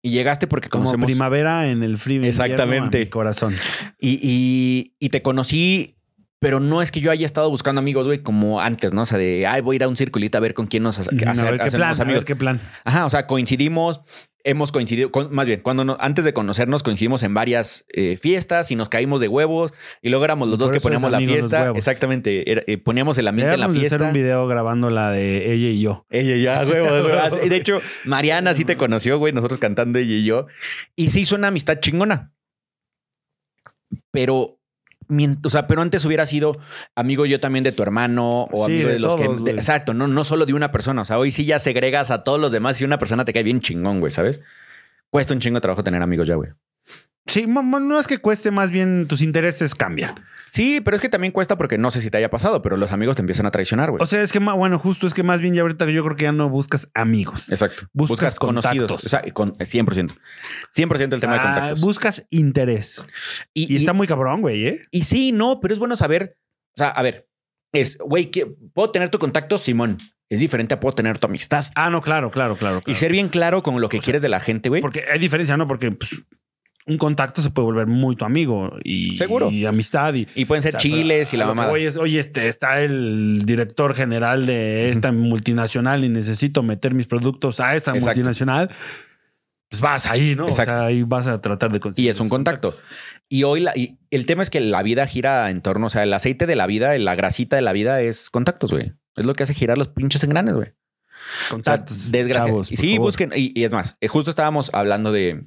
Y 0.02 0.10
llegaste 0.10 0.46
porque 0.46 0.68
Como 0.68 0.84
conocemos. 0.84 1.06
primavera 1.06 1.70
en 1.70 1.82
el 1.82 1.98
frío. 1.98 2.22
Exactamente. 2.24 3.00
mi 3.00 3.06
corazón. 3.06 3.54
Y, 3.98 4.18
y- 4.22 4.94
y 5.00 5.08
te 5.08 5.22
conocí, 5.22 5.97
pero 6.40 6.60
no 6.60 6.82
es 6.82 6.90
que 6.92 7.00
yo 7.00 7.10
haya 7.10 7.26
estado 7.26 7.50
buscando 7.50 7.80
amigos, 7.80 8.06
güey, 8.06 8.22
como 8.22 8.60
antes, 8.60 8.92
¿no? 8.92 9.02
O 9.02 9.06
sea, 9.06 9.18
de, 9.18 9.46
ay, 9.46 9.60
voy 9.60 9.74
a 9.74 9.76
ir 9.76 9.82
a 9.84 9.88
un 9.88 9.96
circulito 9.96 10.38
a 10.38 10.40
ver 10.40 10.54
con 10.54 10.66
quién 10.66 10.82
nos 10.84 10.98
hace- 10.98 11.10
a 11.10 11.12
ver 11.50 11.58
qué 11.60 11.70
plan, 11.70 11.88
a 11.98 12.02
amigos. 12.02 12.20
ver 12.20 12.24
qué 12.24 12.36
plan. 12.36 12.60
Ajá, 12.84 13.06
o 13.06 13.10
sea, 13.10 13.26
coincidimos, 13.26 14.02
hemos 14.44 14.70
coincidido, 14.70 15.10
con- 15.10 15.34
más 15.34 15.46
bien, 15.46 15.60
cuando 15.62 15.84
no- 15.84 15.96
antes 16.00 16.24
de 16.24 16.32
conocernos 16.32 16.84
coincidimos 16.84 17.24
en 17.24 17.34
varias 17.34 17.84
eh, 17.92 18.16
fiestas 18.16 18.70
y 18.70 18.76
nos 18.76 18.88
caímos 18.88 19.20
de 19.20 19.26
huevos 19.26 19.74
y 20.00 20.10
luego 20.10 20.24
éramos 20.24 20.48
los 20.48 20.58
dos 20.60 20.70
que 20.70 20.80
poníamos 20.80 21.10
la 21.10 21.18
fiesta. 21.18 21.72
Exactamente, 21.74 22.50
era- 22.50 22.62
eh, 22.68 22.78
poníamos 22.78 23.18
el 23.18 23.26
ambiente 23.26 23.54
en 23.54 23.60
la 23.60 23.66
de 23.66 23.72
hacer 23.72 23.88
fiesta. 23.88 24.06
un 24.06 24.12
video 24.12 24.46
grabando 24.46 24.90
la 24.90 25.10
de 25.10 25.52
ella 25.52 25.68
y 25.68 25.80
yo. 25.80 26.06
Ella 26.08 26.36
y 26.36 26.70
huevo. 26.70 27.18
Así- 27.18 27.36
De 27.48 27.56
hecho, 27.56 27.80
Mariana 28.04 28.54
sí 28.54 28.64
te 28.64 28.76
conoció, 28.76 29.18
güey, 29.18 29.32
nosotros 29.32 29.58
cantando 29.58 29.98
ella 29.98 30.14
y 30.14 30.24
yo. 30.24 30.46
Y 30.94 31.08
se 31.08 31.18
hizo 31.20 31.34
una 31.34 31.48
amistad 31.48 31.80
chingona. 31.80 32.32
Pero, 34.12 34.57
o 35.44 35.50
sea, 35.50 35.66
pero 35.66 35.82
antes 35.82 36.04
hubiera 36.04 36.26
sido 36.26 36.58
amigo 36.94 37.24
yo 37.26 37.40
también 37.40 37.62
de 37.64 37.72
tu 37.72 37.82
hermano 37.82 38.44
o 38.52 38.66
Sí, 38.66 38.72
amigo 38.74 38.88
de, 38.88 38.94
de 38.94 38.98
los 39.00 39.16
que. 39.16 39.28
de- 39.28 39.50
exacto, 39.52 39.94
no, 39.94 40.06
no 40.06 40.24
solo 40.24 40.44
de 40.46 40.54
una 40.54 40.70
persona. 40.70 41.02
O 41.02 41.04
sea, 41.04 41.18
hoy 41.18 41.30
sí 41.30 41.44
ya 41.44 41.58
segregas 41.58 42.10
a 42.10 42.22
todos 42.24 42.38
los 42.40 42.52
demás 42.52 42.80
y 42.80 42.84
una 42.84 42.98
persona 42.98 43.24
te 43.24 43.32
cae 43.32 43.42
bien 43.42 43.60
chingón, 43.60 44.00
güey, 44.00 44.10
¿sabes? 44.10 44.42
Cuesta 45.10 45.32
un 45.34 45.40
chingo 45.40 45.56
de 45.56 45.60
trabajo 45.62 45.82
tener 45.82 46.02
amigos 46.02 46.28
ya, 46.28 46.34
güey. 46.34 46.50
Sí, 47.28 47.46
no 47.46 48.00
es 48.00 48.06
que 48.06 48.18
cueste, 48.18 48.50
más 48.50 48.70
bien 48.70 49.06
tus 49.06 49.22
intereses 49.22 49.74
cambian. 49.74 50.14
Sí, 50.50 50.80
pero 50.80 50.96
es 50.96 51.02
que 51.02 51.08
también 51.08 51.32
cuesta 51.32 51.56
porque 51.58 51.76
no 51.76 51.90
sé 51.90 52.00
si 52.00 52.10
te 52.10 52.16
haya 52.16 52.30
pasado, 52.30 52.62
pero 52.62 52.76
los 52.76 52.92
amigos 52.92 53.16
te 53.16 53.22
empiezan 53.22 53.46
a 53.46 53.50
traicionar, 53.50 53.90
güey. 53.90 54.02
O 54.02 54.06
sea, 54.06 54.22
es 54.22 54.32
que, 54.32 54.38
bueno, 54.38 54.78
justo 54.78 55.06
es 55.06 55.14
que 55.14 55.22
más 55.22 55.40
bien 55.40 55.54
ya 55.54 55.62
ahorita 55.62 55.84
yo 55.90 56.02
creo 56.04 56.16
que 56.16 56.24
ya 56.24 56.32
no 56.32 56.48
buscas 56.48 56.90
amigos. 56.94 57.50
Exacto. 57.50 57.86
buscas 57.92 58.38
conocidos. 58.38 58.92
O 58.92 59.08
sea, 59.08 59.22
con 59.32 59.54
100%. 59.54 60.16
100% 60.74 61.12
el 61.12 61.20
tema 61.20 61.34
de 61.34 61.38
Ah, 61.40 61.42
contactos. 61.44 61.80
buscas 61.80 62.26
interés. 62.30 63.06
Y, 63.52 63.76
está 63.76 63.92
muy 63.92 64.06
cabrón, 64.06 64.40
güey, 64.40 64.66
¿eh? 64.66 64.86
Y 64.90 65.04
sí, 65.04 65.32
no, 65.32 65.60
pero 65.60 65.74
es 65.74 65.78
bueno 65.78 65.96
saber. 65.96 66.38
O 66.76 66.78
sea, 66.78 66.88
a 66.88 67.02
ver, 67.02 67.28
es, 67.72 67.98
güey, 67.98 68.30
puedo 68.72 68.90
tener 68.90 69.10
tu 69.10 69.18
contacto, 69.18 69.58
Simón. 69.58 69.98
Es 70.30 70.40
diferente 70.40 70.74
a 70.74 70.80
puedo 70.80 70.94
tener 70.94 71.18
tu 71.18 71.26
amistad. 71.26 71.66
Ah, 71.74 71.88
no, 71.90 72.02
claro, 72.02 72.30
claro, 72.30 72.56
claro. 72.56 72.82
Y 72.86 72.94
ser 72.96 73.12
bien 73.12 73.28
claro 73.28 73.62
con 73.62 73.80
lo 73.80 73.88
que 73.88 73.98
O 73.98 74.00
sea, 74.00 74.04
quieres 74.04 74.22
de 74.22 74.28
la 74.28 74.40
gente, 74.40 74.68
güey. 74.68 74.82
Porque 74.82 75.04
hay 75.10 75.18
diferencia, 75.18 75.56
¿no? 75.56 75.66
Porque 75.66 75.90
pues, 75.90 76.22
un 76.88 76.98
contacto 76.98 77.42
se 77.42 77.50
puede 77.50 77.66
volver 77.66 77.86
muy 77.86 78.16
tu 78.16 78.24
amigo 78.24 78.72
y, 78.82 79.14
Seguro. 79.16 79.50
y 79.50 79.66
amistad 79.66 80.14
y 80.14 80.26
Y 80.34 80.44
pueden 80.46 80.62
ser 80.62 80.76
o 80.76 80.80
sea, 80.80 80.80
chiles 80.80 81.32
y 81.34 81.36
la 81.36 81.44
es, 81.78 81.96
oye, 81.96 82.18
este 82.18 82.48
está 82.48 82.80
el 82.82 83.42
director 83.44 83.94
general 83.94 84.46
de 84.46 84.90
esta 84.90 85.12
multinacional 85.12 86.04
y 86.04 86.08
necesito 86.08 86.62
meter 86.62 86.94
mis 86.94 87.06
productos 87.06 87.60
a 87.60 87.76
esa 87.76 87.92
Exacto. 87.92 88.06
multinacional. 88.06 88.70
Pues 89.70 89.82
vas 89.82 90.06
ahí, 90.06 90.34
¿no? 90.34 90.48
Exacto. 90.48 90.72
O 90.72 90.76
sea, 90.76 90.86
ahí 90.86 91.02
vas 91.02 91.26
a 91.26 91.40
tratar 91.42 91.70
de 91.70 91.78
conseguir. 91.80 92.06
Y 92.06 92.10
es 92.10 92.20
un 92.20 92.30
contacto. 92.30 92.74
Y 93.28 93.42
hoy 93.42 93.60
la- 93.60 93.76
y 93.76 93.98
el 94.10 94.24
tema 94.24 94.42
es 94.42 94.48
que 94.48 94.60
la 94.60 94.82
vida 94.82 95.04
gira 95.06 95.50
en 95.50 95.60
torno, 95.60 95.88
o 95.88 95.90
sea, 95.90 96.02
el 96.04 96.12
aceite 96.14 96.46
de 96.46 96.56
la 96.56 96.66
vida, 96.66 96.96
la 96.96 97.14
grasita 97.14 97.54
de 97.56 97.62
la 97.62 97.72
vida 97.74 98.00
es 98.00 98.30
contactos, 98.30 98.72
güey. 98.72 98.94
Es 99.16 99.26
lo 99.26 99.34
que 99.34 99.42
hace 99.42 99.52
girar 99.52 99.76
los 99.76 99.88
pinches 99.88 100.24
engranes, 100.24 100.54
güey. 100.54 100.68
O 100.68 100.70
sea, 100.70 101.50
contactos. 101.50 102.10
desgracia. 102.10 102.46
chavos, 102.46 102.72
y 102.72 102.76
sí, 102.76 102.94
favor. 102.94 103.06
busquen. 103.08 103.32
Y, 103.36 103.52
y 103.60 103.64
es 103.64 103.72
más, 103.72 103.98
eh, 104.00 104.08
justo 104.08 104.30
estábamos 104.30 104.70
hablando 104.72 105.12
de 105.12 105.44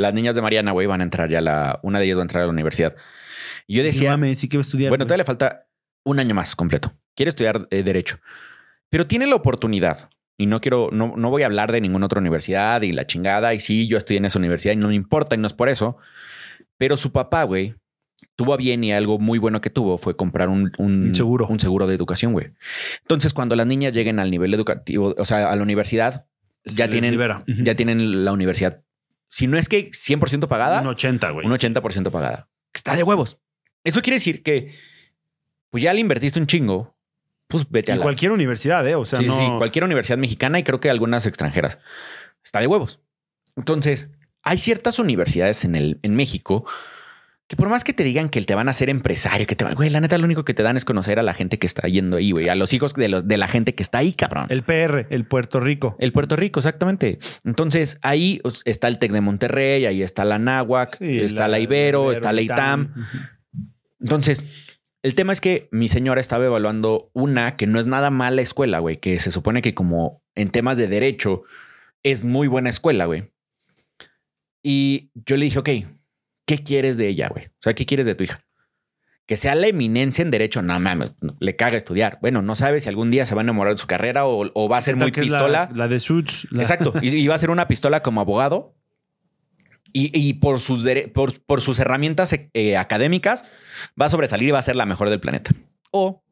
las 0.00 0.14
niñas 0.14 0.34
de 0.34 0.42
Mariana, 0.42 0.72
güey, 0.72 0.86
van 0.86 1.00
a 1.00 1.04
entrar 1.04 1.28
ya 1.28 1.40
la. 1.40 1.78
Una 1.82 1.98
de 1.98 2.06
ellas 2.06 2.18
va 2.18 2.22
a 2.22 2.24
entrar 2.24 2.42
a 2.42 2.46
la 2.46 2.52
universidad. 2.52 2.96
Y 3.66 3.76
yo 3.76 3.82
decía. 3.82 4.10
mames, 4.10 4.38
sí 4.38 4.48
que 4.48 4.56
va 4.56 4.62
a 4.62 4.62
estudiar. 4.62 4.90
Bueno, 4.90 5.02
güey. 5.02 5.08
todavía 5.08 5.22
le 5.22 5.26
falta 5.26 5.66
un 6.04 6.18
año 6.18 6.34
más 6.34 6.56
completo. 6.56 6.92
Quiere 7.14 7.28
estudiar 7.28 7.66
eh, 7.70 7.82
Derecho, 7.82 8.18
pero 8.88 9.06
tiene 9.06 9.26
la 9.26 9.36
oportunidad. 9.36 10.10
Y 10.38 10.46
no 10.46 10.60
quiero, 10.62 10.88
no, 10.90 11.14
no 11.16 11.28
voy 11.28 11.42
a 11.42 11.46
hablar 11.46 11.70
de 11.70 11.82
ninguna 11.82 12.06
otra 12.06 12.18
universidad 12.18 12.80
y 12.80 12.92
la 12.92 13.06
chingada. 13.06 13.52
Y 13.52 13.60
sí, 13.60 13.86
yo 13.88 13.98
estudié 13.98 14.18
en 14.18 14.24
esa 14.24 14.38
universidad 14.38 14.72
y 14.72 14.76
no 14.76 14.88
me 14.88 14.94
importa 14.94 15.34
y 15.34 15.38
no 15.38 15.46
es 15.46 15.52
por 15.52 15.68
eso. 15.68 15.98
Pero 16.78 16.96
su 16.96 17.12
papá, 17.12 17.42
güey, 17.42 17.74
tuvo 18.36 18.54
a 18.54 18.56
bien 18.56 18.82
y 18.82 18.90
algo 18.90 19.18
muy 19.18 19.38
bueno 19.38 19.60
que 19.60 19.68
tuvo 19.68 19.98
fue 19.98 20.16
comprar 20.16 20.48
un, 20.48 20.72
un, 20.78 21.08
Un 21.08 21.14
seguro. 21.14 21.46
un 21.46 21.60
seguro 21.60 21.86
de 21.86 21.94
educación, 21.94 22.32
güey. 22.32 22.52
Entonces, 23.02 23.34
cuando 23.34 23.54
las 23.54 23.66
niñas 23.66 23.92
lleguen 23.92 24.18
al 24.18 24.30
nivel 24.30 24.54
educativo, 24.54 25.14
o 25.18 25.24
sea, 25.26 25.50
a 25.50 25.56
la 25.56 25.62
universidad, 25.62 26.26
Se 26.64 26.74
ya 26.74 26.88
tienen, 26.88 27.10
libera. 27.10 27.44
Ya 27.46 27.74
tienen 27.74 28.24
la 28.24 28.32
universidad. 28.32 28.82
Si 29.30 29.46
no 29.46 29.56
es 29.56 29.68
que 29.68 29.90
100% 29.90 30.48
pagada, 30.48 30.80
Un 30.82 30.88
80, 30.88 31.30
güey. 31.30 31.46
un 31.46 31.52
80% 31.52 32.10
pagada. 32.10 32.50
Está 32.74 32.96
de 32.96 33.02
huevos. 33.04 33.40
Eso 33.84 34.02
quiere 34.02 34.16
decir 34.16 34.42
que 34.42 34.74
pues 35.70 35.82
ya 35.84 35.94
le 35.94 36.00
invertiste 36.00 36.38
un 36.40 36.46
chingo, 36.46 36.96
pues 37.46 37.64
vete 37.70 37.92
Y 37.92 37.94
a 37.94 37.96
la... 37.96 38.02
cualquier 38.02 38.32
universidad, 38.32 38.86
¿eh? 38.86 38.96
O 38.96 39.06
sea, 39.06 39.20
sí, 39.20 39.26
no... 39.26 39.38
sí, 39.38 39.46
cualquier 39.56 39.84
universidad 39.84 40.18
mexicana 40.18 40.58
y 40.58 40.64
creo 40.64 40.80
que 40.80 40.90
algunas 40.90 41.26
extranjeras. 41.26 41.78
Está 42.44 42.60
de 42.60 42.66
huevos. 42.66 43.00
Entonces, 43.56 44.10
hay 44.42 44.58
ciertas 44.58 44.98
universidades 44.98 45.64
en, 45.64 45.76
el, 45.76 46.00
en 46.02 46.16
México 46.16 46.66
que 47.50 47.56
por 47.56 47.68
más 47.68 47.82
que 47.82 47.92
te 47.92 48.04
digan 48.04 48.28
que 48.28 48.40
te 48.42 48.54
van 48.54 48.68
a 48.68 48.72
ser 48.72 48.90
empresario, 48.90 49.44
que 49.44 49.56
te 49.56 49.64
van, 49.64 49.74
güey, 49.74 49.90
la 49.90 50.00
neta 50.00 50.16
lo 50.18 50.24
único 50.24 50.44
que 50.44 50.54
te 50.54 50.62
dan 50.62 50.76
es 50.76 50.84
conocer 50.84 51.18
a 51.18 51.24
la 51.24 51.34
gente 51.34 51.58
que 51.58 51.66
está 51.66 51.88
yendo 51.88 52.18
ahí, 52.18 52.30
güey, 52.30 52.48
a 52.48 52.54
los 52.54 52.72
hijos 52.72 52.94
de, 52.94 53.08
los, 53.08 53.26
de 53.26 53.36
la 53.38 53.48
gente 53.48 53.74
que 53.74 53.82
está 53.82 53.98
ahí, 53.98 54.12
cabrón. 54.12 54.46
El 54.50 54.62
PR, 54.62 55.08
el 55.10 55.24
Puerto 55.24 55.58
Rico. 55.58 55.96
El 55.98 56.12
Puerto 56.12 56.36
Rico, 56.36 56.60
exactamente. 56.60 57.18
Entonces 57.44 57.98
ahí 58.02 58.38
pues, 58.40 58.62
está 58.66 58.86
el 58.86 59.00
TEC 59.00 59.10
de 59.10 59.20
Monterrey, 59.20 59.84
ahí 59.84 60.00
está 60.00 60.24
la 60.24 60.38
Náhuac, 60.38 60.98
Sí, 60.98 61.18
está 61.18 61.48
la, 61.48 61.58
Ibero, 61.58 62.12
está 62.12 62.32
la 62.32 62.42
ITAM. 62.42 62.94
Entonces, 63.98 64.44
el 65.02 65.16
tema 65.16 65.32
es 65.32 65.40
que 65.40 65.68
mi 65.72 65.88
señora 65.88 66.20
estaba 66.20 66.44
evaluando 66.44 67.10
una 67.14 67.56
que 67.56 67.66
no 67.66 67.80
es 67.80 67.86
nada 67.86 68.10
mala 68.10 68.42
escuela, 68.42 68.78
güey, 68.78 68.98
que 68.98 69.18
se 69.18 69.32
supone 69.32 69.60
que 69.60 69.74
como 69.74 70.22
en 70.36 70.50
temas 70.50 70.78
de 70.78 70.86
derecho 70.86 71.42
es 72.04 72.24
muy 72.24 72.46
buena 72.46 72.70
escuela, 72.70 73.06
güey. 73.06 73.32
Y 74.62 75.10
yo 75.26 75.36
le 75.36 75.46
dije, 75.46 75.58
ok, 75.58 75.68
¿qué 76.50 76.58
¿qué 76.58 76.64
quieres 76.64 76.96
de 76.98 77.08
ella, 77.08 77.28
güey? 77.28 77.46
O 77.46 77.50
sea, 77.62 77.74
¿qué 77.74 77.86
quieres 77.86 78.06
de 78.06 78.14
tu 78.14 78.24
hija? 78.24 78.44
Que 79.26 79.36
sea 79.36 79.54
la 79.54 79.68
eminencia 79.68 80.22
en 80.22 80.30
derecho, 80.30 80.60
no 80.62 80.78
mames, 80.80 81.14
no, 81.20 81.36
le 81.38 81.54
caga 81.54 81.76
estudiar. 81.76 82.18
Bueno, 82.20 82.42
no 82.42 82.54
sabes 82.56 82.82
si 82.82 82.88
algún 82.88 83.10
día 83.12 83.24
se 83.26 83.34
va 83.36 83.42
a 83.42 83.44
enamorar 83.44 83.74
de 83.74 83.78
su 83.78 83.86
carrera 83.86 84.26
o, 84.26 84.50
o 84.54 84.68
va 84.68 84.78
a 84.78 84.82
ser 84.82 84.96
muy 84.96 85.12
la- 85.12 85.22
pistola. 85.22 85.70
La, 85.74 85.86
de 85.88 86.00
Suits. 86.00 86.48
la- 86.50 86.62
Exacto. 86.62 86.92
Y, 87.00 87.14
y 87.14 87.26
va 87.28 87.36
a 87.36 87.38
ser 87.38 87.50
una 87.50 87.68
pistola 87.68 88.02
como 88.02 88.20
abogado. 88.20 88.74
Y, 89.92 90.10
y 90.16 90.34
por, 90.34 90.60
sus 90.60 90.86
por 91.46 91.60
sus 91.60 91.78
herramientas 91.80 92.32
eh, 92.54 92.76
académicas 92.76 93.44
va 94.00 94.06
a 94.06 94.08
sobresalir 94.08 94.48
y 94.48 94.52
va 94.52 94.58
a 94.60 94.62
ser 94.62 94.76
la 94.76 94.86
mejor 94.86 95.10
del 95.10 95.18
planeta. 95.20 95.50
O 95.90 96.22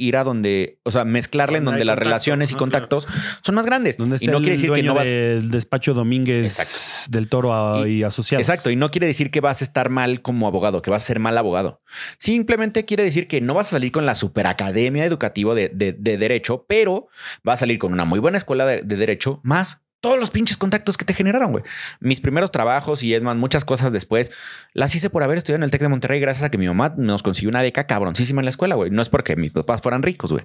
ir 0.00 0.16
a 0.16 0.24
donde, 0.24 0.78
o 0.84 0.90
sea, 0.90 1.04
mezclarla 1.04 1.58
en 1.58 1.64
Donde 1.66 1.84
las 1.84 1.94
contacto, 1.94 2.04
relaciones 2.08 2.52
y 2.52 2.54
contactos 2.54 3.08
son 3.42 3.54
más 3.56 3.66
grandes. 3.66 3.98
Donde 3.98 4.16
y 4.20 4.26
no 4.28 4.38
el 4.38 4.42
quiere 4.44 4.56
decir 4.56 4.72
que 4.72 4.82
no 4.84 4.94
vas. 4.94 5.04
del 5.04 5.50
despacho 5.50 5.92
Domínguez 5.92 6.46
Exacto. 6.58 7.10
del 7.18 7.28
Toro 7.28 7.52
a- 7.52 7.86
Y- 7.86 7.98
y, 7.98 8.02
asociado. 8.04 8.40
Exacto, 8.40 8.70
y 8.70 8.76
no 8.76 8.88
quiere 8.90 9.08
decir 9.08 9.30
que 9.30 9.40
vas 9.40 9.60
a 9.60 9.64
estar 9.64 9.90
mal 9.90 10.22
como 10.22 10.46
abogado, 10.46 10.80
que 10.82 10.90
vas 10.90 11.02
a 11.02 11.06
ser 11.06 11.18
mal 11.18 11.36
abogado. 11.36 11.82
Simplemente 12.16 12.84
quiere 12.84 13.02
decir 13.02 13.26
que 13.28 13.40
no 13.40 13.54
vas 13.54 13.66
a 13.68 13.70
salir 13.72 13.92
con 13.92 14.06
la 14.06 14.14
superacademia 14.14 15.04
educativa 15.04 15.54
de, 15.54 15.68
de- 15.68 15.92
de 15.92 16.16
derecho, 16.16 16.64
pero 16.68 17.08
vas 17.42 17.54
a 17.54 17.60
salir 17.60 17.78
con 17.78 17.92
una 17.92 18.04
muy 18.04 18.20
buena 18.20 18.38
escuela 18.38 18.64
de, 18.66 18.82
de 18.82 18.96
derecho, 18.96 19.40
más 19.42 19.82
todos 20.00 20.18
los 20.18 20.30
pinches 20.30 20.56
contactos 20.56 20.96
que 20.96 21.04
te 21.04 21.14
generaron, 21.14 21.50
güey. 21.50 21.64
Mis 22.00 22.20
primeros 22.20 22.52
trabajos 22.52 23.02
y 23.02 23.14
es 23.14 23.22
más, 23.22 23.36
muchas 23.36 23.64
cosas 23.64 23.92
después, 23.92 24.32
las 24.72 24.94
hice 24.94 25.10
por 25.10 25.22
haber 25.22 25.38
estudiado 25.38 25.56
en 25.56 25.62
el 25.64 25.70
TEC 25.70 25.82
de 25.82 25.88
Monterrey 25.88 26.20
gracias 26.20 26.44
a 26.44 26.50
que 26.50 26.58
mi 26.58 26.66
mamá 26.66 26.94
nos 26.96 27.22
consiguió 27.22 27.50
una 27.50 27.62
beca 27.62 27.86
cabroncísima 27.86 28.40
en 28.40 28.44
la 28.44 28.50
escuela, 28.50 28.76
güey. 28.76 28.90
No 28.90 29.02
es 29.02 29.08
porque 29.08 29.36
mis 29.36 29.50
papás 29.50 29.82
fueran 29.82 30.02
ricos, 30.02 30.32
güey. 30.32 30.44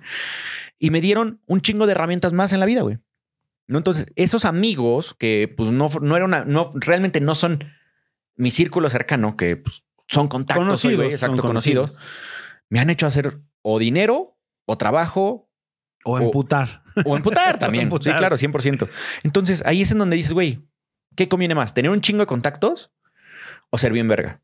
Y 0.80 0.90
me 0.90 1.02
dieron 1.02 1.42
un 1.46 1.62
chingo 1.62 1.86
de 1.86 1.92
herramientas 1.92 2.34
más 2.34 2.52
en 2.54 2.60
la 2.60 2.66
vida, 2.66 2.82
güey. 2.82 2.98
¿No? 3.68 3.78
Entonces, 3.78 4.08
esos 4.16 4.44
amigos 4.46 5.16
que 5.18 5.54
pues 5.56 5.70
no, 5.72 5.88
no 6.02 6.16
era 6.16 6.26
una, 6.26 6.46
no, 6.46 6.72
realmente 6.76 7.22
no 7.22 7.36
son 7.36 7.64
mi 8.36 8.52
círculo 8.52 8.90
cercano, 8.90 9.38
que 9.38 9.56
pues, 9.56 9.86
son 10.08 10.28
contactos, 10.28 10.66
Conocidos, 10.66 11.06
exacto, 11.06 11.38
son 11.38 11.48
conocidos, 11.48 11.98
me 12.70 12.80
han 12.80 12.90
hecho 12.90 13.08
hacer 13.08 13.40
o 13.62 13.80
dinero 13.80 14.38
o 14.66 14.78
trabajo 14.78 15.50
O 16.04 16.20
emputar. 16.20 16.83
O 17.06 17.16
emputar 17.16 17.60
también. 17.60 17.84
Emputar. 17.86 18.14
Sí, 18.14 18.18
claro, 18.18 18.38
100%. 18.38 18.90
Entonces, 19.24 19.64
ahí 19.66 19.82
es 19.82 19.92
en 19.92 20.00
donde 20.00 20.16
dices, 20.16 20.34
güey, 20.34 20.62
¿qué 21.16 21.28
conviene 21.28 21.56
más? 21.56 21.74
¿Tener 21.74 21.92
un 21.92 22.02
chingo 22.02 22.20
de 22.22 22.28
contactos 22.28 22.92
o 23.70 23.78
ser 23.78 23.94
bien 23.94 24.08
verga? 24.08 24.42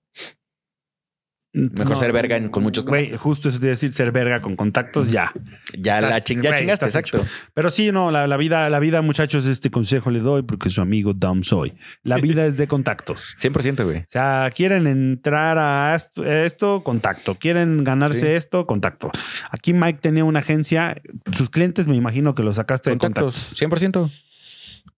Mejor 1.52 1.96
ser 1.98 2.12
verga 2.14 2.38
en- 2.38 2.50
con 2.50 2.62
muchos 2.62 2.86
Güey, 2.86 3.06
contactos. 3.06 3.22
justo 3.24 3.50
eso 3.50 3.58
de 3.58 3.70
decir 3.70 3.92
ser 3.92 4.12
verga 4.12 4.40
con 4.40 4.56
contactos, 4.56 5.10
ya. 5.10 5.32
Ya 5.78 5.96
Estás- 5.98 6.10
la 6.12 6.20
ching- 6.24 6.42
ya 6.44 6.50
güey, 6.52 6.60
chingaste, 6.62 6.86
exacto. 6.86 7.26
Pero 7.56 7.72
sí, 7.72 7.92
no, 7.92 8.12
la, 8.12 8.28
la 8.28 8.38
vida, 8.38 8.70
la 8.70 8.80
vida, 8.80 9.02
muchachos, 9.02 9.48
este 9.48 9.72
consejo 9.72 10.12
le 10.12 10.20
doy 10.20 10.44
porque 10.44 10.70
su 10.70 10.80
amigo 10.82 11.14
Dom 11.14 11.42
soy. 11.42 11.74
La 12.04 12.18
vida 12.42 12.46
es 12.46 12.58
de 12.58 12.68
contactos. 12.68 13.36
100%, 13.40 13.84
güey. 13.84 13.98
O 14.02 14.06
sea, 14.08 14.52
quieren 14.56 14.86
entrar 14.86 15.58
a 15.58 15.96
esto, 15.96 16.24
esto, 16.24 16.84
contacto. 16.84 17.34
Quieren 17.36 17.84
ganarse 17.84 18.20
Sí. 18.20 18.28
esto, 18.28 18.68
contacto. 18.68 19.12
Aquí 19.50 19.74
Mike 19.74 20.00
tenía 20.02 20.26
una 20.26 20.40
agencia. 20.40 21.02
Sus 21.32 21.50
clientes 21.50 21.88
me 21.88 21.96
imagino 21.96 22.36
que 22.36 22.44
lo 22.44 22.54
sacaste 22.54 22.92
de 22.92 22.98
Contactos, 23.00 23.34
contactos. 23.36 23.58
100%. 23.58 24.12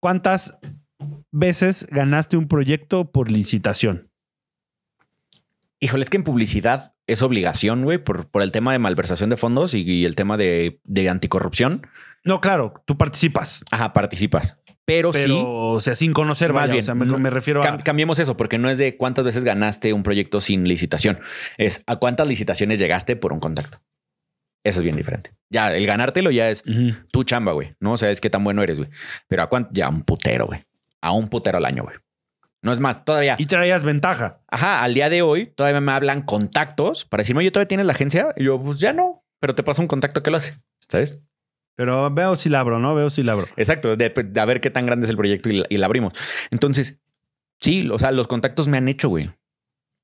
¿Cuántas 0.01 0.57
veces 1.31 1.87
ganaste 1.89 2.35
un 2.37 2.47
proyecto 2.47 3.09
por 3.11 3.31
licitación? 3.31 4.11
Híjole, 5.81 6.03
es 6.03 6.09
que 6.09 6.17
en 6.17 6.23
publicidad 6.23 6.93
es 7.07 7.21
obligación, 7.23 7.83
güey, 7.83 7.97
por, 7.97 8.29
por 8.29 8.43
el 8.43 8.51
tema 8.51 8.71
de 8.71 8.79
malversación 8.79 9.29
de 9.31 9.37
fondos 9.37 9.73
y, 9.73 9.81
y 9.81 10.05
el 10.05 10.15
tema 10.15 10.37
de, 10.37 10.79
de 10.83 11.09
anticorrupción. 11.09 11.87
No, 12.23 12.39
claro, 12.39 12.83
tú 12.85 12.97
participas. 12.97 13.65
Ajá, 13.71 13.91
participas. 13.91 14.57
Pero, 14.85 15.11
Pero, 15.11 15.27
sí, 15.33 15.41
o 15.43 15.79
sea, 15.79 15.95
sin 15.95 16.13
conocer, 16.13 16.53
Más 16.53 16.63
vaya. 16.63 16.73
bien, 16.73 16.83
o 16.83 16.85
sea, 16.85 16.95
me, 16.95 17.05
no- 17.05 17.17
me 17.17 17.29
refiero 17.31 17.63
a. 17.63 17.65
cam- 17.65 17.83
cambiemos 17.83 18.19
eso, 18.19 18.37
porque 18.37 18.57
no 18.59 18.69
es 18.69 18.77
de 18.77 18.95
cuántas 18.97 19.25
veces 19.25 19.43
ganaste 19.43 19.93
un 19.93 20.03
proyecto 20.03 20.39
sin 20.41 20.67
licitación. 20.67 21.19
Es 21.57 21.83
a 21.87 21.95
cuántas 21.95 22.27
licitaciones 22.27 22.77
llegaste 22.79 23.15
por 23.15 23.33
un 23.33 23.39
contacto. 23.39 23.81
Eso 24.63 24.79
es 24.79 24.83
bien 24.83 24.95
diferente. 24.97 25.31
Ya, 25.49 25.73
el 25.75 25.85
ganártelo 25.87 26.29
ya 26.29 26.49
es 26.49 26.63
Ujú. 26.67 26.93
tu 27.11 27.23
chamba, 27.23 27.53
güey. 27.53 27.75
No 27.79 27.97
sabes 27.97 28.21
qué 28.21 28.29
tan 28.29 28.43
bueno 28.43 28.61
eres, 28.61 28.77
güey. 28.77 28.89
Pero 29.27 29.41
a 29.43 29.49
cuánto, 29.49 29.71
ya 29.73 29.89
un 29.89 30.03
putero, 30.03 30.45
güey. 30.45 30.63
A 31.01 31.13
un 31.13 31.29
putero 31.29 31.57
al 31.57 31.65
año, 31.65 31.83
güey. 31.83 31.95
No 32.63 32.71
es 32.71 32.80
más, 32.80 33.04
todavía. 33.06 33.36
Y 33.39 33.47
traías 33.47 33.84
ventaja. 33.84 34.41
Ajá, 34.47 34.84
al 34.84 34.93
día 34.93 35.10
de 35.10 35.21
hoy 35.24 35.47
todavía 35.47 35.82
me 35.82 35.91
hablan 35.91 36.21
contactos 36.21 37.06
para 37.06 37.21
decirme, 37.21 37.39
oye, 37.39 37.52
¿todavía 37.52 37.67
tienes 37.67 37.86
la 37.88 37.93
agencia? 37.93 38.34
Y 38.38 38.43
yo, 38.45 38.62
pues 38.62 38.80
ya 38.80 38.93
no, 38.93 39.24
pero 39.39 39.56
te 39.56 39.63
pasa 39.63 39.82
un 39.82 39.88
contacto 39.88 40.21
que 40.21 40.30
lo 40.32 40.38
hace, 40.38 40.60
¿sabes? 40.88 41.19
Pero 41.76 42.12
veo 42.12 42.38
si 42.38 42.50
labro, 42.50 42.78
¿no? 42.80 42.93
Veo 42.93 43.10
si 43.10 43.24
labro. 43.24 43.47
Exacto, 43.58 43.95
de, 43.95 44.10
de 44.10 44.39
a 44.39 44.45
ver 44.45 44.62
qué 44.62 44.69
tan 44.69 44.86
grande 44.86 45.06
es 45.06 45.10
el 45.10 45.17
proyecto 45.17 45.50
y, 45.50 45.60
la- 45.60 45.65
y 45.69 45.78
la 45.78 45.88
abrimos. 45.88 46.13
Entonces, 46.52 47.00
sí, 47.60 47.89
o 47.91 47.97
sea, 47.97 48.12
los 48.12 48.28
contactos 48.28 48.67
me 48.67 48.78
han 48.78 48.88
hecho, 48.88 49.10
güey. 49.10 49.32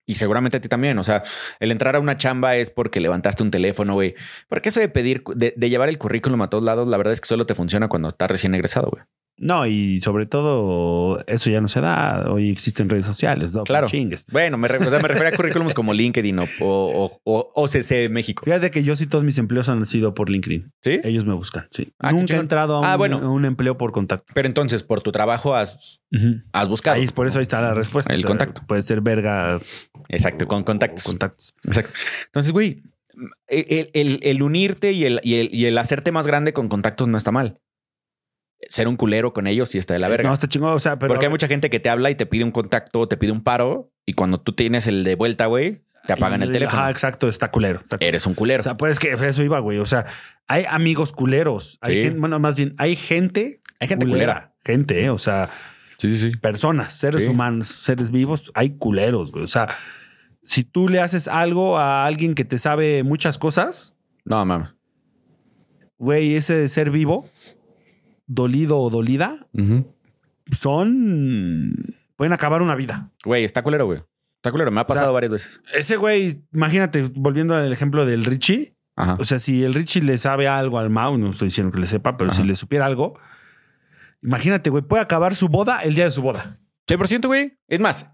Y 0.10 0.15
seguramente 0.15 0.58
a 0.58 0.62
ti 0.62 0.70
también. 0.70 0.98
O 0.98 1.04
sea, 1.04 1.22
el 1.60 1.70
entrar 1.72 1.96
a 1.98 2.00
una 2.00 2.17
chamba 2.17 2.56
es 2.56 2.70
porque 2.72 3.02
levantaste 3.02 3.43
un 3.43 3.52
teléfono, 3.52 3.93
güey. 3.93 4.15
Porque 4.48 4.70
eso 4.70 4.80
de 4.80 4.88
pedir, 4.88 5.22
de, 5.36 5.54
de 5.56 5.70
llevar 5.70 5.89
el 5.89 5.98
currículum 5.98 6.41
a 6.41 6.50
todos 6.50 6.63
lados, 6.63 6.88
la 6.88 6.96
verdad 6.98 7.12
es 7.13 7.20
que 7.22 7.28
solo 7.28 7.46
te 7.46 7.54
funciona 7.54 7.89
cuando 7.89 8.08
estás 8.08 8.32
recién 8.32 8.56
egresado, 8.56 8.89
güey. 8.89 9.04
No, 9.39 9.67
y 9.67 10.00
sobre 10.02 10.26
todo, 10.26 11.23
eso 11.28 11.52
ya 11.52 11.62
no 11.62 11.67
se 11.67 11.80
da. 11.80 12.26
Hoy 12.32 12.50
existen 12.50 12.89
redes 12.89 13.06
sociales, 13.06 13.54
¿no? 13.54 13.63
Claro. 13.65 13.88
Chingues. 13.88 14.26
Bueno, 14.32 14.58
me, 14.58 14.67
re- 14.67 14.80
o 14.80 14.89
sea, 14.89 15.00
me 15.00 15.08
refiero 15.08 15.28
a 15.30 15.32
currículums 15.32 15.76
como 15.76 15.93
LinkedIn 15.93 16.39
o, 16.39 16.45
o, 16.62 17.21
o- 17.23 17.52
OCC 17.54 18.10
México. 18.10 18.43
Fíjate 18.45 18.71
que 18.71 18.84
yo 18.84 18.95
sí 18.95 19.06
todos 19.06 19.23
mis 19.23 19.38
empleos 19.38 19.69
han 19.69 19.86
sido 19.86 20.15
por 20.15 20.32
LinkedIn. 20.32 20.71
¿Sí? 20.82 21.00
Ellos 21.04 21.26
me 21.26 21.36
buscan, 21.36 21.67
sí. 21.69 21.93
Ah, 22.00 22.12
Nunca 22.12 22.34
he 22.36 22.39
entrado 22.39 22.84
a 22.84 22.91
Ah, 22.91 22.95
un, 22.95 22.97
bueno. 22.97 23.17
a 23.19 23.30
un 23.30 23.45
empleo 23.45 23.78
por 23.78 23.91
contacto. 23.91 24.26
Pero 24.34 24.47
entonces, 24.47 24.82
por 24.82 25.02
tu 25.02 25.12
trabajo 25.12 25.56
has, 25.56 26.04
has 26.52 26.67
buscado. 26.67 26.95
Ahí 27.00 27.08
por 27.08 27.28
eso 27.28 27.38
ahí 27.38 27.43
está 27.43 27.62
la 27.62 27.76
respuesta. 27.76 28.13
El 28.15 28.26
contacto. 28.26 28.63
Puede 28.67 28.82
ser 28.82 29.02
verga. 29.02 29.60
Exacto, 30.10 30.47
con 30.47 30.63
contactos. 30.63 31.04
contactos. 31.04 31.54
Exacto. 31.65 31.91
Entonces, 32.26 32.52
güey, 32.52 32.82
el, 33.47 33.89
el- 33.93 34.19
el 34.23 34.41
unirte 34.41 34.93
y 34.93 35.06
el, 35.06 35.19
y, 35.23 35.36
el, 35.36 35.50
y 35.54 35.65
el 35.65 35.78
hacerte 35.78 36.12
más 36.12 36.26
grande 36.26 36.54
con 36.54 36.69
contactos 36.69 37.08
no 37.08 37.17
está 37.17 37.32
mal. 37.32 37.60
Ser 38.70 38.88
un 38.88 38.98
culero 38.98 39.34
con 39.34 39.48
ellos 39.48 39.70
sí 39.70 39.78
está 39.78 39.93
de 39.93 40.00
la 40.00 40.08
verga. 40.10 40.30
No, 40.30 40.34
está 40.34 40.48
chingón. 40.48 40.74
O 40.74 40.80
sea, 40.80 40.98
pero. 41.00 41.10
Porque 41.13 41.26
hay 41.28 41.32
mucha 41.32 41.48
gente 41.48 41.70
que 41.70 41.80
te 41.80 41.89
habla 41.89 42.10
y 42.10 42.15
te 42.15 42.26
pide 42.26 42.43
un 42.43 42.52
contacto 42.52 43.08
te 43.08 43.15
pide 43.17 43.32
un 43.32 43.41
paro 43.43 43.91
y 44.06 44.13
cuando 44.13 44.39
tú 44.39 44.54
tienes 44.54 44.88
el 44.88 45.04
de 45.04 45.15
vuelta, 45.15 45.46
güey, 45.46 45.84
te 46.08 46.13
apagan 46.13 46.41
el 46.41 46.52
teléfono. 46.52 46.89
Exacto. 46.89 47.30
Está 47.30 47.52
culero. 47.52 47.82
está 47.84 47.98
culero. 47.98 48.10
Eres 48.10 48.26
un 48.26 48.34
culero. 48.34 48.62
O 48.62 48.63
sea, 48.63 48.76
pues 48.76 48.93
es 48.93 49.00
que 49.00 49.12
eso 49.12 49.43
iba, 49.43 49.60
güey. 49.60 49.78
O 49.78 49.86
sea, 49.86 50.06
hay 50.48 50.65
amigos 50.70 51.12
culeros. 51.13 51.78
Hay 51.82 51.93
Sí. 51.96 52.04
gente, 52.04 52.20
bueno, 52.20 52.39
más 52.39 52.56
bien, 52.56 52.74
hay 52.78 52.96
gente. 52.96 53.62
Hay 53.80 53.88
gente 53.88 54.06
culera. 54.08 54.56
Gente, 54.65 55.04
¿eh? 55.04 55.10
O 55.12 55.20
sea, 55.20 55.50
Sí, 55.98 56.10
sí, 56.10 56.17
sí. 56.17 56.38
personas, 56.38 56.93
seres 56.93 57.24
Sí. 57.26 57.30
humanos, 57.30 57.67
seres 57.67 58.12
vivos, 58.12 58.52
hay 58.56 58.72
culeros, 58.78 59.32
güey. 59.32 59.43
O 59.43 59.48
sea, 59.48 59.70
si 60.43 60.63
tú 60.63 60.89
le 60.89 61.00
haces 61.00 61.28
algo 61.28 61.78
a 61.78 62.06
alguien 62.06 62.34
que 62.36 62.43
te 62.46 62.58
sabe 62.60 63.04
muchas 63.04 63.38
cosas, 63.38 63.98
No, 64.26 64.43
mames. 64.46 64.70
güey, 65.98 66.36
ese 66.36 66.67
ser 66.70 66.91
vivo, 66.91 67.30
dolido 68.27 68.77
o 68.79 68.89
dolida, 68.89 69.47
son. 70.59 71.73
pueden 72.15 72.33
acabar 72.33 72.61
una 72.61 72.75
vida. 72.75 73.11
Güey, 73.25 73.43
está 73.43 73.63
culero, 73.63 73.85
güey. 73.85 74.03
Está 74.37 74.51
culero. 74.51 74.71
Me 74.71 74.81
ha 74.81 74.87
pasado 74.87 75.07
sea, 75.07 75.13
varias 75.13 75.31
veces. 75.31 75.61
Ese 75.73 75.97
güey, 75.97 76.43
imagínate, 76.53 77.09
volviendo 77.15 77.55
al 77.55 77.71
ejemplo 77.73 78.05
del 78.05 78.23
Richie, 78.25 78.75
Ajá. 78.95 79.17
o 79.19 79.25
sea, 79.25 79.39
si 79.39 79.63
el 79.63 79.73
Richie 79.73 80.01
le 80.01 80.17
sabe 80.17 80.47
algo 80.47 80.77
al 80.79 80.89
Mau, 80.89 81.17
no 81.17 81.31
estoy 81.31 81.47
diciendo 81.47 81.71
que 81.71 81.79
le 81.79 81.87
sepa, 81.87 82.17
pero 82.17 82.31
Ajá. 82.31 82.41
si 82.41 82.47
le 82.47 82.55
supiera 82.55 82.85
algo, 82.85 83.19
imagínate, 84.21 84.69
güey, 84.69 84.83
puede 84.83 85.01
acabar 85.01 85.35
su 85.35 85.47
boda 85.49 85.81
el 85.81 85.95
día 85.95 86.05
de 86.05 86.11
su 86.11 86.21
boda. 86.21 86.59
100%, 86.87 87.25
güey. 87.27 87.57
Es 87.67 87.79
más, 87.79 88.09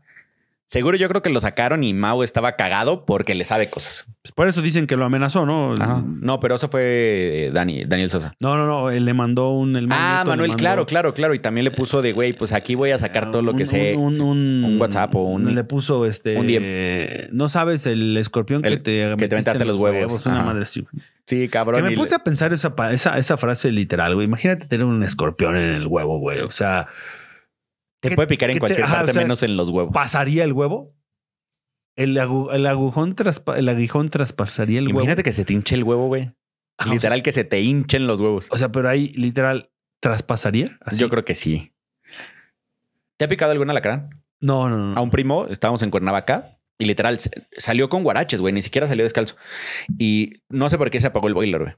seguro 0.66 0.98
yo 0.98 1.08
creo 1.10 1.22
que 1.22 1.30
lo 1.30 1.40
sacaron 1.40 1.84
y 1.84 1.94
Mau 1.94 2.24
estaba 2.24 2.56
cagado 2.56 3.06
porque 3.06 3.36
le 3.36 3.46
sabe 3.46 3.70
cosas. 3.70 4.06
Pues 4.22 4.32
por 4.32 4.48
eso 4.48 4.62
dicen 4.62 4.88
que 4.88 4.96
lo 4.98 5.06
amenazó, 5.06 5.46
¿no? 5.46 5.76
No, 5.76 6.40
pero 6.40 6.56
eso 6.56 6.70
fue 6.70 7.48
eh, 7.48 7.52
Dani, 7.54 7.86
Daniel 7.86 8.10
Sosa. 8.10 8.34
No, 8.40 8.58
no, 8.58 8.66
no, 8.66 8.90
él 8.90 9.06
le 9.06 9.14
mandó 9.14 9.50
un... 9.52 9.76
el 9.76 9.88
Ah, 9.92 10.16
Nieto 10.24 10.30
Manuel, 10.32 10.50
mandó- 10.50 10.60
claro, 10.62 10.86
claro, 10.86 11.14
claro. 11.14 11.34
Y 11.34 11.40
también 11.40 11.66
le 11.66 11.72
puso 11.72 12.02
de, 12.02 12.14
güey, 12.14 12.34
pues 12.34 12.52
aquí 12.54 12.76
voy 12.76 12.92
a 12.92 12.98
sacar 12.98 13.30
todo 13.32 13.42
lo 13.42 13.52
que 13.54 13.64
Un- 13.64 13.68
sé. 13.68 13.96
Un, 13.98 14.78
WhatsApp 14.80 15.14
o 15.16 15.24
un- 15.24 15.54
Le 15.54 15.64
puso 15.64 16.06
este. 16.06 16.38
un 16.38 16.48
No 17.38 17.50
sabes 17.50 17.86
el 17.86 18.18
escorpión 18.18 18.62
que 18.62 18.72
te. 18.72 18.78
que 18.78 18.82
te 18.82 19.08
metiste 19.10 19.36
aventaste 19.36 19.62
en 19.64 19.68
los 19.68 19.78
huevos. 19.80 20.26
Una 20.26 20.36
Ajá. 20.38 20.46
madre 20.46 20.64
así. 20.64 20.86
Sí, 21.26 21.48
cabrón. 21.48 21.82
Que 21.82 21.90
me 21.90 21.96
puse 21.96 22.10
le- 22.12 22.16
a 22.18 22.20
pensar 22.20 22.52
esa, 22.54 22.74
esa, 22.92 23.18
esa 23.18 23.38
frase 23.38 23.72
literal, 23.72 24.14
güey. 24.16 24.26
Imagínate 24.28 24.66
tener 24.66 24.86
un 24.86 25.02
escorpión 25.04 25.56
en 25.56 25.70
el 25.76 25.88
huevo, 25.88 26.20
güey. 26.20 26.40
O 26.42 26.52
sea, 26.52 26.88
Te 28.04 28.10
¿qué- 28.10 28.16
puede 28.16 28.28
picar 28.28 28.50
en 28.52 28.56
te- 28.56 28.60
cualquier 28.60 28.86
parte, 28.88 29.12
o 29.12 29.14
sea, 29.14 29.22
menos 29.24 29.42
en 29.44 29.58
los 29.58 29.70
huevos. 29.70 29.92
¿pasaría 29.94 30.44
el 30.44 30.54
huevo? 30.54 30.94
El, 31.96 32.16
agu- 32.18 32.54
el 32.54 32.66
agujón 32.68 33.16
traspa- 33.16 33.58
el 33.58 33.68
aguijón 33.70 34.10
traspasaría 34.10 34.80
el 34.80 34.90
Imagínate 34.90 35.20
huevo. 35.22 35.24
que 35.26 35.34
se 35.34 35.46
te 35.46 35.54
hinche 35.54 35.76
el 35.76 35.84
huevo, 35.84 36.08
güey. 36.08 36.32
O 36.86 36.90
Literal 36.92 37.22
que 37.24 37.32
se 37.32 37.44
te 37.44 37.62
hinchen 37.62 38.06
los 38.08 38.20
huevos. 38.20 38.48
O 38.52 38.58
sea, 38.58 38.72
pero 38.72 38.90
ahí 38.90 39.10
literal 39.10 39.72
traspasaría. 40.00 40.78
Así. 40.82 41.00
Yo 41.00 41.10
creo 41.10 41.24
que 41.24 41.36
sí. 41.36 41.72
¿Te 43.18 43.26
ha 43.26 43.28
picado 43.28 43.52
alguna 43.52 43.72
alacrán? 43.72 44.24
No, 44.42 44.70
no, 44.70 44.78
no. 44.78 44.98
A 44.98 45.02
un 45.02 45.10
primo, 45.12 45.46
estábamos 45.50 45.82
en 45.84 45.92
Cuernavaca 45.92 46.58
y 46.78 46.86
literal 46.86 47.18
salió 47.56 47.88
con 47.90 48.04
guaraches, 48.04 48.42
güey. 48.42 48.54
Ni 48.54 48.62
siquiera 48.62 48.88
salió 48.88 49.04
descalzo. 49.06 49.36
Y 49.98 50.42
no 50.50 50.70
sé 50.70 50.78
por 50.78 50.90
qué 50.90 51.00
se 51.00 51.08
apagó 51.08 51.28
el 51.28 51.34
boiler, 51.36 51.62
güey. 51.62 51.74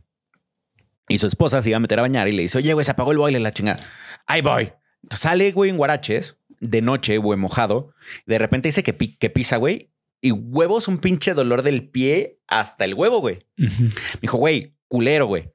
Y 1.07 1.17
su 1.19 1.27
esposa 1.27 1.61
se 1.61 1.69
iba 1.69 1.77
a 1.77 1.81
meter 1.81 1.99
a 1.99 2.03
bañar 2.03 2.27
y 2.27 2.31
le 2.31 2.41
dice, 2.41 2.57
oye, 2.57 2.73
güey, 2.73 2.83
se 2.85 2.91
apagó 2.91 3.11
el 3.11 3.17
boiler, 3.19 3.41
la 3.41 3.51
chingada. 3.51 3.83
Ahí 4.25 4.41
voy. 4.41 4.71
Sale, 5.11 5.51
güey, 5.51 5.69
en 5.69 5.77
guaraches 5.77 6.39
de 6.59 6.81
noche, 6.81 7.17
güey, 7.17 7.37
mojado. 7.37 7.93
De 8.25 8.37
repente 8.37 8.67
dice 8.69 8.83
que, 8.83 8.93
pi- 8.93 9.15
que 9.17 9.29
pisa, 9.29 9.57
güey. 9.57 9.91
Y 10.21 10.31
huevos, 10.31 10.87
un 10.87 10.97
pinche 10.97 11.33
dolor 11.33 11.61
del 11.61 11.87
pie 11.89 12.39
hasta 12.47 12.85
el 12.85 12.93
huevo, 12.95 13.19
güey. 13.19 13.45
Me 13.57 13.91
dijo, 14.21 14.37
güey, 14.37 14.75
culero, 14.87 15.27
güey. 15.27 15.51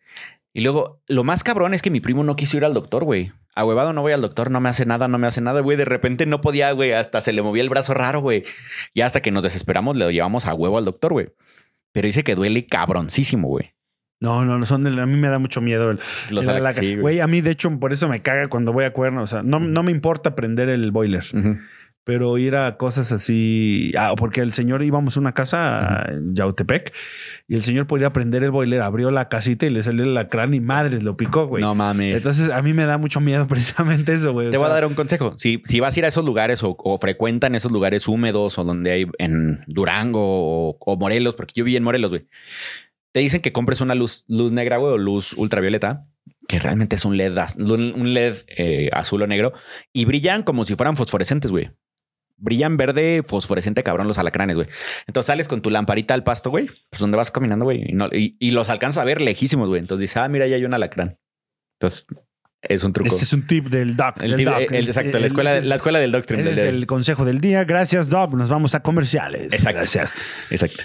Y 0.53 0.61
luego, 0.61 1.03
lo 1.07 1.25
más 1.25 1.43
cabrón 1.45 1.75
es 1.75 1.83
que 1.83 1.91
mi 1.91 2.01
primo 2.01 2.23
no 2.25 2.37
quiso 2.37 2.57
ir 2.57 2.65
al 2.65 2.75
doctor, 2.75 3.05
güey. 3.05 3.33
A 3.55 3.65
huevado 3.65 3.93
no 3.93 4.03
voy 4.03 4.13
al 4.13 4.21
doctor, 4.21 4.51
no 4.51 4.61
me 4.61 4.69
hace 4.69 4.87
nada, 4.87 5.09
no 5.09 5.19
me 5.19 5.27
hace 5.27 5.41
nada, 5.41 5.61
güey. 5.61 5.77
De 5.77 5.85
repente 5.85 6.25
no 6.27 6.41
podía, 6.41 6.71
güey. 6.73 6.93
Hasta 6.93 7.21
se 7.21 7.33
le 7.33 7.43
movía 7.43 7.63
el 7.63 7.69
brazo 7.69 7.95
raro, 7.95 8.21
güey. 8.21 8.45
Y 8.95 9.01
hasta 9.01 9.21
que 9.23 9.31
nos 9.33 9.43
desesperamos, 9.43 9.97
le 9.97 10.13
llevamos 10.13 10.47
a 10.47 10.55
huevo 10.55 10.79
al 10.79 10.85
doctor, 10.85 11.13
güey. 11.13 11.33
Pero 11.93 12.07
dice 12.07 12.23
que 12.23 12.37
duele 12.37 12.67
cabroncísimo, 12.67 13.49
güey. 13.49 13.73
No, 14.21 14.45
no, 14.45 14.59
no 14.59 14.67
son 14.67 14.83
de, 14.83 15.01
a 15.01 15.07
mí 15.07 15.17
me 15.19 15.29
da 15.29 15.39
mucho 15.39 15.61
miedo. 15.61 15.91
el- 15.91 15.99
Los 16.31 16.45
el 16.45 16.51
ala- 16.51 16.59
alaca- 16.59 16.81
sí, 16.81 16.89
güey. 16.93 17.01
güey, 17.01 17.21
a 17.21 17.27
mí 17.27 17.41
de 17.41 17.51
hecho 17.51 17.71
por 17.81 17.93
eso 17.93 18.09
me 18.09 18.21
caga 18.21 18.49
cuando 18.49 18.73
voy 18.73 18.85
a 18.85 18.93
cuerno. 18.93 19.23
O 19.23 19.27
sea, 19.27 19.43
no, 19.43 19.61
no 19.61 19.83
me 19.83 19.91
importa 19.93 20.35
prender 20.35 20.69
el 20.69 20.91
boiler, 20.93 21.25
pero 22.05 22.37
ir 22.39 22.57
a 22.57 22.77
cosas 22.77 23.13
así. 23.13 23.93
Ah, 23.97 24.15
porque 24.17 24.41
el 24.41 24.53
señor 24.53 24.83
íbamos 24.83 25.17
a 25.17 25.21
una 25.21 25.33
casa 25.33 26.05
en 26.09 26.35
Yautepec 26.35 26.93
y 27.49 27.55
el 27.55 27.63
señor 27.63 27.87
por 27.87 28.01
ir 28.01 28.07
a 28.07 28.13
prender 28.13 28.43
el 28.43 28.51
boiler 28.51 28.81
abrió 28.83 29.11
la 29.11 29.29
casita 29.29 29.65
y 29.67 29.71
le 29.71 29.83
salió 29.83 30.05
el 30.05 30.13
lacrán 30.15 30.53
y 30.55 30.61
madres 30.61 31.03
lo 31.03 31.17
picó, 31.17 31.47
güey. 31.47 31.63
No 31.63 31.75
mames. 31.75 32.17
Entonces 32.17 32.51
a 32.51 32.61
mí 32.63 32.73
me 32.75 32.85
da 32.87 32.99
mucho 32.99 33.21
miedo 33.21 33.47
precisamente 33.49 34.13
eso, 34.13 34.33
güey. 34.33 34.49
O 34.49 34.51
Te 34.51 34.57
voy 34.59 34.67
a 34.67 34.71
dar 34.71 34.85
un 34.87 34.95
consejo. 34.95 35.35
Si, 35.39 35.63
si 35.67 35.81
vas 35.81 35.97
a 35.97 36.01
ir 36.01 36.05
a 36.05 36.09
esos 36.09 36.25
lugares 36.25 36.63
o, 36.63 36.75
o 36.79 36.99
frecuentan 36.99 37.55
esos 37.55 37.71
lugares 37.73 38.07
húmedos 38.09 38.59
o 38.59 38.65
donde 38.65 38.91
hay 38.93 39.07
en 39.19 39.61
Durango 39.67 40.21
o, 40.23 40.77
o 40.79 40.97
Morelos, 40.97 41.35
porque 41.37 41.53
yo 41.57 41.65
vi 41.65 41.77
en 41.77 41.85
Morelos, 41.85 42.11
güey. 42.11 42.27
Te 43.13 43.21
dicen 43.21 43.41
que 43.41 43.53
compres 43.53 43.81
una 43.81 43.95
luz, 43.95 44.25
luz 44.29 44.53
negra, 44.53 44.77
güey, 44.77 44.93
o 44.93 44.99
luz 44.99 45.33
ultravioleta, 45.33 46.07
que 46.47 46.59
realmente 46.59 46.97
es 46.97 47.05
un 47.05 47.17
LED, 47.17 47.37
un 47.59 48.15
LED 48.15 48.37
eh, 48.49 48.89
azul 48.93 49.23
o 49.23 49.27
negro, 49.27 49.53
y 49.93 50.05
brillan 50.05 50.43
como 50.43 50.65
si 50.65 50.75
fueran 50.77 50.97
fosforescentes, 50.97 51.51
güey. 51.51 51.71
Brillan 52.37 52.77
verde 52.77 53.23
fosforescente, 53.27 53.83
cabrón, 53.83 54.07
los 54.07 54.17
alacranes, 54.19 54.57
güey. 54.57 54.69
Entonces 55.07 55.27
sales 55.27 55.47
con 55.49 55.61
tu 55.61 55.71
lamparita 55.71 56.15
al 56.15 56.23
pasto, 56.25 56.49
güey, 56.51 56.69
pues 56.89 57.01
donde 57.01 57.17
vas 57.17 57.31
caminando, 57.31 57.65
güey, 57.67 57.85
y, 57.91 57.93
no- 57.93 58.09
y- 58.13 58.37
y 58.39 58.53
los 58.53 58.71
alcanzas 58.71 59.03
a 59.03 59.05
ver 59.05 59.21
lejísimos, 59.21 59.69
güey. 59.69 59.81
Entonces 59.81 60.01
dices, 60.03 60.17
ah, 60.17 60.29
mira, 60.29 60.47
ya 60.47 60.57
hay 60.57 60.65
un 60.65 60.73
alacrán. 60.73 61.19
Entonces 61.79 62.07
es 62.63 62.85
un 62.85 62.93
truco. 62.93 63.09
Este 63.11 63.25
es 63.25 63.33
un 63.33 63.47
tip 63.47 63.67
del 63.67 63.95
doc. 63.97 64.23
El 64.23 64.31
del 64.31 64.41
tip- 64.41 64.49
doc. 64.49 64.73
el- 64.73 64.87
exacto, 64.87 65.19
la 65.19 65.27
escuela, 65.27 65.57
es- 65.57 65.67
la 65.67 65.75
escuela 65.75 65.99
del 65.99 66.13
Doctrine. 66.13 66.43
ese 66.45 66.51
del 66.55 66.69
es 66.69 66.75
el 66.75 66.87
consejo 66.87 67.25
del 67.25 67.41
día. 67.41 67.65
Gracias, 67.65 68.09
Doc. 68.09 68.33
Nos 68.35 68.49
vamos 68.49 68.75
a 68.75 68.81
comerciales. 68.81 69.53
Exacto. 69.53 69.79
Gracias. 69.81 70.15
Exacto. 70.51 70.85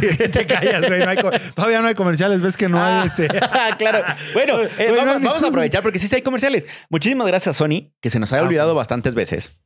¿Qué 0.00 0.28
te 0.28 0.46
callas, 0.46 0.86
güey? 0.86 1.00
No 1.04 1.10
hay 1.10 1.16
co- 1.16 1.30
todavía 1.54 1.80
no 1.80 1.88
hay 1.88 1.94
comerciales. 1.94 2.40
Ves 2.40 2.56
que 2.56 2.68
no 2.68 2.82
hay 2.82 3.06
este. 3.06 3.28
claro. 3.78 4.02
Bueno, 4.34 4.60
eh, 4.78 4.86
Bueno, 4.90 5.20
vamos, 5.20 5.42
a 5.42 5.48
aprovechar 5.48 5.82
porque 5.82 5.98
sí, 5.98 6.08
sí 6.08 6.16
hay 6.16 6.22
comerciales. 6.22 6.66
Muchísimas 6.90 7.26
gracias 7.26 7.54
a 7.56 7.58
Sony, 7.58 7.92
que 8.00 8.10
se 8.10 8.18
nos 8.20 8.32
ha 8.32 8.38
Ah, 8.38 8.42
olvidado 8.42 8.74
bastantes 8.74 9.14
veces. 9.14 9.56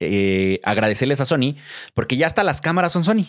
Eh, 0.00 0.60
agradecerles 0.64 1.20
a 1.20 1.26
Sony 1.26 1.56
porque 1.94 2.16
ya 2.16 2.26
hasta 2.26 2.44
las 2.44 2.60
cámaras 2.60 2.92
son 2.92 3.04
Sony. 3.04 3.26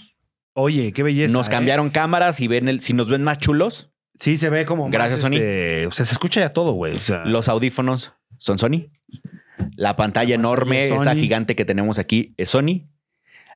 Oye, 0.54 0.92
qué 0.92 1.04
belleza. 1.04 1.32
nos 1.34 1.48
¿eh? 1.48 1.52
cambiaron 1.52 1.90
cámaras 1.92 2.40
y 2.42 2.48
ven 2.48 2.68
el, 2.68 2.82
si 2.82 2.94
nos 2.94 3.08
ven 3.10 3.24
más 3.24 3.38
chulos, 3.38 3.92
Sí, 4.20 4.38
se 4.38 4.50
ve 4.50 4.66
como. 4.66 4.84
más, 4.86 4.92
Gracias, 4.92 5.20
Sony. 5.20 5.34
este, 5.36 5.86
o 5.86 5.92
sea, 5.92 6.04
se 6.04 6.14
escucha 6.14 6.40
ya 6.40 6.50
todo, 6.50 6.72
güey. 6.72 6.96
O 6.96 7.00
sea, 7.00 7.24
los 7.26 7.48
audífonos 7.50 8.14
son 8.40 8.58
Sony. 8.58 8.90
La 9.76 9.96
pantalla 9.96 10.34
enorme, 10.34 10.90
esta 10.90 11.14
gigante 11.14 11.56
que 11.56 11.66
tenemos 11.66 12.00
aquí 12.00 12.34
es 12.38 12.50
Sony. 12.50 12.88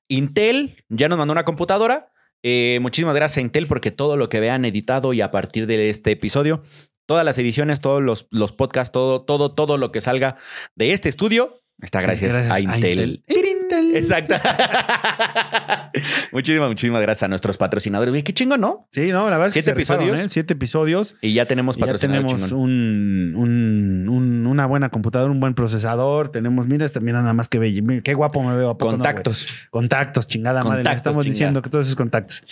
Intel 0.08 0.76
ya 0.90 1.10
nos 1.10 1.18
mandó 1.18 1.32
una 1.32 1.46
computadora. 1.46 2.11
Eh, 2.44 2.80
muchísimas 2.82 3.16
gracias 3.16 3.38
a 3.38 3.42
Intel 3.42 3.68
porque 3.68 3.92
todo 3.92 4.18
lo 4.18 4.30
que 4.30 4.40
vean 4.40 4.66
editado 4.66 5.14
y 5.14 5.22
a 5.22 5.32
partir 5.32 5.68
de 5.68 5.90
este 5.90 6.12
episodio, 6.12 6.64
todas 7.06 7.24
las 7.24 7.38
ediciones, 7.38 7.82
todos 7.82 8.02
los, 8.02 8.28
los 8.32 8.52
podcasts, 8.52 8.92
todo, 8.92 9.24
todo, 9.24 9.54
todo 9.54 9.78
lo 9.78 9.92
que 9.92 10.02
salga 10.02 10.38
de 10.76 10.94
este 10.94 11.10
estudio 11.10 11.61
está 11.82 12.02
gracias, 12.02 12.34
Gracias 12.34 12.52
a 12.52 12.56
a 12.56 12.60
Intel. 12.60 13.24
Intel. 13.28 13.96
Exacto. 13.96 14.36
muchísimas, 16.32 16.70
muchísimas 16.70 17.02
gracias 17.02 17.24
a 17.24 17.28
nuestros 17.28 17.58
patrocinadores. 17.58 18.24
Qué 18.24 18.34
chingo, 18.34 18.58
¿no? 18.58 18.88
Sí, 18.92 19.12
no, 19.12 19.26
la 19.30 19.38
verdad 19.38 19.48
es 19.48 19.54
que 19.54 19.62
¿Siete 19.62 19.78
rifaron, 19.78 20.04
episodios? 20.04 20.26
¿eh? 20.26 20.30
Siete 20.30 20.54
episodios. 20.54 21.16
Y 21.22 21.34
ya 21.34 21.46
tenemos 21.46 21.78
Y 21.78 21.80
ya 21.80 21.86
patrocinadores. 21.86 22.32
tenemos 22.32 22.52
un, 22.52 23.34
un- 23.36 24.10
un- 24.10 24.48
una 24.48 24.66
buena 24.66 24.90
computadora, 24.90 25.32
un 25.32 25.40
buen 25.40 25.54
procesador. 25.54 26.32
Tenemos, 26.32 26.68
mira, 26.68 26.86
esta, 26.86 27.00
mira 27.00 27.22
nada 27.22 27.34
más 27.34 27.48
que 27.48 27.60
bello. 27.60 27.84
Qué 28.04 28.14
guapo 28.14 28.44
me 28.44 28.56
veo. 28.56 28.70
¿a 28.72 28.78
poco 28.78 28.92
no? 28.92 28.98
Contactos. 28.98 29.48
contactos, 29.70 30.28
chingada 30.28 30.64
madre. 30.64 30.80
le 30.80 30.84
Contactos, 30.84 30.98
Estamos 30.98 31.24
chingada. 31.26 31.34
diciendo 31.34 31.62
que 31.62 31.70
todos 31.70 31.86
esos 31.86 31.96
contactos. 31.96 32.44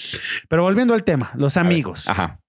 Pero 0.48 0.64
volviendo 0.64 0.94
al 0.94 1.04
tema, 1.04 1.32
los 1.36 1.58
A 1.58 1.64
ver, 1.64 1.72
amigos 1.72 2.08
Ajá. 2.08 2.40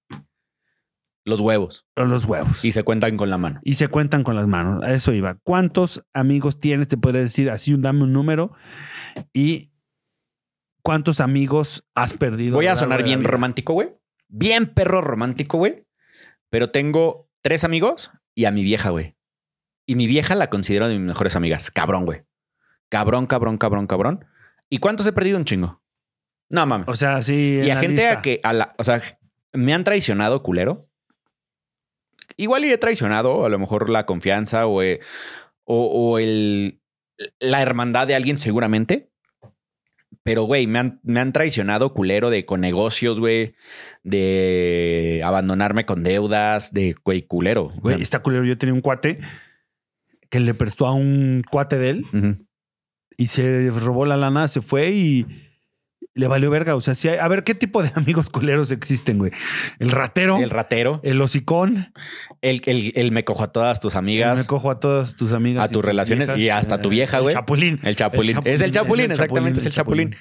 Los 1.23 1.39
huevos. 1.39 1.85
los 1.95 2.25
huevos. 2.25 2.65
Y 2.65 2.71
se 2.71 2.83
cuentan 2.83 3.15
con 3.15 3.29
la 3.29 3.37
mano. 3.37 3.59
y 3.63 3.75
se 3.75 3.87
cuentan 3.87 4.23
con 4.23 4.35
las 4.35 4.47
manos. 4.47 4.81
A 4.83 4.93
eso 4.93 5.13
iba. 5.13 5.37
¿Cuántos 5.43 6.03
amigos 6.13 6.59
tienes? 6.59 6.87
Te 6.87 6.97
podría 6.97 7.21
decir 7.21 7.49
así, 7.49 7.73
un 7.73 7.81
dame 7.81 8.03
un 8.03 8.13
número. 8.13 8.53
Y 9.33 9.71
cuántos 10.81 11.19
amigos 11.19 11.87
has 11.95 12.13
perdido. 12.13 12.55
Voy 12.55 12.67
a 12.67 12.75
sonar 12.75 13.03
bien 13.03 13.23
romántico, 13.23 13.73
güey. 13.73 13.89
Bien 14.27 14.67
perro 14.67 15.01
romántico, 15.01 15.57
güey. 15.57 15.85
Pero 16.49 16.71
tengo 16.71 17.29
tres 17.41 17.63
amigos 17.63 18.11
y 18.33 18.45
a 18.45 18.51
mi 18.51 18.63
vieja, 18.63 18.89
güey. 18.89 19.15
Y 19.85 19.95
mi 19.95 20.07
vieja 20.07 20.35
la 20.35 20.49
considero 20.49 20.87
de 20.87 20.97
mis 20.97 21.07
mejores 21.07 21.35
amigas. 21.35 21.71
Cabrón, 21.71 22.05
güey. 22.05 22.23
Cabrón, 22.89 23.27
cabrón, 23.27 23.57
cabrón, 23.57 23.87
cabrón. 23.87 24.25
¿Y 24.69 24.79
cuántos 24.79 25.05
he 25.05 25.13
perdido 25.13 25.37
un 25.37 25.45
chingo? 25.45 25.81
No 26.49 26.65
mames. 26.65 26.87
O 26.87 26.95
sea, 26.95 27.21
sí. 27.23 27.61
y 27.63 27.69
a 27.69 27.79
gente 27.79 28.03
lista. 28.03 28.19
a 28.19 28.21
que, 28.21 28.39
a 28.43 28.53
la, 28.53 28.75
o 28.77 28.83
sea, 28.83 29.01
me 29.53 29.73
han 29.73 29.83
traicionado 29.83 30.43
culero. 30.43 30.89
Igual 32.37 32.65
y 32.65 32.71
he 32.71 32.77
traicionado 32.77 33.45
a 33.45 33.49
lo 33.49 33.59
mejor 33.59 33.89
la 33.89 34.05
confianza 34.05 34.67
o, 34.67 34.81
eh, 34.81 34.99
o, 35.63 35.85
o 35.85 36.19
el, 36.19 36.81
la 37.39 37.61
hermandad 37.61 38.07
de 38.07 38.15
alguien 38.15 38.39
seguramente. 38.39 39.09
Pero, 40.23 40.43
güey, 40.43 40.67
me 40.67 40.77
han, 40.77 40.99
me 41.03 41.19
han 41.19 41.33
traicionado 41.33 41.93
culero 41.93 42.29
de 42.29 42.45
con 42.45 42.61
negocios, 42.61 43.19
güey, 43.19 43.55
de 44.03 45.21
abandonarme 45.25 45.85
con 45.85 46.03
deudas, 46.03 46.71
de, 46.73 46.95
güey, 47.03 47.23
culero. 47.23 47.71
Güey, 47.81 47.99
está 47.99 48.19
culero. 48.19 48.45
Yo 48.45 48.57
tenía 48.57 48.75
un 48.75 48.81
cuate 48.81 49.19
que 50.29 50.39
le 50.39 50.53
prestó 50.53 50.85
a 50.85 50.93
un 50.93 51.43
cuate 51.49 51.79
de 51.79 51.89
él 51.89 52.05
y 53.17 53.27
se 53.27 53.69
robó 53.71 54.05
la 54.05 54.15
lana, 54.15 54.47
se 54.47 54.61
fue 54.61 54.91
y 54.91 55.25
le 56.13 56.27
valió 56.27 56.49
verga. 56.49 56.75
O 56.75 56.81
sea, 56.81 56.95
sí 56.95 57.07
hay- 57.07 57.17
a 57.19 57.27
ver, 57.27 57.43
¿qué 57.43 57.55
tipo 57.55 57.81
de 57.83 57.91
amigos 57.95 58.29
culeros 58.29 58.71
existen, 58.71 59.17
güey? 59.17 59.31
El 59.79 59.91
ratero, 59.91 60.37
El 60.37 60.43
el, 60.43 60.49
ratero, 60.49 61.01
hocicón, 61.21 61.93
el, 62.41 62.61
el, 62.65 62.91
el 62.95 63.11
me 63.11 63.23
cojo 63.23 63.43
a 63.43 63.51
todas 63.51 63.79
tus 63.79 63.93
el 63.93 63.99
amigas, 63.99 64.39
me 64.39 64.45
cojo 64.45 64.71
a 64.71 64.79
todas 64.79 65.15
tus 65.15 65.31
amigas. 65.33 65.65
a 65.65 65.69
tus 65.69 65.83
relaciones 65.83 66.29
y 66.37 66.49
hasta 66.49 66.81
tu 66.81 66.89
vieja, 66.89 67.19
güey. 67.19 67.33
El 67.33 67.39
chapulín. 67.39 67.79
El 67.83 67.95
chapulín. 67.95 68.37
Es 68.45 68.61
el 68.61 68.71
chapulín, 68.71 69.11
exactamente, 69.11 69.59
es 69.59 69.65
el 69.65 69.73
chapulín. 69.73 70.15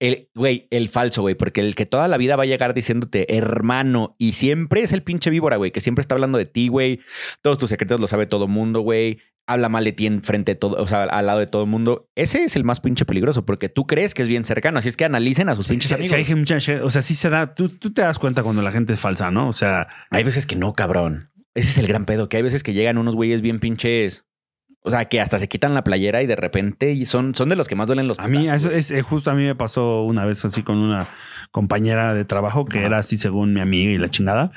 El, 0.00 0.28
güey, 0.34 0.68
el 0.70 0.88
falso, 0.88 1.22
güey, 1.22 1.34
porque 1.34 1.60
el 1.60 1.74
que 1.74 1.84
toda 1.86 2.06
la 2.06 2.18
vida 2.18 2.36
va 2.36 2.44
a 2.44 2.46
llegar 2.46 2.72
diciéndote 2.72 3.36
hermano 3.36 4.14
y 4.18 4.32
siempre 4.32 4.82
es 4.82 4.92
el 4.92 5.02
pinche 5.02 5.28
víbora, 5.30 5.56
güey, 5.56 5.72
que 5.72 5.80
siempre 5.80 6.02
está 6.02 6.14
hablando 6.14 6.38
de 6.38 6.46
ti, 6.46 6.68
güey. 6.68 7.00
Todos 7.42 7.58
tus 7.58 7.68
secretos 7.70 8.00
lo 8.00 8.06
sabe 8.06 8.26
todo 8.26 8.46
mundo, 8.46 8.80
güey. 8.80 9.18
Habla 9.50 9.68
mal 9.70 9.82
de 9.82 9.92
ti 9.92 10.06
en 10.06 10.22
frente 10.22 10.52
de 10.52 10.56
todo, 10.56 10.76
o 10.80 10.86
sea, 10.86 11.04
al 11.04 11.26
lado 11.26 11.38
de 11.40 11.46
todo 11.46 11.62
el 11.62 11.68
mundo. 11.70 12.10
Ese 12.14 12.44
es 12.44 12.54
el 12.54 12.64
más 12.64 12.80
pinche 12.80 13.06
peligroso 13.06 13.46
porque 13.46 13.68
tú 13.70 13.86
crees 13.86 14.12
que 14.14 14.22
es 14.22 14.28
bien 14.28 14.44
cercano. 14.44 14.78
Así 14.78 14.88
es 14.90 14.96
que 14.96 15.06
analicen 15.06 15.48
a 15.48 15.54
sus 15.54 15.68
pinches 15.68 15.88
sí, 15.88 15.94
amigos. 15.94 16.10
sí 16.10 16.32
hay 16.32 16.34
mucha 16.38 16.60
gente- 16.60 16.82
o 16.84 16.90
sea, 16.90 17.00
sí 17.02 17.14
se 17.14 17.30
da, 17.30 17.54
tú, 17.54 17.70
tú 17.70 17.92
te 17.92 18.02
das 18.02 18.18
cuenta 18.18 18.42
cuando 18.42 18.60
la 18.62 18.70
gente 18.72 18.92
es 18.92 19.00
falsa, 19.00 19.30
¿no? 19.30 19.48
O 19.48 19.52
sea, 19.54 19.88
Hay 20.10 20.22
veces 20.22 20.46
que 20.46 20.54
no, 20.54 20.74
cabrón. 20.74 21.32
Ese 21.54 21.70
es 21.70 21.78
el 21.78 21.86
gran 21.88 22.04
pedo, 22.04 22.28
que 22.28 22.36
hay 22.36 22.42
veces 22.42 22.62
que 22.62 22.72
llegan 22.74 22.98
unos 22.98 23.16
güeyes 23.16 23.40
bien 23.40 23.58
pinches. 23.58 24.26
O 24.82 24.90
sea, 24.90 25.06
que 25.06 25.20
hasta 25.20 25.38
se 25.38 25.48
quitan 25.48 25.74
la 25.74 25.82
playera 25.84 26.22
y 26.22 26.26
de 26.26 26.36
repente 26.36 26.92
y 26.92 27.04
son, 27.04 27.34
son 27.34 27.48
de 27.48 27.56
los 27.56 27.68
que 27.68 27.74
más 27.74 27.88
duelen 27.88 28.06
los 28.08 28.18
a 28.18 28.28
mí, 28.28 28.38
putazos, 28.44 28.72
es, 28.72 28.90
eh, 28.90 29.02
justo 29.02 29.30
a 29.30 29.34
mí 29.34 29.44
me 29.44 29.54
pasó 29.54 30.02
una 30.04 30.24
vez 30.24 30.44
así 30.44 30.62
con 30.62 30.78
una 30.78 31.08
compañera 31.50 32.14
de 32.14 32.24
trabajo 32.24 32.64
que 32.64 32.78
Ajá. 32.78 32.86
era 32.86 32.98
así 32.98 33.18
según 33.18 33.52
mi 33.52 33.60
amiga 33.60 33.90
y 33.92 33.98
la 33.98 34.08
chingada. 34.08 34.52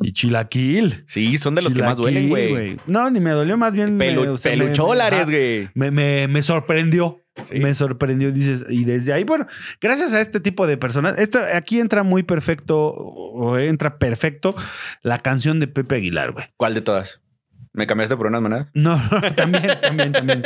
Y 0.00 0.12
chilaquil. 0.12 1.04
Sí, 1.06 1.36
son 1.38 1.54
de 1.54 1.62
los 1.62 1.74
que 1.74 1.82
más 1.82 1.96
duelen, 1.96 2.28
güey. 2.28 2.76
No, 2.86 3.10
ni 3.10 3.20
me 3.20 3.30
dolió, 3.30 3.56
más 3.58 3.72
bien. 3.72 3.96
me- 3.96 4.10
Pelu- 4.14 4.28
o 4.28 4.38
sea, 4.38 4.52
me- 4.52 4.58
pelucholares, 4.64 5.20
ajá, 5.22 5.30
güey. 5.30 5.68
Me, 5.74 5.90
me, 5.90 6.28
me 6.28 6.42
sorprendió. 6.42 7.22
Sí. 7.48 7.60
Me 7.60 7.72
sorprendió, 7.74 8.32
dices, 8.32 8.64
y 8.68 8.84
desde 8.84 9.12
ahí, 9.12 9.22
bueno, 9.22 9.46
gracias 9.80 10.12
a 10.12 10.20
este 10.20 10.40
tipo 10.40 10.66
de 10.66 10.76
personas, 10.76 11.16
esto, 11.18 11.38
aquí 11.54 11.78
entra 11.78 12.02
muy 12.02 12.24
perfecto, 12.24 12.90
o 12.90 13.56
entra 13.58 13.98
perfecto 13.98 14.56
la 15.02 15.18
canción 15.20 15.60
de 15.60 15.68
Pepe 15.68 15.94
Aguilar, 15.96 16.32
güey. 16.32 16.46
¿Cuál 16.56 16.74
de 16.74 16.80
todas? 16.80 17.20
¿Me 17.72 17.86
cambiaste 17.86 18.16
por 18.16 18.26
unas 18.26 18.42
maneras? 18.42 18.68
No, 18.74 19.00
también, 19.36 19.64
también, 19.80 20.12
también. 20.12 20.42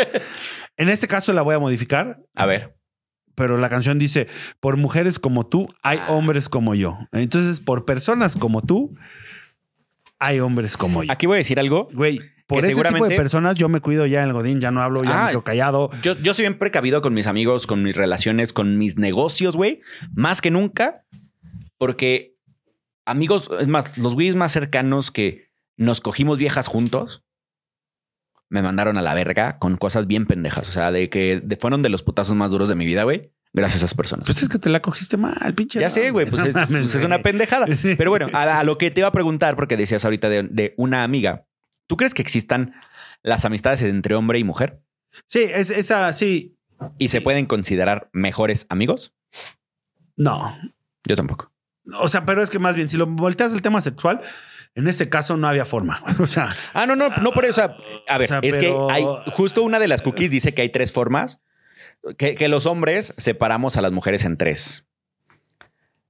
En 0.77 0.89
este 0.89 1.07
caso 1.09 1.33
la 1.33 1.43
voy 1.43 1.55
a 1.55 1.59
modificar, 1.59 2.21
A 2.35 2.47
ver. 2.47 2.75
pero 3.35 3.59
la 3.59 3.69
canción 3.69 3.99
dice, 3.99 4.27
por 4.61 4.77
mujeres 4.77 5.19
como 5.19 5.47
tú, 5.47 5.69
hay 5.83 5.99
Ah. 6.03 6.13
hombres 6.13 6.49
como 6.49 6.75
yo. 6.75 6.99
Entonces, 7.13 7.61
por 7.61 7.85
personas 7.85 8.37
como 8.37 8.63
tú, 8.63 8.95
hay 10.19 10.41
hombres 10.41 10.77
como 10.77 11.03
yo. 11.03 11.13
Aquí 11.13 11.27
voy 11.27 11.37
a 11.37 11.39
decir 11.39 11.59
algo. 11.59 11.89
Güey, 11.93 12.21
por 12.47 12.59
ese 12.59 12.69
tipo 12.69 12.83
de 12.83 12.89
seguramente- 12.91 13.17
personas 13.17 13.55
yo 13.57 13.69
me 13.69 13.81
cuido 13.81 14.07
ya 14.07 14.23
en 14.23 14.29
el 14.29 14.33
Godín, 14.35 14.61
ya 14.61 14.71
no 14.71 14.83
hablo, 14.83 15.03
ya 15.05 15.23
Ah. 15.23 15.25
me 15.27 15.31
quedo 15.31 15.45
callado. 15.45 15.91
Yo, 16.03 16.15
yo 16.19 16.35
soy 16.35 16.45
bien 16.45 16.59
precavido 16.59 17.03
con 17.03 17.15
mis 17.15 17.27
amigos, 17.27 17.67
con 17.67 17.83
mis 17.83 17.97
relaciones, 17.97 18.53
con 18.53 18.79
mis 18.79 18.99
negocios, 18.99 19.57
güey. 19.57 19.81
Más 20.15 20.41
que 20.41 20.51
nunca. 20.51 21.05
Porque 21.79 22.37
amigos, 23.05 23.51
es 23.59 23.67
más, 23.69 23.99
los 23.99 24.15
güeyes 24.15 24.37
más 24.37 24.53
cercanos 24.53 25.11
que 25.11 25.51
nos 25.83 26.01
cogimos 26.01 26.39
viejas 26.39 26.67
juntos, 26.69 27.25
me 28.49 28.63
mandaron 28.63 28.99
a 28.99 29.03
la 29.03 29.15
verga 29.15 29.59
con 29.59 29.77
cosas 29.77 30.07
bien 30.07 30.27
pendejas. 30.27 30.69
O 30.69 30.73
sea, 30.73 30.93
de 30.93 31.09
que 31.09 31.41
de- 31.43 31.57
fueron 31.57 31.83
de 31.83 31.89
los 31.89 32.03
putazos 32.03 32.35
más 32.35 32.51
duros 32.51 32.69
de 32.69 32.75
mi 32.75 32.85
vida, 32.85 33.05
güey. 33.05 33.33
Gracias 33.55 33.83
a 33.83 33.85
esas 33.87 33.95
personas. 33.95 34.25
Pues 34.27 34.43
es 34.43 34.49
que 34.49 34.59
te 34.59 34.71
la 34.71 34.81
cogiste 34.81 35.17
mal, 35.19 35.55
pinche. 35.55 35.79
Ya 35.79 35.91
sé, 35.91 36.11
güey, 36.11 36.25
pues 36.29 36.43
No 36.43 36.51
pues 36.51 36.95
es 36.95 37.05
una 37.05 37.19
pendejada. 37.19 37.67
Sí. 37.77 37.95
Pero 37.99 38.11
bueno, 38.11 38.29
a, 38.33 38.59
a 38.61 38.65
lo 38.65 38.79
que 38.79 38.91
te 38.91 39.01
iba 39.01 39.09
a 39.09 39.13
preguntar, 39.13 39.57
porque 39.57 39.77
decías 39.77 40.05
ahorita 40.07 40.29
de, 40.31 40.45
de 40.45 40.73
una 40.79 41.05
amiga, 41.05 41.47
¿tú 41.87 41.97
crees 41.99 42.15
que 42.15 42.23
existan 42.23 42.75
las 43.23 43.45
amistades 43.45 43.83
entre 43.83 44.15
hombre 44.15 44.39
y 44.39 44.45
mujer? 44.45 44.83
Sí, 45.27 45.41
es, 45.41 45.69
esa, 45.71 46.11
sí. 46.15 46.57
¿Y 46.99 47.09
se 47.09 47.21
pueden 47.21 47.45
considerar 47.47 48.09
mejores 48.13 48.67
amigos? 48.71 49.13
No. 50.17 50.57
Yo 51.05 51.17
tampoco. 51.17 51.53
O 52.01 52.09
sea, 52.09 52.25
pero 52.25 52.43
es 52.43 52.49
que 52.51 52.59
más 52.59 52.75
bien, 52.75 52.89
si 52.89 52.97
lo 52.97 53.07
volteas 53.07 53.53
el 53.53 53.61
tema 53.63 53.83
sexual, 53.83 54.23
en 54.75 54.89
este 54.89 55.09
caso 55.09 55.37
no 55.37 55.49
había 55.49 55.65
forma. 55.65 56.03
O 56.19 56.27
sea, 56.27 56.55
Ah, 56.75 56.87
no, 56.87 56.97
no, 56.97 57.09
no 57.19 57.33
por 57.33 57.45
eso. 57.45 57.63
A 58.09 58.19
ver, 58.19 58.27
O 58.27 58.29
sea, 58.29 58.41
es 58.43 58.57
pero- 58.57 58.89
que 58.89 58.93
hay 58.95 59.05
justo 59.33 59.63
una 59.63 59.79
de 59.79 59.89
las 59.89 60.03
cookies 60.03 60.31
dice 60.31 60.55
que 60.55 60.63
hay 60.63 60.69
tres 60.71 60.93
formas, 60.93 61.41
que, 62.19 62.35
que 62.35 62.49
los 62.49 62.67
hombres 62.67 63.15
separamos 63.17 63.77
a 63.77 63.83
las 63.83 63.93
mujeres 63.93 64.25
en 64.25 64.37
tres. 64.37 64.87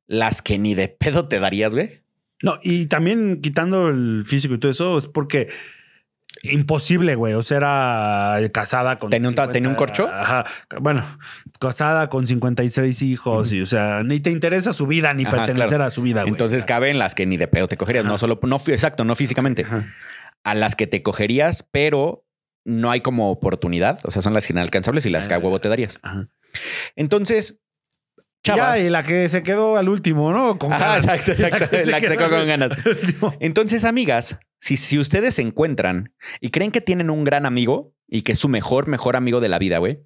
Las 0.07 0.43
que 0.43 0.59
ni 0.59 0.75
de 0.75 0.89
pedo 0.89 1.29
te 1.29 1.39
darías, 1.41 1.75
güey. 1.75 2.01
no, 2.43 2.59
y 2.63 2.87
también 2.87 3.41
quitando 3.41 3.89
el 3.89 4.25
físico 4.27 4.55
y 4.55 4.59
todo 4.59 4.73
eso, 4.73 4.99
es 4.99 5.07
porque 5.07 5.49
imposible, 6.43 7.15
güey. 7.15 7.35
O 7.35 7.43
sea, 7.43 7.57
era 7.59 8.49
casada 8.53 8.99
con. 8.99 9.11
¿Tenía 9.11 9.29
un 9.29 9.35
ta- 9.35 9.53
tenía 9.53 9.69
un 9.69 9.75
corcho? 9.75 10.09
Ajá. 10.13 10.45
Bueno, 10.81 11.05
casada 11.61 12.09
con 12.09 12.27
56 12.27 13.03
hijos 13.03 13.53
y, 13.53 13.63
o 13.63 13.67
sea, 13.67 14.03
ni 14.03 14.21
te 14.21 14.31
interesa 14.31 14.73
su 14.73 14.87
vida 14.87 15.15
ni 15.15 15.23
Ajá, 15.25 15.31
pertenecer 15.37 15.69
claro. 15.77 15.85
a 15.85 15.91
su 15.91 16.03
vida, 16.03 16.23
güey. 16.23 16.33
Entonces 16.33 16.59
O 16.59 16.61
sea, 16.61 16.67
caben 16.77 16.99
las 16.99 17.15
que 17.15 17.27
ni 17.27 17.37
de 17.37 17.49
pedo 17.49 17.69
te 17.69 17.77
cogerías, 17.77 18.05
no 18.05 18.19
solo, 18.19 18.39
no, 18.43 18.57
exacto, 18.67 19.05
no 19.05 19.15
físicamente. 19.15 19.63
ajá. 19.63 19.87
A 20.45 20.55
las 20.55 20.75
que 20.75 20.87
te 20.89 21.03
cogerías, 21.03 21.63
pero 21.71 22.27
no 22.65 22.91
hay 22.91 23.01
como 23.01 23.31
oportunidad. 23.31 24.01
O 24.05 24.11
sea, 24.11 24.23
son 24.23 24.35
las 24.35 24.49
inalcanzables 24.51 25.07
y 25.07 25.11
las 25.11 25.29
que 25.29 25.35
a 25.35 25.39
huevo 25.39 25.61
te 25.61 25.69
darías. 25.69 26.01
Entonces, 26.97 27.61
chavas. 28.43 28.79
Ya, 28.79 28.85
y 28.85 28.91
la 28.91 29.03
que 29.03 29.29
se 29.29 29.43
quedó 29.43 29.77
al 29.77 29.89
último, 29.89 30.33
¿no? 30.33 30.59
Con 30.59 30.73
Ajá, 30.73 30.97
exacto, 30.97 31.33
exacto. 31.33 31.77
La 31.91 32.01
que 32.01 32.09
se 32.09 32.17
quedó 32.17 32.31
con 32.31 32.47
ganas. 32.47 32.77
Entonces, 33.41 33.85
amigas, 33.85 34.39
si, 34.61 34.77
si 34.77 34.99
ustedes 34.99 35.35
se 35.35 35.43
encuentran 35.43 36.15
y 36.41 36.51
creen 36.51 36.71
que 36.71 36.81
tienen 36.81 37.11
un 37.11 37.25
gran 37.25 37.47
amigo 37.47 37.95
y 38.09 38.23
que 38.23 38.33
es 38.33 38.39
su 38.39 38.49
mejor, 38.49 38.89
mejor 38.89 39.17
amigo 39.17 39.41
de 39.41 39.49
la 39.49 39.59
vida, 39.59 39.79
güey, 39.79 40.01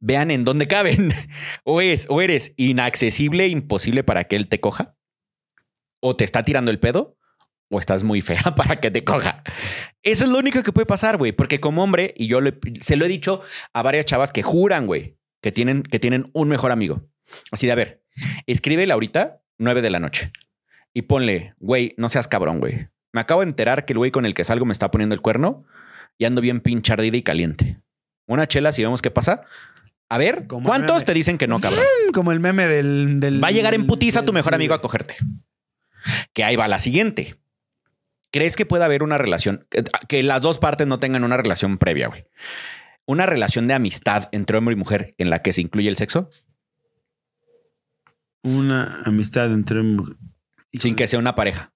vean 0.00 0.30
en 0.30 0.42
dónde 0.44 0.66
caben. 0.68 1.12
O, 1.64 1.80
es, 1.80 2.06
o 2.08 2.22
eres 2.22 2.54
inaccesible, 2.56 3.48
imposible 3.48 4.04
para 4.04 4.24
que 4.24 4.36
él 4.36 4.48
te 4.48 4.60
coja, 4.60 4.96
o 6.00 6.14
te 6.14 6.24
está 6.24 6.44
tirando 6.44 6.70
el 6.70 6.78
pedo, 6.78 7.18
o 7.70 7.80
estás 7.80 8.04
muy 8.04 8.20
fea 8.20 8.42
para 8.56 8.80
que 8.80 8.90
te 8.92 9.02
coja. 9.04 9.42
Eso 10.04 10.24
es 10.24 10.30
lo 10.30 10.38
único 10.38 10.62
que 10.62 10.72
puede 10.72 10.86
pasar, 10.86 11.16
güey, 11.16 11.32
porque 11.32 11.58
como 11.58 11.82
hombre, 11.82 12.14
y 12.16 12.28
yo 12.28 12.40
le- 12.40 12.58
se 12.80 12.94
lo 12.96 13.04
he 13.04 13.08
dicho 13.08 13.42
a 13.72 13.82
varias 13.82 14.04
chavas 14.04 14.32
que 14.32 14.42
juran, 14.44 14.86
güey, 14.86 15.18
que 15.42 15.50
tienen, 15.50 15.82
que 15.82 15.98
tienen 15.98 16.30
un 16.34 16.48
mejor 16.48 16.70
amigo. 16.70 17.08
Así 17.52 17.66
de, 17.66 17.72
a 17.72 17.76
ver, 17.76 18.02
escríbele 18.46 18.92
ahorita, 18.92 19.40
9 19.58 19.82
de 19.82 19.90
la 19.90 20.00
noche, 20.00 20.32
y 20.94 21.02
ponle, 21.02 21.54
güey, 21.58 21.94
no 21.96 22.08
seas 22.08 22.28
cabrón, 22.28 22.60
güey. 22.60 22.88
Me 23.12 23.20
acabo 23.20 23.40
de 23.42 23.48
enterar 23.48 23.84
que 23.84 23.92
el 23.92 23.98
güey 23.98 24.10
con 24.10 24.26
el 24.26 24.34
que 24.34 24.44
salgo 24.44 24.66
me 24.66 24.72
está 24.72 24.90
poniendo 24.90 25.14
el 25.14 25.20
cuerno 25.22 25.64
y 26.18 26.24
ando 26.24 26.40
bien 26.40 26.60
pinche 26.60 26.92
ardida 26.92 27.16
y 27.16 27.22
caliente. 27.22 27.78
Una 28.26 28.46
chela, 28.46 28.72
si 28.72 28.82
vemos 28.82 29.00
qué 29.02 29.10
pasa. 29.10 29.42
A 30.08 30.18
ver, 30.18 30.46
Como 30.46 30.68
¿cuántos 30.68 31.02
te 31.04 31.14
dicen 31.14 31.38
que 31.38 31.46
no, 31.48 31.60
cabrón? 31.60 31.82
Como 32.14 32.30
el 32.32 32.40
meme 32.40 32.66
del. 32.66 33.18
del- 33.20 33.42
Va 33.42 33.48
a 33.48 33.52
llegar 33.52 33.74
en 33.74 33.86
putiza 33.86 34.20
tu 34.20 34.26
del- 34.26 34.34
mejor 34.34 34.52
sí, 34.52 34.54
amigo 34.56 34.74
a 34.74 34.80
cogerte. 34.82 35.16
Que 36.32 36.44
ahí 36.44 36.56
va 36.56 36.68
la 36.68 36.78
siguiente. 36.78 37.36
¿Crees 38.30 38.56
que 38.56 38.66
puede 38.66 38.84
haber 38.84 39.02
una 39.02 39.18
relación, 39.18 39.66
que, 39.70 39.84
que 40.08 40.22
las 40.22 40.40
dos 40.42 40.58
partes 40.58 40.86
no 40.86 40.98
tengan 40.98 41.24
una 41.24 41.36
relación 41.36 41.78
previa, 41.78 42.08
güey? 42.08 42.26
Una 43.06 43.24
relación 43.26 43.66
de 43.68 43.74
amistad 43.74 44.28
entre 44.32 44.58
hombre 44.58 44.74
y 44.74 44.76
mujer 44.78 45.14
en 45.18 45.30
la 45.30 45.40
que 45.42 45.52
se 45.52 45.62
incluye 45.62 45.88
el 45.88 45.96
sexo 45.96 46.28
Una 48.42 49.02
amistad 49.04 49.52
entre. 49.52 49.82
sin 50.72 50.94
que 50.94 51.06
sea 51.06 51.18
una 51.18 51.34
pareja. 51.34 51.72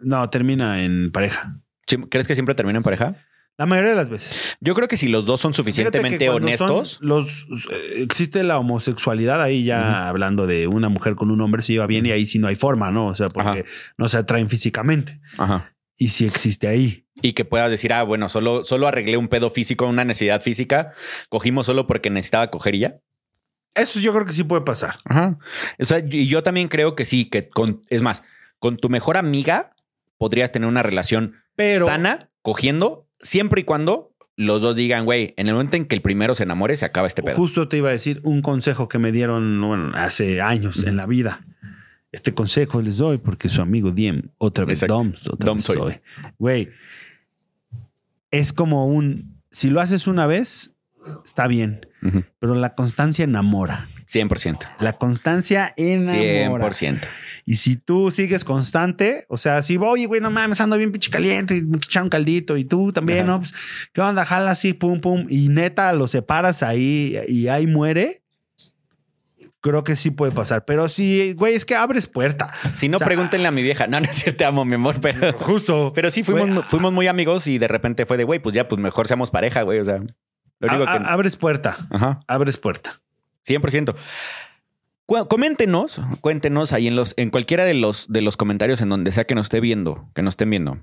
No, 0.00 0.28
termina 0.30 0.84
en 0.84 1.10
pareja. 1.10 1.60
¿Sí- 1.86 1.96
¿Crees 2.10 2.28
que 2.28 2.34
siempre 2.34 2.54
termina 2.54 2.78
en 2.78 2.82
pareja? 2.84 3.16
La 3.56 3.66
mayoría 3.66 3.90
de 3.90 3.96
las 3.96 4.08
veces. 4.08 4.56
Yo 4.60 4.72
creo 4.76 4.86
que 4.86 4.96
si 4.96 5.08
los 5.08 5.26
dos 5.26 5.40
son 5.40 5.52
suficientemente 5.52 6.28
honestos, 6.30 6.90
son 7.00 7.08
Los, 7.08 7.46
eh, 7.72 8.02
existe 8.02 8.44
la 8.44 8.58
homosexualidad 8.58 9.42
ahí 9.42 9.64
ya 9.64 10.08
hablando 10.08 10.46
de 10.46 10.68
una 10.68 10.88
mujer 10.88 11.16
con 11.16 11.32
un 11.32 11.40
hombre 11.40 11.62
se 11.62 11.72
lleva 11.72 11.88
bien 11.88 12.06
y 12.06 12.12
ahí 12.12 12.24
sí 12.24 12.38
no 12.38 12.46
hay 12.46 12.54
forma, 12.54 12.92
¿no? 12.92 13.08
O 13.08 13.14
sea, 13.16 13.28
porque 13.28 13.64
no 13.96 14.08
se 14.08 14.18
atraen 14.18 14.48
físicamente. 14.48 15.20
Ajá. 15.38 15.74
Y 15.96 16.08
sí 16.08 16.24
existe 16.26 16.68
ahí. 16.68 17.04
y 17.20 17.32
que 17.32 17.44
puedas 17.44 17.68
decir, 17.68 17.92
ah, 17.92 18.04
bueno, 18.04 18.28
solo, 18.28 18.62
solo 18.64 18.86
arreglé 18.86 19.16
un 19.16 19.26
pedo 19.26 19.50
físico, 19.50 19.88
una 19.88 20.04
necesidad 20.04 20.40
física, 20.40 20.92
cogimos 21.28 21.66
solo 21.66 21.88
porque 21.88 22.10
necesitaba 22.10 22.48
coger 22.52 22.76
y 22.76 22.78
ya. 22.78 23.00
Eso 23.74 24.00
yo 24.00 24.12
creo 24.12 24.26
que 24.26 24.32
sí 24.32 24.44
puede 24.44 24.62
pasar. 24.62 24.96
Ajá. 25.04 25.38
O 25.78 25.84
sea, 25.84 25.98
y 26.00 26.26
yo 26.26 26.42
también 26.42 26.68
creo 26.68 26.94
que 26.96 27.04
sí, 27.04 27.26
que 27.26 27.48
con, 27.48 27.82
es 27.88 28.02
más, 28.02 28.24
con 28.58 28.76
tu 28.76 28.88
mejor 28.88 29.16
amiga 29.16 29.74
podrías 30.16 30.50
tener 30.50 30.68
una 30.68 30.82
relación 30.82 31.36
Pero 31.54 31.86
sana, 31.86 32.30
cogiendo, 32.42 33.08
siempre 33.20 33.60
y 33.60 33.64
cuando 33.64 34.12
los 34.36 34.62
dos 34.62 34.76
digan, 34.76 35.04
güey, 35.04 35.34
en 35.36 35.48
el 35.48 35.54
momento 35.54 35.76
en 35.76 35.84
que 35.86 35.96
el 35.96 36.02
primero 36.02 36.34
se 36.34 36.44
enamore, 36.44 36.76
se 36.76 36.84
acaba 36.84 37.06
este 37.06 37.22
pedo. 37.22 37.36
justo 37.36 37.68
te 37.68 37.76
iba 37.78 37.88
a 37.88 37.92
decir 37.92 38.20
un 38.22 38.40
consejo 38.40 38.88
que 38.88 38.98
me 38.98 39.10
dieron 39.10 39.60
bueno, 39.60 39.92
hace 39.96 40.40
años 40.40 40.84
en 40.84 40.96
la 40.96 41.06
vida. 41.06 41.44
Este 42.12 42.32
consejo 42.32 42.80
les 42.80 42.98
doy 42.98 43.18
porque 43.18 43.48
su 43.48 43.60
amigo 43.60 43.90
Diem, 43.90 44.30
otra 44.38 44.64
vez 44.64 44.82
Exacto. 44.82 44.94
Doms, 44.94 45.28
otra 45.28 45.46
Dom 45.46 45.58
vez 45.58 45.64
soy. 45.64 45.76
soy. 45.76 46.00
Güey, 46.38 46.70
es 48.30 48.52
como 48.52 48.86
un, 48.86 49.40
si 49.50 49.70
lo 49.70 49.80
haces 49.80 50.06
una 50.06 50.26
vez, 50.26 50.76
está 51.24 51.48
bien, 51.48 51.87
Pero 52.38 52.54
la 52.54 52.74
constancia 52.74 53.24
enamora. 53.24 53.88
100%. 54.06 54.58
La 54.80 54.94
constancia 54.94 55.72
enamora. 55.76 56.68
100%. 56.68 57.00
Y 57.44 57.56
si 57.56 57.76
tú 57.76 58.10
sigues 58.10 58.44
constante, 58.44 59.26
o 59.28 59.38
sea, 59.38 59.62
si 59.62 59.76
oye, 59.78 60.06
güey, 60.06 60.20
no 60.20 60.30
mames, 60.30 60.60
ando 60.60 60.76
bien 60.76 60.92
pinche 60.92 61.10
caliente, 61.10 61.56
y 61.56 61.62
me 61.62 61.78
un 62.02 62.08
caldito 62.08 62.56
y 62.56 62.64
tú 62.64 62.92
también, 62.92 63.20
Ajá. 63.20 63.26
¿no? 63.26 63.38
Pues, 63.40 63.54
¿qué 63.92 64.00
onda? 64.00 64.24
Jala 64.24 64.52
así, 64.52 64.74
pum, 64.74 65.00
pum, 65.00 65.26
y 65.28 65.48
neta 65.48 65.92
lo 65.92 66.08
separas 66.08 66.62
ahí 66.62 67.18
y 67.26 67.48
ahí 67.48 67.66
muere. 67.66 68.22
Creo 69.60 69.82
que 69.82 69.96
sí 69.96 70.12
puede 70.12 70.30
pasar, 70.30 70.64
pero 70.64 70.88
si, 70.88 71.32
güey, 71.32 71.54
es 71.54 71.64
que 71.64 71.74
abres 71.74 72.06
puerta. 72.06 72.52
Si 72.74 72.88
no, 72.88 72.96
O 72.96 72.98
sea, 72.98 73.06
pregúntenle 73.06 73.48
a 73.48 73.50
mi 73.50 73.62
vieja. 73.62 73.88
No, 73.88 73.98
no 73.98 74.06
es 74.06 74.16
cierto, 74.16 74.38
te 74.38 74.44
amo, 74.44 74.64
mi 74.64 74.74
amor, 74.74 75.00
pero... 75.00 75.32
Justo. 75.38 75.92
Pero 75.94 76.12
sí, 76.12 76.22
fuimos, 76.22 76.48
Güey, 76.48 76.62
fuimos 76.62 76.92
muy 76.92 77.08
amigos 77.08 77.48
y 77.48 77.58
de 77.58 77.66
repente 77.66 78.06
fue 78.06 78.16
de, 78.16 78.24
güey, 78.24 78.38
pues 78.38 78.54
ya, 78.54 78.68
pues 78.68 78.80
mejor 78.80 79.08
seamos 79.08 79.32
pareja, 79.32 79.62
güey. 79.62 79.80
O 79.80 79.84
sea, 79.84 80.00
lo 80.60 80.68
único 80.76 80.90
a- 80.90 80.98
que... 80.98 81.04
abres 81.06 81.36
puerta, 81.36 81.76
Ajá. 81.90 82.20
abres 82.26 82.56
puerta. 82.56 83.00
100%. 83.46 83.94
Cu- 85.06 85.26
Coméntenos, 85.28 86.00
cuéntenos 86.20 86.72
ahí 86.72 86.86
en 86.86 86.96
los, 86.96 87.14
en 87.16 87.30
cualquiera 87.30 87.64
de 87.64 87.74
los, 87.74 88.06
de 88.08 88.20
los 88.20 88.36
comentarios 88.36 88.80
en 88.82 88.88
donde 88.90 89.12
sea 89.12 89.24
que 89.24 89.34
nos 89.34 89.46
esté 89.46 89.60
viendo, 89.60 90.10
que 90.14 90.22
nos 90.22 90.32
estén 90.32 90.50
viendo. 90.50 90.78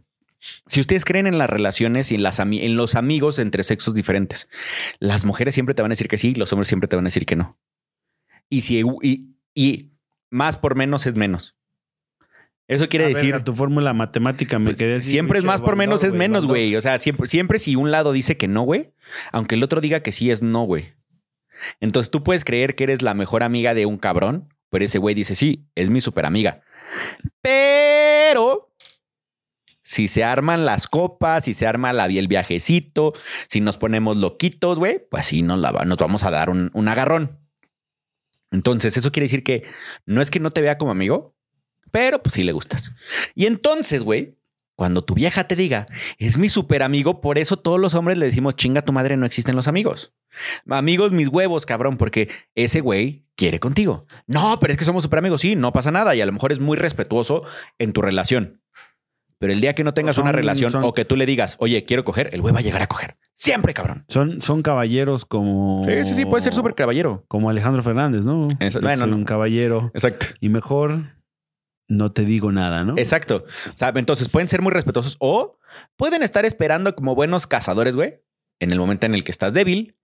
Si 0.67 0.79
ustedes 0.79 1.05
creen 1.05 1.27
en 1.27 1.37
las 1.37 1.49
relaciones 1.49 2.11
y 2.11 2.15
en, 2.15 2.23
las 2.23 2.39
en 2.39 2.75
los 2.75 2.95
amigos 2.95 3.39
entre 3.39 3.63
sexos 3.63 3.93
diferentes, 3.95 4.49
las 4.99 5.25
mujeres 5.25 5.53
siempre 5.53 5.73
te 5.75 5.81
van 5.81 5.91
a 5.91 5.93
decir 5.93 6.07
que 6.07 6.17
sí, 6.17 6.35
los 6.35 6.51
hombres 6.53 6.67
siempre 6.67 6.87
te 6.87 6.95
van 6.95 7.05
a 7.05 7.07
decir 7.07 7.25
que 7.25 7.35
no. 7.35 7.57
Y 8.49 8.61
si 8.61 8.83
y, 9.01 9.29
y 9.55 9.91
más 10.29 10.57
por 10.57 10.75
menos 10.75 11.05
es 11.07 11.15
menos. 11.15 11.55
Eso 12.67 12.89
quiere 12.89 13.05
A 13.05 13.09
decir 13.09 13.31
verga, 13.31 13.43
tu 13.43 13.53
fórmula 13.55 13.93
matemática 13.93 14.57
me 14.57 14.75
quedé 14.75 14.95
así, 14.95 15.11
siempre 15.11 15.37
es 15.37 15.45
más 15.45 15.61
por 15.61 15.75
menos 15.75 16.03
es 16.03 16.13
menos, 16.13 16.47
güey. 16.47 16.75
O 16.75 16.81
sea, 16.81 16.99
siempre, 16.99 17.27
siempre 17.27 17.59
si 17.59 17.75
un 17.75 17.91
lado 17.91 18.11
dice 18.11 18.37
que 18.37 18.47
no, 18.47 18.63
güey, 18.63 18.93
aunque 19.31 19.55
el 19.55 19.63
otro 19.63 19.81
diga 19.81 19.99
que 19.99 20.11
sí 20.11 20.31
es 20.31 20.41
no, 20.41 20.63
güey. 20.63 20.93
Entonces 21.79 22.09
tú 22.09 22.23
puedes 22.23 22.43
creer 22.43 22.75
que 22.75 22.85
eres 22.85 23.01
la 23.01 23.13
mejor 23.13 23.43
amiga 23.43 23.73
de 23.73 23.85
un 23.85 23.97
cabrón, 23.97 24.53
pero 24.71 24.83
ese 24.83 24.97
güey 24.97 25.13
dice 25.13 25.35
sí, 25.35 25.67
es 25.75 25.89
mi 25.89 26.01
super 26.01 26.25
amiga. 26.25 26.63
Pero 27.41 28.73
si 29.83 30.07
se 30.07 30.23
arman 30.23 30.65
las 30.65 30.87
copas, 30.87 31.45
si 31.45 31.53
se 31.53 31.67
arma 31.67 31.93
la, 31.93 32.05
el 32.05 32.27
viajecito, 32.27 33.13
si 33.47 33.61
nos 33.61 33.77
ponemos 33.77 34.17
loquitos, 34.17 34.79
güey, 34.79 35.07
pues 35.09 35.27
sí 35.27 35.43
nos, 35.43 35.59
la, 35.59 35.71
nos 35.85 35.97
vamos 35.97 36.23
a 36.23 36.31
dar 36.31 36.49
un, 36.49 36.71
un 36.73 36.87
agarrón. 36.87 37.39
Entonces, 38.51 38.97
eso 38.97 39.11
quiere 39.11 39.25
decir 39.25 39.43
que 39.43 39.63
no 40.05 40.21
es 40.21 40.31
que 40.31 40.39
no 40.39 40.49
te 40.49 40.61
vea 40.61 40.77
como 40.79 40.91
amigo, 40.91 41.34
pero 41.95 42.21
pues 42.21 42.33
sí 42.33 42.43
le 42.43 42.51
gustas. 42.51 42.93
Y 43.35 43.45
entonces, 43.45 44.03
güey, 44.03 44.35
cuando 44.75 45.01
tu 45.05 45.13
vieja 45.13 45.45
te 45.47 45.55
diga, 45.55 45.87
es 46.17 46.37
mi 46.37 46.49
super 46.49 46.83
amigo, 46.83 47.21
por 47.21 47.37
eso 47.37 47.55
todos 47.55 47.79
los 47.79 47.95
hombres 47.95 48.17
le 48.17 48.25
decimos, 48.25 48.57
chinga 48.57 48.81
tu 48.81 48.91
madre, 48.91 49.15
no 49.15 49.25
existen 49.25 49.55
los 49.55 49.69
amigos. 49.69 50.13
Amigos, 50.69 51.13
mis 51.13 51.29
huevos, 51.29 51.65
cabrón, 51.65 51.95
porque 51.95 52.27
ese 52.53 52.81
güey 52.81 53.23
quiere 53.37 53.61
contigo. 53.61 54.07
No, 54.27 54.59
pero 54.59 54.73
es 54.73 54.77
que 54.77 54.83
somos 54.83 55.03
super 55.03 55.19
amigos. 55.19 55.39
Sí, 55.39 55.55
no 55.55 55.71
pasa 55.71 55.89
nada. 55.89 56.13
Y 56.15 56.19
a 56.19 56.25
lo 56.25 56.33
mejor 56.33 56.51
es 56.51 56.59
muy 56.59 56.75
respetuoso 56.75 57.43
en 57.79 57.93
tu 57.93 58.01
relación. 58.01 58.61
Pero 59.37 59.53
el 59.53 59.61
día 59.61 59.73
que 59.73 59.85
no 59.85 59.93
tengas 59.93 60.15
Son- 60.15 60.23
una 60.23 60.33
relación 60.33 60.73
son- 60.73 60.83
o 60.83 60.93
que 60.93 61.05
tú 61.05 61.15
le 61.15 61.25
digas, 61.25 61.55
oye, 61.61 61.85
quiero 61.85 62.03
coger, 62.03 62.29
el 62.33 62.41
güey 62.41 62.53
va 62.53 62.59
a 62.59 62.63
llegar 62.63 62.81
a 62.81 62.87
coger. 62.87 63.15
Siempre, 63.33 63.73
cabrón. 63.73 64.03
Son, 64.09 64.41
son 64.41 64.61
caballeros 64.63 65.23
como. 65.23 65.85
Sí, 65.87 66.03
sí, 66.03 66.15
sí, 66.15 66.25
puede 66.25 66.41
ser 66.43 66.53
súper 66.53 66.75
caballero. 66.75 67.23
Como 67.29 67.49
Alejandro 67.49 67.83
Fernández, 67.83 68.25
¿no? 68.25 68.49
Bueno, 68.81 69.05
no. 69.05 69.15
un 69.15 69.23
caballero. 69.23 69.91
Exacto. 69.93 70.27
Y 70.41 70.49
mejor 70.49 71.15
no 71.87 72.11
te 72.11 72.25
digo 72.25 72.51
nada, 72.51 72.83
¿no? 72.83 72.95
Exacto. 72.97 73.45
O 73.73 73.77
sea, 73.77 73.91
entonces 73.95 74.29
pueden 74.29 74.47
ser 74.47 74.61
muy 74.61 74.71
respetuosos 74.71 75.17
o 75.19 75.57
pueden 75.97 76.23
estar 76.23 76.45
esperando 76.45 76.95
como 76.95 77.15
buenos 77.15 77.47
cazadores, 77.47 77.95
güey, 77.95 78.21
en 78.59 78.71
el 78.71 78.79
momento 78.79 79.05
en 79.05 79.13
el 79.15 79.23
que 79.23 79.31
estás 79.31 79.53
débil 79.53 79.95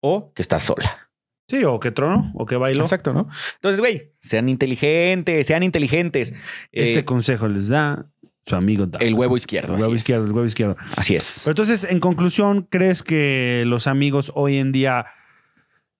o 0.00 0.32
que 0.34 0.42
estás 0.42 0.62
sola. 0.62 1.08
Sí, 1.48 1.64
o 1.64 1.80
que 1.80 1.90
trono, 1.90 2.30
o 2.36 2.46
que 2.46 2.56
bailo. 2.56 2.82
Exacto, 2.84 3.12
¿no? 3.12 3.28
Entonces, 3.56 3.80
güey, 3.80 4.12
sean 4.20 4.48
inteligentes, 4.48 5.46
sean 5.46 5.62
inteligentes. 5.64 6.32
Este 6.70 7.00
Eh, 7.00 7.04
consejo 7.04 7.48
les 7.48 7.68
da 7.68 8.06
su 8.46 8.54
amigo 8.56 8.86
el 9.00 9.14
huevo 9.14 9.36
izquierdo. 9.36 9.74
El 9.74 9.80
huevo 9.80 9.94
es. 9.94 10.00
izquierdo, 10.02 10.26
el 10.26 10.32
huevo 10.32 10.46
izquierdo. 10.46 10.76
Así 10.96 11.16
es. 11.16 11.42
Pero 11.44 11.52
entonces, 11.52 11.90
en 11.90 11.98
conclusión, 12.00 12.68
¿crees 12.70 13.02
que 13.02 13.64
los 13.66 13.86
amigos 13.88 14.30
hoy 14.34 14.58
en 14.58 14.70
día 14.72 15.06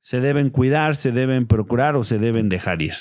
se 0.00 0.20
deben 0.20 0.50
cuidar, 0.50 0.96
se 0.96 1.12
deben 1.12 1.46
procurar 1.46 1.96
o 1.96 2.04
se 2.04 2.18
deben 2.18 2.48
dejar 2.48 2.82
ir? 2.82 2.94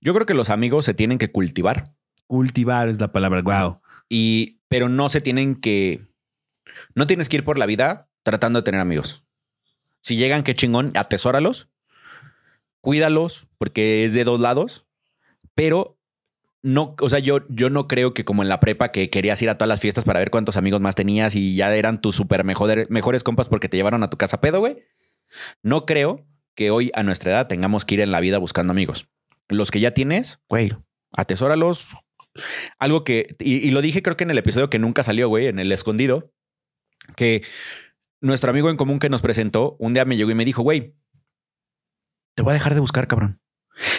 Yo 0.00 0.14
creo 0.14 0.26
que 0.26 0.34
los 0.34 0.50
amigos 0.50 0.84
se 0.84 0.94
tienen 0.94 1.18
que 1.18 1.30
cultivar 1.30 1.92
Cultivar 2.28 2.88
es 2.90 3.00
la 3.00 3.10
palabra. 3.10 3.40
Wow. 3.40 3.80
y, 4.08 4.60
pero 4.68 4.90
no 4.90 5.08
se 5.08 5.22
tienen 5.22 5.56
que, 5.56 6.06
no 6.94 7.06
tienes 7.06 7.28
que 7.28 7.36
ir 7.36 7.44
por 7.44 7.58
la 7.58 7.64
vida 7.64 8.10
tratando 8.22 8.60
de 8.60 8.64
tener 8.64 8.82
amigos. 8.82 9.24
Si 10.02 10.16
llegan, 10.16 10.42
qué 10.42 10.54
chingón, 10.54 10.92
atesóralos, 10.94 11.70
cuídalos, 12.82 13.48
porque 13.56 14.04
es 14.04 14.12
de 14.12 14.24
dos 14.24 14.40
lados, 14.40 14.86
pero 15.54 15.98
no, 16.60 16.96
o 17.00 17.08
sea, 17.08 17.18
yo, 17.18 17.46
yo 17.48 17.70
no 17.70 17.88
creo 17.88 18.12
que 18.12 18.26
como 18.26 18.42
en 18.42 18.50
la 18.50 18.60
prepa 18.60 18.92
que 18.92 19.08
querías 19.08 19.40
ir 19.40 19.48
a 19.48 19.56
todas 19.56 19.68
las 19.68 19.80
fiestas 19.80 20.04
para 20.04 20.18
ver 20.18 20.30
cuántos 20.30 20.58
amigos 20.58 20.82
más 20.82 20.94
tenías 20.94 21.34
y 21.34 21.56
ya 21.56 21.74
eran 21.74 21.98
tus 21.98 22.16
super 22.16 22.44
mejores, 22.44 22.90
mejores 22.90 23.24
compas 23.24 23.48
porque 23.48 23.70
te 23.70 23.78
llevaron 23.78 24.02
a 24.02 24.10
tu 24.10 24.18
casa 24.18 24.42
pedo, 24.42 24.60
güey. 24.60 24.84
No 25.62 25.86
creo 25.86 26.26
que 26.58 26.72
hoy 26.72 26.90
a 26.94 27.04
nuestra 27.04 27.30
edad 27.30 27.46
tengamos 27.46 27.84
que 27.84 27.94
ir 27.94 28.00
en 28.00 28.10
la 28.10 28.18
vida 28.18 28.36
buscando 28.38 28.72
amigos. 28.72 29.08
Los 29.46 29.70
que 29.70 29.78
ya 29.78 29.92
tienes, 29.92 30.40
güey, 30.48 30.76
atesóralos. 31.12 31.96
Algo 32.80 33.04
que, 33.04 33.36
y, 33.38 33.58
y 33.58 33.70
lo 33.70 33.80
dije 33.80 34.02
creo 34.02 34.16
que 34.16 34.24
en 34.24 34.32
el 34.32 34.38
episodio 34.38 34.68
que 34.68 34.80
nunca 34.80 35.04
salió, 35.04 35.28
güey, 35.28 35.46
en 35.46 35.60
el 35.60 35.70
escondido, 35.70 36.32
que 37.14 37.44
nuestro 38.20 38.50
amigo 38.50 38.70
en 38.70 38.76
común 38.76 38.98
que 38.98 39.08
nos 39.08 39.22
presentó, 39.22 39.76
un 39.78 39.94
día 39.94 40.04
me 40.04 40.16
llegó 40.16 40.32
y 40.32 40.34
me 40.34 40.44
dijo, 40.44 40.62
güey, 40.62 40.96
te 42.34 42.42
voy 42.42 42.50
a 42.50 42.54
dejar 42.54 42.74
de 42.74 42.80
buscar, 42.80 43.06
cabrón. 43.06 43.40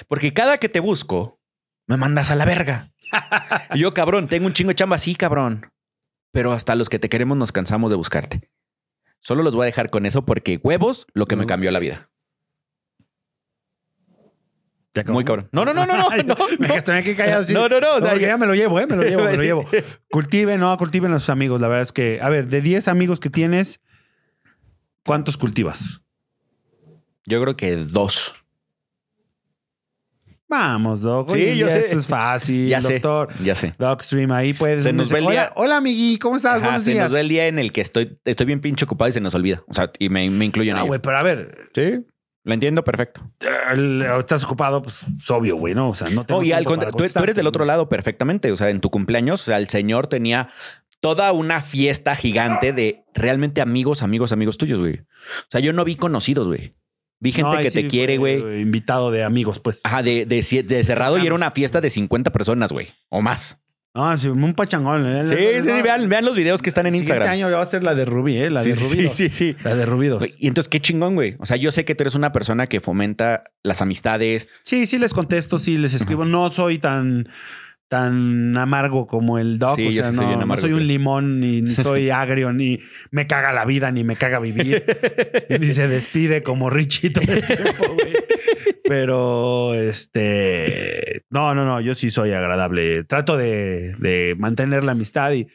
Porque 0.09 0.33
cada 0.33 0.57
que 0.57 0.67
te 0.67 0.81
busco, 0.81 1.39
me 1.87 1.95
mandas 1.95 2.29
a 2.29 2.35
la 2.35 2.43
verga. 2.43 2.91
y 3.73 3.79
yo, 3.79 3.93
cabrón, 3.93 4.27
tengo 4.27 4.47
un 4.47 4.53
chingo 4.53 4.71
de 4.71 4.75
chamba, 4.75 4.97
sí, 4.97 5.15
cabrón. 5.15 5.71
Pero 6.33 6.51
hasta 6.51 6.75
los 6.75 6.89
que 6.89 6.99
te 6.99 7.07
queremos 7.07 7.37
nos 7.37 7.53
cansamos 7.53 7.89
de 7.89 7.95
buscarte. 7.95 8.51
Solo 9.21 9.43
los 9.43 9.55
voy 9.55 9.63
a 9.63 9.67
dejar 9.67 9.89
con 9.89 10.05
eso 10.05 10.25
porque 10.25 10.59
huevos, 10.61 11.07
lo 11.13 11.25
que 11.25 11.37
me 11.37 11.45
cambió 11.45 11.71
la 11.71 11.79
vida. 11.79 12.08
Muy 15.07 15.23
cabrón. 15.23 15.47
No, 15.51 15.65
no, 15.65 15.73
no, 15.73 15.85
no, 15.85 15.95
no. 15.97 16.09
No, 16.23 16.35
me 16.59 16.67
no. 16.67 16.93
aquí 16.93 17.13
callado. 17.15 17.43
sí. 17.43 17.53
No, 17.53 17.69
no, 17.69 17.79
no, 17.79 17.95
o 17.95 18.01
sea, 18.01 18.09
porque 18.09 18.21
ya- 18.23 18.29
ya 18.29 18.37
me 18.37 18.45
lo 18.47 18.55
llevo, 18.55 18.79
¿eh? 18.79 18.87
Me 18.87 18.95
lo 18.95 19.03
llevo, 19.09 19.23
me 19.23 19.37
lo 19.37 19.43
llevo. 19.43 19.65
Cultiven, 20.11 20.59
no, 20.59 20.75
cultiven 20.77 21.13
a 21.13 21.19
sus 21.19 21.29
amigos. 21.29 21.61
La 21.61 21.67
verdad 21.67 21.83
es 21.83 21.91
que, 21.91 22.19
a 22.21 22.29
ver, 22.29 22.47
de 22.47 22.61
10 22.61 22.87
amigos 22.87 23.19
que 23.19 23.29
tienes, 23.29 23.81
¿cuántos 25.05 25.37
cultivas? 25.37 26.01
Yo 27.25 27.39
creo 27.41 27.55
que 27.55 27.75
dos. 27.75 28.35
Vamos, 30.47 31.03
Doc. 31.03 31.31
Sí, 31.35 31.57
yo 31.57 31.69
sé. 31.69 31.79
Esto 31.81 31.99
es 31.99 32.07
fácil, 32.07 32.67
Ya 32.69 32.81
sé. 32.81 32.93
doctor. 32.93 33.31
Ya 33.43 33.53
sé. 33.53 33.75
Docstream, 33.77 34.31
ahí 34.31 34.53
puedes. 34.53 34.81
Se 34.81 34.91
nos 34.91 35.13
va 35.13 35.19
el 35.19 35.25
hola, 35.25 35.31
día. 35.43 35.51
hola, 35.55 35.77
amigui, 35.77 36.17
¿cómo 36.17 36.37
estás? 36.37 36.53
Ajá, 36.57 36.63
Buenos 36.65 36.83
se 36.83 36.91
días. 36.93 37.03
nos 37.03 37.13
da 37.13 37.19
el 37.19 37.29
día 37.29 37.45
en 37.45 37.59
el 37.59 37.71
que 37.71 37.81
estoy, 37.81 38.17
estoy 38.25 38.47
bien 38.47 38.59
pinche 38.59 38.85
ocupado 38.85 39.07
y 39.09 39.11
se 39.11 39.21
nos 39.21 39.35
olvida. 39.35 39.61
O 39.67 39.73
sea, 39.75 39.91
y 39.99 40.09
me, 40.09 40.27
me 40.31 40.45
incluyo 40.45 40.71
en 40.71 40.77
Ah, 40.77 40.79
ello. 40.79 40.87
güey, 40.87 40.99
pero 40.99 41.17
a 41.17 41.21
ver, 41.23 41.69
Sí, 41.75 42.03
lo 42.49 42.53
entiendo 42.53 42.83
perfecto. 42.83 43.21
estás 44.19 44.43
ocupado, 44.43 44.81
pues 44.83 45.05
es 45.17 45.29
obvio, 45.31 45.55
güey, 45.55 45.73
¿no? 45.73 45.89
O 45.89 45.95
sea, 45.95 46.09
no 46.09 46.25
tengo 46.25 46.41
No, 46.41 46.45
y 46.45 46.51
al 46.51 46.65
contra- 46.65 46.91
tú, 46.91 46.97
tú 46.97 47.19
eres 47.23 47.35
del 47.35 47.47
otro 47.47 47.63
lado 47.65 47.87
perfectamente. 47.87 48.51
O 48.51 48.57
sea, 48.57 48.69
en 48.69 48.81
tu 48.81 48.89
cumpleaños, 48.89 49.41
o 49.41 49.45
sea, 49.45 49.57
el 49.57 49.69
señor 49.69 50.07
tenía 50.07 50.49
toda 50.99 51.31
una 51.31 51.61
fiesta 51.61 52.15
gigante 52.15 52.73
de 52.73 53.05
realmente 53.13 53.61
amigos, 53.61 54.03
amigos, 54.03 54.33
amigos 54.33 54.57
tuyos, 54.57 54.79
güey. 54.79 54.95
O 54.99 55.47
sea, 55.49 55.61
yo 55.61 55.71
no 55.71 55.85
vi 55.85 55.95
conocidos, 55.95 56.47
güey. 56.47 56.75
Vi 57.21 57.31
gente 57.31 57.55
No, 57.55 57.61
que 57.61 57.69
sí 57.69 57.83
te 57.83 57.87
quiere, 57.87 58.17
güey. 58.17 58.61
Invitado 58.61 59.11
de 59.11 59.23
amigos, 59.23 59.59
pues. 59.59 59.81
Ajá, 59.83 60.03
de, 60.03 60.25
de 60.25 60.83
cerrado 60.83 61.17
y 61.17 61.25
era 61.25 61.35
una 61.35 61.51
fiesta 61.51 61.81
de 61.81 61.89
50 61.89 62.31
personas, 62.31 62.71
güey. 62.71 62.89
O 63.09 63.21
más. 63.21 63.61
Ah, 63.95 64.15
sí, 64.19 64.27
un 64.27 64.53
pachangón. 64.53 65.05
¿eh? 65.07 65.25
Sí, 65.25 65.35
sí, 65.63 65.69
sí. 65.75 65.81
Vean, 65.81 66.07
vean 66.09 66.23
los 66.23 66.35
videos 66.35 66.61
que 66.61 66.69
están 66.69 66.85
en 66.85 66.95
Instagram. 66.95 67.27
año 67.29 67.49
va 67.49 67.61
a 67.61 67.65
ser 67.65 67.83
la 67.83 67.95
de 67.95 68.05
Rubí, 68.05 68.37
¿eh? 68.37 68.49
La 68.49 68.61
Sí, 68.61 68.69
de 68.69 68.75
sí, 68.75 68.83
Rubidos. 68.95 69.15
sí, 69.15 69.29
sí. 69.29 69.55
La 69.63 69.75
de 69.75 69.85
Rubidos. 69.85 70.23
Y 70.39 70.47
entonces, 70.47 70.69
qué 70.69 70.79
chingón, 70.79 71.15
güey. 71.15 71.35
O 71.39 71.45
sea, 71.45 71.57
yo 71.57 71.71
sé 71.71 71.85
que 71.85 71.95
tú 71.95 72.03
eres 72.03 72.15
una 72.15 72.31
persona 72.31 72.67
que 72.67 72.81
fomenta 72.81 73.43
las 73.63 73.81
amistades. 73.81 74.47
Sí, 74.63 74.85
sí 74.85 74.99
les 74.99 75.13
contesto, 75.13 75.57
sí 75.59 75.77
les 75.77 75.93
escribo. 75.95 76.23
No 76.23 76.51
soy 76.51 76.77
tan, 76.77 77.29
tan 77.87 78.55
amargo 78.57 79.07
como 79.07 79.39
el 79.39 79.57
doc. 79.57 79.75
Sí, 79.75 79.87
o 79.87 79.91
yo 79.91 80.03
sea, 80.03 80.11
sí 80.11 80.17
soy 80.17 80.35
no, 80.37 80.57
soy 80.57 80.73
un 80.73 80.87
limón, 80.87 81.39
ni, 81.39 81.61
ni 81.63 81.73
soy 81.73 82.09
agrio, 82.11 82.53
ni 82.53 82.79
me 83.09 83.25
caga 83.25 83.51
la 83.51 83.65
vida, 83.65 83.91
ni 83.91 84.03
me 84.03 84.15
caga 84.15 84.39
vivir. 84.39 84.83
ni 85.59 85.73
se 85.73 85.87
despide 85.87 86.43
como 86.43 86.69
tiempo, 87.49 87.85
güey. 87.95 88.13
Pero 88.83 89.73
este 89.75 91.23
no, 91.29 91.53
no, 91.53 91.65
no, 91.65 91.79
yo 91.81 91.95
sí 91.95 92.11
soy 92.11 92.31
agradable. 92.33 93.03
Trato 93.03 93.37
de, 93.37 93.95
de 93.99 94.35
mantener 94.37 94.83
la 94.83 94.93
amistad 94.93 95.31
y, 95.33 95.47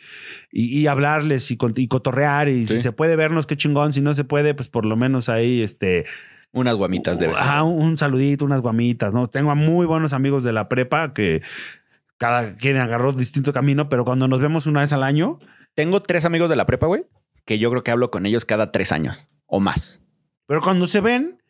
y, 0.53 0.79
y 0.79 0.87
hablarles 0.87 1.51
y, 1.51 1.57
cotorrear. 1.57 2.49
Y 2.49 2.67
si 2.67 2.79
se 2.79 2.93
puede 2.93 3.17
vernos, 3.17 3.47
qué 3.47 3.57
chingón. 3.57 3.93
Si 3.93 4.01
no 4.01 4.15
se 4.15 4.25
puede, 4.25 4.55
pues 4.55 4.69
por 4.69 4.85
lo 4.85 4.97
menos 4.97 5.29
ahí, 5.29 5.62
este, 5.62 6.05
Unas 6.53 6.77
guamitas 6.77 7.19
de 7.19 7.27
Ajá, 7.27 7.65
un 7.65 7.97
saludito, 7.97 8.45
unas 8.45 8.61
guamitas, 8.61 9.12
¿no? 9.12 9.27
Tengo 9.27 9.51
a 9.51 9.55
muy 9.57 9.87
buenos 9.87 10.12
amigos 10.12 10.45
de 10.45 10.53
la 10.53 10.69
prepa 10.69 11.12
que 11.12 11.43
cada 12.19 12.57
quien 12.57 12.77
agarró 12.77 13.12
distinto 13.12 13.53
camino, 13.53 13.89
pero 13.89 14.05
cuando 14.05 14.29
nos 14.29 14.39
vemos 14.41 14.67
una 14.67 14.81
vez 14.81 14.93
al 14.93 15.03
año, 15.03 15.39
Tengo 15.75 16.01
tres 16.01 16.25
amigos 16.25 16.49
de 16.49 16.55
la 16.57 16.67
prepa, 16.67 16.87
güey, 16.87 17.05
que 17.45 17.59
yo 17.59 17.69
creo 17.71 17.83
que 17.83 17.91
hablo 17.91 18.11
con 18.12 18.27
ellos 18.27 18.45
cada 18.45 18.71
tres 18.71 18.93
años 18.93 19.29
o 19.47 19.59
más. 19.59 20.01
pero 20.47 20.61
cuando 20.61 20.87
se 20.87 21.01
ven, 21.01 21.43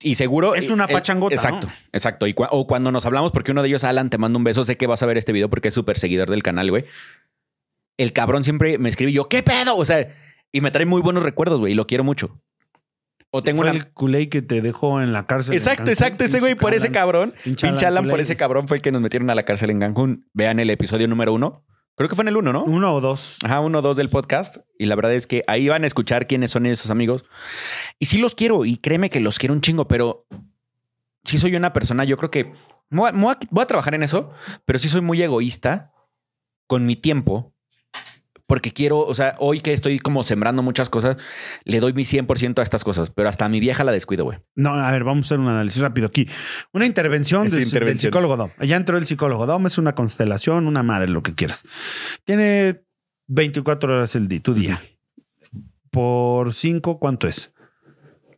Y 0.00 0.14
seguro. 0.14 0.54
Es 0.54 0.70
una 0.70 0.84
eh, 0.84 0.92
pachangota, 0.92 1.34
Exacto, 1.34 1.66
¿no? 1.66 1.72
exacto. 1.92 2.26
Y 2.26 2.34
o 2.36 2.66
cuando 2.66 2.92
nos 2.92 3.06
hablamos, 3.06 3.32
porque 3.32 3.52
uno 3.52 3.62
de 3.62 3.68
ellos, 3.68 3.84
Alan, 3.84 4.10
te 4.10 4.18
mando 4.18 4.38
un 4.38 4.44
beso. 4.44 4.64
Sé 4.64 4.76
que 4.76 4.86
vas 4.86 5.02
a 5.02 5.06
ver 5.06 5.18
este 5.18 5.32
video 5.32 5.50
porque 5.50 5.68
es 5.68 5.74
súper 5.74 5.98
seguidor 5.98 6.30
del 6.30 6.42
canal, 6.42 6.70
güey. 6.70 6.84
El 7.98 8.12
cabrón 8.12 8.44
siempre 8.44 8.78
me 8.78 8.88
escribe 8.88 9.10
y 9.10 9.14
yo, 9.14 9.28
¿qué 9.28 9.42
pedo? 9.42 9.76
O 9.76 9.84
sea, 9.84 10.16
y 10.52 10.60
me 10.60 10.70
trae 10.70 10.86
muy 10.86 11.02
buenos 11.02 11.22
recuerdos, 11.22 11.60
güey, 11.60 11.72
y 11.72 11.76
lo 11.76 11.86
quiero 11.86 12.04
mucho. 12.04 12.40
O 13.30 13.42
tengo 13.42 13.58
fue 13.58 13.70
una. 13.70 13.78
el 13.78 13.92
culé 13.92 14.28
que 14.28 14.42
te 14.42 14.60
dejó 14.60 15.00
en 15.00 15.12
la 15.12 15.26
cárcel. 15.26 15.54
Exacto, 15.54 15.90
exacto. 15.90 16.24
Ese 16.24 16.40
güey, 16.40 16.56
por 16.56 16.74
ese 16.74 16.90
cabrón. 16.90 17.32
Pinche 17.44 17.68
Pinche 17.68 17.86
Alan 17.86 17.98
Alan, 17.98 18.10
por 18.10 18.20
ese 18.20 18.36
cabrón 18.36 18.66
fue 18.66 18.78
el 18.78 18.82
que 18.82 18.90
nos 18.90 19.00
metieron 19.00 19.30
a 19.30 19.34
la 19.34 19.44
cárcel 19.44 19.70
en 19.70 19.80
Cancún. 19.80 20.28
Vean 20.32 20.58
el 20.58 20.68
episodio 20.70 21.06
número 21.06 21.32
uno. 21.32 21.64
Creo 22.00 22.08
que 22.08 22.14
fue 22.14 22.22
en 22.24 22.28
el 22.28 22.38
uno, 22.38 22.50
¿no? 22.50 22.64
Uno 22.64 22.94
o 22.94 23.02
dos. 23.02 23.36
Ajá, 23.44 23.60
uno 23.60 23.80
o 23.80 23.82
dos 23.82 23.98
del 23.98 24.08
podcast. 24.08 24.56
Y 24.78 24.86
la 24.86 24.94
verdad 24.96 25.12
es 25.12 25.26
que 25.26 25.42
ahí 25.46 25.68
van 25.68 25.84
a 25.84 25.86
escuchar 25.86 26.26
quiénes 26.26 26.50
son 26.50 26.64
esos 26.64 26.88
amigos. 26.90 27.26
Y 27.98 28.06
sí 28.06 28.16
los 28.16 28.34
quiero, 28.34 28.64
y 28.64 28.78
créeme 28.78 29.10
que 29.10 29.20
los 29.20 29.38
quiero 29.38 29.52
un 29.52 29.60
chingo, 29.60 29.86
pero 29.86 30.26
sí 31.24 31.36
soy 31.36 31.54
una 31.56 31.74
persona, 31.74 32.04
yo 32.04 32.16
creo 32.16 32.30
que 32.30 32.54
me 32.88 33.00
voy 33.00 33.10
a, 33.10 33.12
me 33.12 33.22
voy 33.24 33.34
a- 33.34 33.38
voy 33.50 33.62
a 33.62 33.66
trabajar 33.66 33.94
en 33.94 34.02
eso, 34.02 34.30
pero 34.64 34.78
sí 34.78 34.88
soy 34.88 35.02
muy 35.02 35.20
egoísta 35.20 35.92
con 36.66 36.86
mi 36.86 36.96
tiempo. 36.96 37.52
Porque 38.50 38.72
quiero, 38.72 38.98
o 38.98 39.14
sea, 39.14 39.36
hoy 39.38 39.60
que 39.60 39.72
estoy 39.72 40.00
como 40.00 40.24
sembrando 40.24 40.60
muchas 40.64 40.90
cosas, 40.90 41.16
le 41.62 41.78
doy 41.78 41.92
mi 41.92 42.02
100% 42.02 42.58
a 42.58 42.62
estas 42.64 42.82
cosas, 42.82 43.10
pero 43.10 43.28
hasta 43.28 43.44
a 43.44 43.48
mi 43.48 43.60
vieja 43.60 43.84
la 43.84 43.92
descuido, 43.92 44.24
güey. 44.24 44.38
No, 44.56 44.74
a 44.74 44.90
ver, 44.90 45.04
vamos 45.04 45.24
a 45.24 45.26
hacer 45.28 45.38
un 45.38 45.46
análisis 45.46 45.80
rápido 45.80 46.08
aquí. 46.08 46.28
Una 46.72 46.84
intervención, 46.84 47.48
del, 47.48 47.62
intervención. 47.62 47.86
del 47.86 47.98
psicólogo 48.00 48.36
Dom. 48.36 48.50
Ya 48.60 48.74
entró 48.74 48.98
el 48.98 49.06
psicólogo 49.06 49.46
Dom, 49.46 49.68
es 49.68 49.78
una 49.78 49.94
constelación, 49.94 50.66
una 50.66 50.82
madre, 50.82 51.06
lo 51.12 51.22
que 51.22 51.32
quieras. 51.36 51.64
Tiene 52.24 52.82
24 53.28 53.94
horas 53.94 54.16
el 54.16 54.26
día, 54.26 54.40
tu 54.40 54.52
día. 54.52 54.82
Por 55.92 56.52
5, 56.52 56.98
¿cuánto 56.98 57.28
es? 57.28 57.52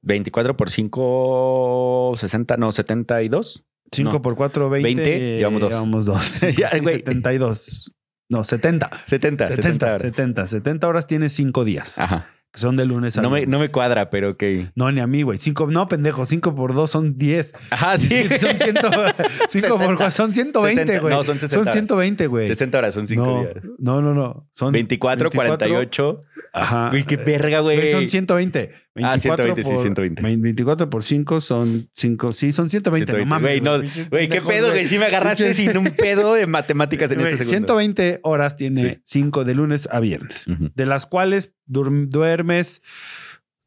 24 0.03 0.59
por 0.59 0.71
5, 0.71 2.13
60, 2.17 2.57
no, 2.59 2.71
72. 2.71 3.65
5 3.91 4.13
No. 4.13 4.21
por 4.21 4.37
4, 4.37 4.69
20. 4.69 4.95
20, 4.95 5.37
llevamos 5.39 5.61
dos. 5.63 5.71
Llevamos 5.71 6.05
dos. 6.05 6.41
Ya, 6.59 6.69
Sí, 6.69 6.81
güey. 6.81 6.97
72. 6.97 7.95
No, 8.33 8.45
70. 8.45 8.89
70, 9.07 9.47
70, 9.47 9.47
70, 9.63 9.87
horas. 9.87 10.01
70. 10.01 10.47
70 10.47 10.89
horas 10.89 11.07
tiene 11.07 11.29
5 11.29 11.65
días. 11.67 11.99
Ajá. 11.99 12.29
Que 12.51 12.61
son 12.61 12.77
de 12.77 12.87
lunes 12.87 13.17
a 13.19 13.23
No 13.23 13.29
me, 13.29 13.41
viernes. 13.41 13.53
no 13.53 13.59
me 13.59 13.69
cuadra, 13.69 14.09
pero 14.09 14.31
ok. 14.31 14.43
No, 14.75 14.91
ni 14.91 15.01
a 15.01 15.07
mí, 15.07 15.21
güey. 15.23 15.37
Cinco, 15.39 15.67
no, 15.67 15.87
pendejo. 15.87 16.25
5 16.25 16.55
por 16.55 16.75
2 16.75 16.91
son 16.91 17.19
10. 17.19 17.55
Ajá, 17.71 17.99
sí. 17.99 18.25
Son, 18.39 18.57
100, 18.57 18.59
cinco 18.59 18.91
por 19.79 19.99
60. 19.99 20.11
son 20.11 20.33
120, 20.33 20.81
60. 20.83 20.99
güey. 21.03 21.15
No, 21.15 21.23
son 21.23 21.39
60 21.39 21.65
Son 21.65 21.73
120, 21.73 22.27
güey. 22.27 22.47
60 22.47 22.79
horas, 22.79 22.95
son 22.95 23.07
5 23.07 23.25
no, 23.25 23.41
días. 23.41 23.55
no, 23.79 24.01
no, 24.01 24.15
no. 24.15 24.49
Son 24.55 24.73
24, 24.73 25.31
48. 25.31 26.21
Ajá. 26.55 26.89
Güey, 26.91 27.05
qué 27.05 27.17
verga, 27.19 27.61
güey. 27.61 27.77
Güey, 27.79 27.93
Son 27.93 28.09
120. 28.09 28.71
Ah, 29.03 29.17
120, 29.19 29.63
sí, 29.65 29.71
por- 29.71 29.81
120. 29.81 30.23
24 30.23 30.91
por 30.91 31.03
5 31.03 31.41
son 31.41 31.89
5. 31.95 32.33
Sí, 32.35 32.53
son 32.53 32.69
120. 32.69 33.13
120. 33.13 33.25
No 33.25 33.27
mames. 33.27 33.61
Güey, 33.61 33.61
no, 33.63 34.09
güey, 34.11 34.29
qué 34.29 34.43
pedo, 34.43 34.69
güey. 34.71 34.85
Sí 34.85 34.99
me 34.99 35.07
agarraste 35.07 35.55
sin 35.55 35.77
un 35.79 35.87
pedo 35.97 36.35
de 36.35 36.47
matemáticas 36.47 37.11
en 37.11 37.21
Güey, 37.21 37.33
este 37.33 37.45
segundo. 37.47 37.75
120 37.75 38.21
horas 38.23 38.57
tiene 38.57 38.97
Sí. 38.97 39.01
5 39.05 39.45
de 39.45 39.55
lunes 39.55 39.89
a 39.91 40.01
viernes. 40.01 40.47
Ujú. 40.47 40.71
De 40.75 40.85
las 40.87 41.07
cuales 41.07 41.55
duermes 41.67 42.83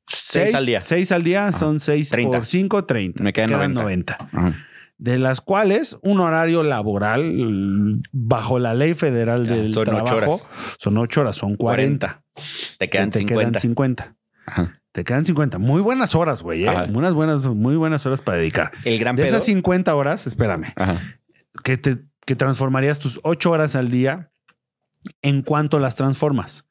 Seis 0.08 0.46
6 0.52 0.56
al 0.56 0.66
día. 0.68 0.82
6 0.82 1.12
al 1.12 1.24
día 1.24 1.52
son 1.52 1.80
6 1.80 2.10
30. 2.10 2.38
por 2.38 2.46
5, 2.46 2.86
30. 2.86 3.24
Me 3.24 3.34
quedan 3.34 3.50
90. 3.52 3.82
90. 3.82 4.18
Ajá. 4.32 4.54
de 4.98 5.18
las 5.18 5.42
cuales 5.42 5.98
un 6.04 6.22
horario 6.22 6.64
laboral 6.64 8.02
bajo 8.14 8.60
la 8.60 8.74
ley 8.74 8.94
federal 8.94 9.46
del 9.46 9.68
son 9.70 9.82
ocho 9.90 9.92
trabajo 9.92 10.16
horas. 10.16 10.48
son 10.80 10.98
ocho 10.98 11.20
horas, 11.22 11.36
son 11.36 11.58
40. 11.58 12.24
Te 12.80 12.90
quedan 12.90 13.10
te 13.10 13.20
50. 13.20 13.50
quedan 13.50 13.62
50. 13.62 14.16
Ajá. 14.46 14.72
Te 14.96 15.04
quedan 15.04 15.26
50. 15.26 15.60
Muy 15.60 15.82
buenas 15.82 16.16
horas, 16.16 16.42
güey. 16.42 16.66
¿eh? 16.66 16.72
Unas 16.94 17.14
buenas, 17.14 17.44
muy 17.44 17.76
buenas 17.76 18.06
horas 18.06 18.22
para 18.22 18.38
dedicar. 18.38 18.72
El 18.86 18.98
gran 18.98 19.18
De 19.18 19.24
pedo. 19.24 19.34
esas 19.36 19.44
50 19.44 19.94
horas, 19.94 20.26
espérame, 20.26 20.72
Ajá. 20.78 21.02
que 21.66 21.76
te 21.76 21.98
que 22.26 22.38
transformarías 22.38 22.98
tus 22.98 23.20
8 23.24 23.52
horas 23.52 23.76
al 23.76 23.92
día, 23.92 24.32
¿en 25.22 25.42
cuánto 25.42 25.80
las 25.80 25.98
transformas? 25.98 26.70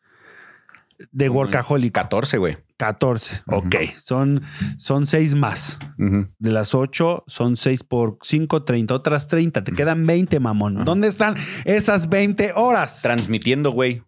De 1.12 1.26
en 1.26 1.32
workaholic. 1.32 1.92
14, 1.92 2.38
güey. 2.38 2.54
14. 2.78 3.42
Ujú. 3.46 3.56
Ok. 3.58 3.74
Son, 4.02 4.42
son 4.78 5.04
6 5.04 5.34
más. 5.34 5.78
Ujú. 5.98 6.28
De 6.38 6.50
las 6.50 6.74
8 6.74 7.24
son 7.26 7.58
6 7.58 7.84
por 7.84 8.16
5, 8.22 8.64
30. 8.64 8.94
Otras 8.94 9.28
30. 9.28 9.62
Te 9.64 9.72
quedan 9.72 10.06
20, 10.06 10.40
mamón. 10.40 10.82
¿Dónde 10.86 11.08
están 11.08 11.34
esas 11.66 12.08
20 12.08 12.52
horas? 12.56 13.02
Transmitiendo, 13.02 13.70
güey. 13.70 14.02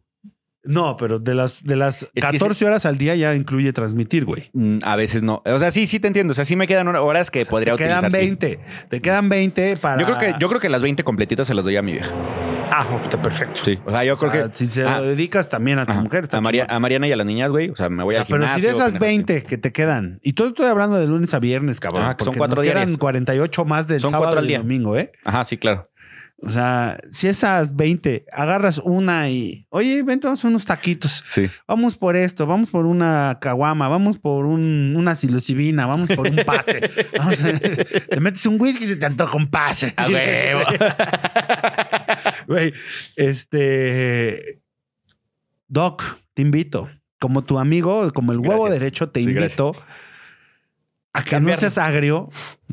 No, 0.66 0.96
pero 0.96 1.18
de 1.18 1.34
las, 1.34 1.64
de 1.64 1.76
las 1.76 2.06
que 2.14 2.20
14 2.20 2.64
horas 2.66 2.86
al 2.86 2.98
día 2.98 3.14
ya 3.14 3.34
incluye 3.34 3.72
transmitir, 3.72 4.24
güey. 4.24 4.50
Mm, 4.52 4.78
A 4.82 4.96
veces 4.96 5.22
no. 5.22 5.42
O 5.46 5.58
sea, 5.58 5.70
sí, 5.70 5.86
sí 5.86 6.00
te 6.00 6.08
entiendo. 6.08 6.32
O 6.32 6.34
sea, 6.34 6.44
sí 6.44 6.56
me 6.56 6.66
quedan 6.66 6.88
horas 6.88 7.30
que 7.30 7.44
podría 7.46 7.74
Te 7.76 7.84
quedan 7.84 7.98
utilizar. 8.04 8.20
sí. 8.20 8.26
20. 8.26 8.60
Te 8.90 9.00
quedan 9.00 9.28
20 9.28 9.76
para. 9.78 10.00
Yo 10.00 10.06
creo 10.06 10.18
que, 10.18 10.34
yo 10.38 10.48
creo 10.48 10.60
que 10.60 10.68
las 10.68 10.82
20 10.82 11.02
completitas 11.04 11.46
se 11.46 11.54
las 11.54 11.64
doy 11.64 11.76
a 11.76 11.82
mi 11.82 11.92
vieja. 11.92 12.12
Ah, 12.72 13.00
ok, 13.04 13.16
perfecto. 13.22 13.62
Sí. 13.64 13.78
O 13.86 13.90
sea, 13.90 14.04
yo 14.04 14.14
O 14.14 14.16
creo 14.16 14.30
sea, 14.32 14.48
que. 14.48 14.52
si 14.54 14.66
se 14.66 14.84
Ah, 14.84 14.98
lo 14.98 15.04
dedicas 15.04 15.48
también 15.48 15.78
a 15.78 15.86
tu 15.86 15.92
ajá. 15.92 16.00
mujer. 16.02 16.24
está 16.24 16.38
a, 16.38 16.40
María- 16.40 16.66
a 16.68 16.78
Mariana 16.80 17.06
y 17.08 17.12
a 17.12 17.16
las 17.16 17.26
niñas, 17.26 17.50
güey. 17.52 17.70
O 17.70 17.76
sea, 17.76 17.88
me 17.88 18.02
voy 18.02 18.16
O 18.16 18.18
al 18.18 18.26
sea, 18.26 18.34
pero 18.34 18.44
gimnasio. 18.44 18.60
si 18.60 18.66
de 18.66 18.68
esas 18.72 18.92
cosas 18.92 18.94
así. 19.02 19.10
20 19.16 19.42
que 19.44 19.56
te 19.58 19.72
quedan, 19.72 20.18
y 20.22 20.32
todo 20.32 20.48
estoy 20.48 20.66
hablando 20.66 20.96
de 20.96 21.06
lunes 21.06 21.32
a 21.32 21.38
viernes, 21.38 21.78
cabrón. 21.80 22.02
Ah, 22.04 22.16
que 22.16 22.24
son 22.24 22.34
cuatro 22.34 22.56
nos 22.56 22.62
quedan 22.64 22.76
diarias. 22.78 22.98
48 22.98 23.64
más 23.64 23.86
del 23.88 24.00
Son 24.00 24.10
sábado 24.10 24.32
cuatro 24.32 24.40
al 24.40 24.50
y 24.50 24.56
domingo, 24.56 24.96
¿eh? 24.96 25.12
Ajá, 25.24 25.44
sí, 25.44 25.56
claro. 25.56 25.88
O 26.38 26.50
sea, 26.50 26.98
si 27.10 27.28
esas 27.28 27.74
20 27.76 28.26
agarras 28.30 28.78
una 28.78 29.30
y, 29.30 29.64
oye, 29.70 30.02
vente, 30.02 30.26
vamos 30.26 30.44
unos 30.44 30.66
taquitos. 30.66 31.24
Sí. 31.26 31.48
Vamos 31.66 31.96
por 31.96 32.14
esto, 32.14 32.46
vamos 32.46 32.68
por 32.68 32.84
una 32.84 33.38
caguama, 33.40 33.88
vamos 33.88 34.18
por 34.18 34.44
un- 34.44 34.94
una 34.96 35.14
psilocibina, 35.14 35.86
vamos 35.86 36.08
por 36.08 36.28
un 36.28 36.36
pase. 36.44 36.80
Vamos 37.18 37.38
te 38.10 38.20
metes 38.20 38.44
un 38.44 38.60
whisky 38.60 38.84
y 38.84 38.86
se 38.86 38.96
te 38.96 39.06
antoja 39.06 39.34
un 39.36 39.48
pase. 39.50 39.94
A 39.96 40.06
huevo. 40.08 40.60
Güey, 42.46 42.72
este. 43.16 44.60
Doc, 45.68 46.02
te 46.34 46.42
invito. 46.42 46.88
Como 47.18 47.42
tu 47.42 47.58
amigo, 47.58 48.12
como 48.12 48.32
el 48.32 48.38
huevo 48.38 48.64
Gracias. 48.64 48.80
derecho, 48.80 49.08
te 49.08 49.20
Sí, 49.24 49.30
invito 49.30 49.72
a 51.18 51.22
que 51.24 51.40
no 51.40 51.56
seas 51.56 51.78
agrio, 51.78 52.28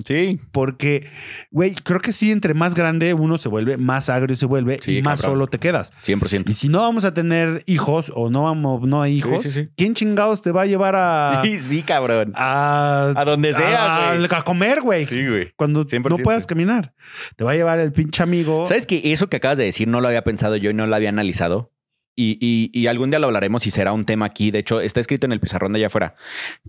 Sí. 0.05 0.39
porque, 0.51 1.07
güey, 1.51 1.73
creo 1.75 1.99
que 1.99 2.13
sí, 2.13 2.31
entre 2.31 2.53
más 2.53 2.73
grande 2.75 3.13
uno 3.13 3.37
se 3.37 3.47
vuelve, 3.49 3.77
más 3.77 4.09
agrio 4.09 4.35
se 4.35 4.45
vuelve 4.45 4.79
Sí, 4.81 4.97
y 4.97 5.01
más 5.01 5.21
cabrón. 5.21 5.35
solo 5.37 5.47
te 5.47 5.59
quedas. 5.59 5.91
100%. 6.03 6.49
Y 6.49 6.53
si 6.53 6.67
no 6.69 6.79
vamos 6.81 7.05
a 7.05 7.13
tener 7.13 7.63
hijos 7.67 8.11
o 8.15 8.29
no 8.29 8.43
vamos, 8.43 8.81
no 8.87 9.01
hay 9.01 9.17
hijos, 9.17 9.41
sí, 9.43 9.51
sí. 9.51 9.69
¿quién 9.75 9.93
chingados 9.93 10.41
te 10.41 10.51
va 10.51 10.63
a 10.63 10.65
llevar 10.65 10.95
a, 10.95 11.41
Sí, 11.43 11.59
sí, 11.59 11.81
cabrón. 11.83 12.33
a, 12.35 13.13
A 13.15 13.25
donde 13.25 13.53
sea, 13.53 14.11
a, 14.13 14.41
comer, 14.43 14.81
güey? 14.81 15.05
Sí, 15.05 15.27
güey. 15.27 15.51
Cuando 15.55 15.83
100%. 15.85 16.09
no 16.09 16.17
puedas 16.17 16.45
caminar, 16.47 16.93
te 17.35 17.43
va 17.43 17.51
a 17.51 17.55
llevar 17.55 17.79
el 17.79 17.91
pinche 17.91 18.23
amigo. 18.23 18.65
¿Sabes 18.67 18.87
que 18.87 19.11
eso 19.13 19.27
que 19.29 19.37
acabas 19.37 19.57
de 19.57 19.65
decir 19.65 19.87
no 19.87 20.01
lo 20.01 20.07
había 20.07 20.23
pensado 20.23 20.55
yo 20.55 20.69
y 20.69 20.73
no 20.73 20.87
lo 20.87 20.95
había 20.95 21.09
analizado? 21.09 21.72
Y, 22.15 22.37
y- 22.39 22.69
y 22.79 22.87
algún 22.87 23.09
día 23.09 23.19
lo 23.19 23.27
hablaremos 23.27 23.65
y 23.65 23.71
será 23.71 23.91
un 23.93 24.05
tema 24.05 24.25
aquí. 24.25 24.51
De 24.51 24.59
hecho, 24.59 24.79
está 24.81 24.99
escrito 24.99 25.25
en 25.25 25.31
el 25.31 25.39
pizarrón 25.39 25.73
de 25.73 25.79
allá 25.79 25.87
afuera 25.87 26.15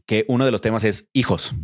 que 0.07 0.24
uno 0.28 0.45
de 0.45 0.51
los 0.51 0.61
temas 0.62 0.84
es 0.84 1.09
hijos. 1.12 1.55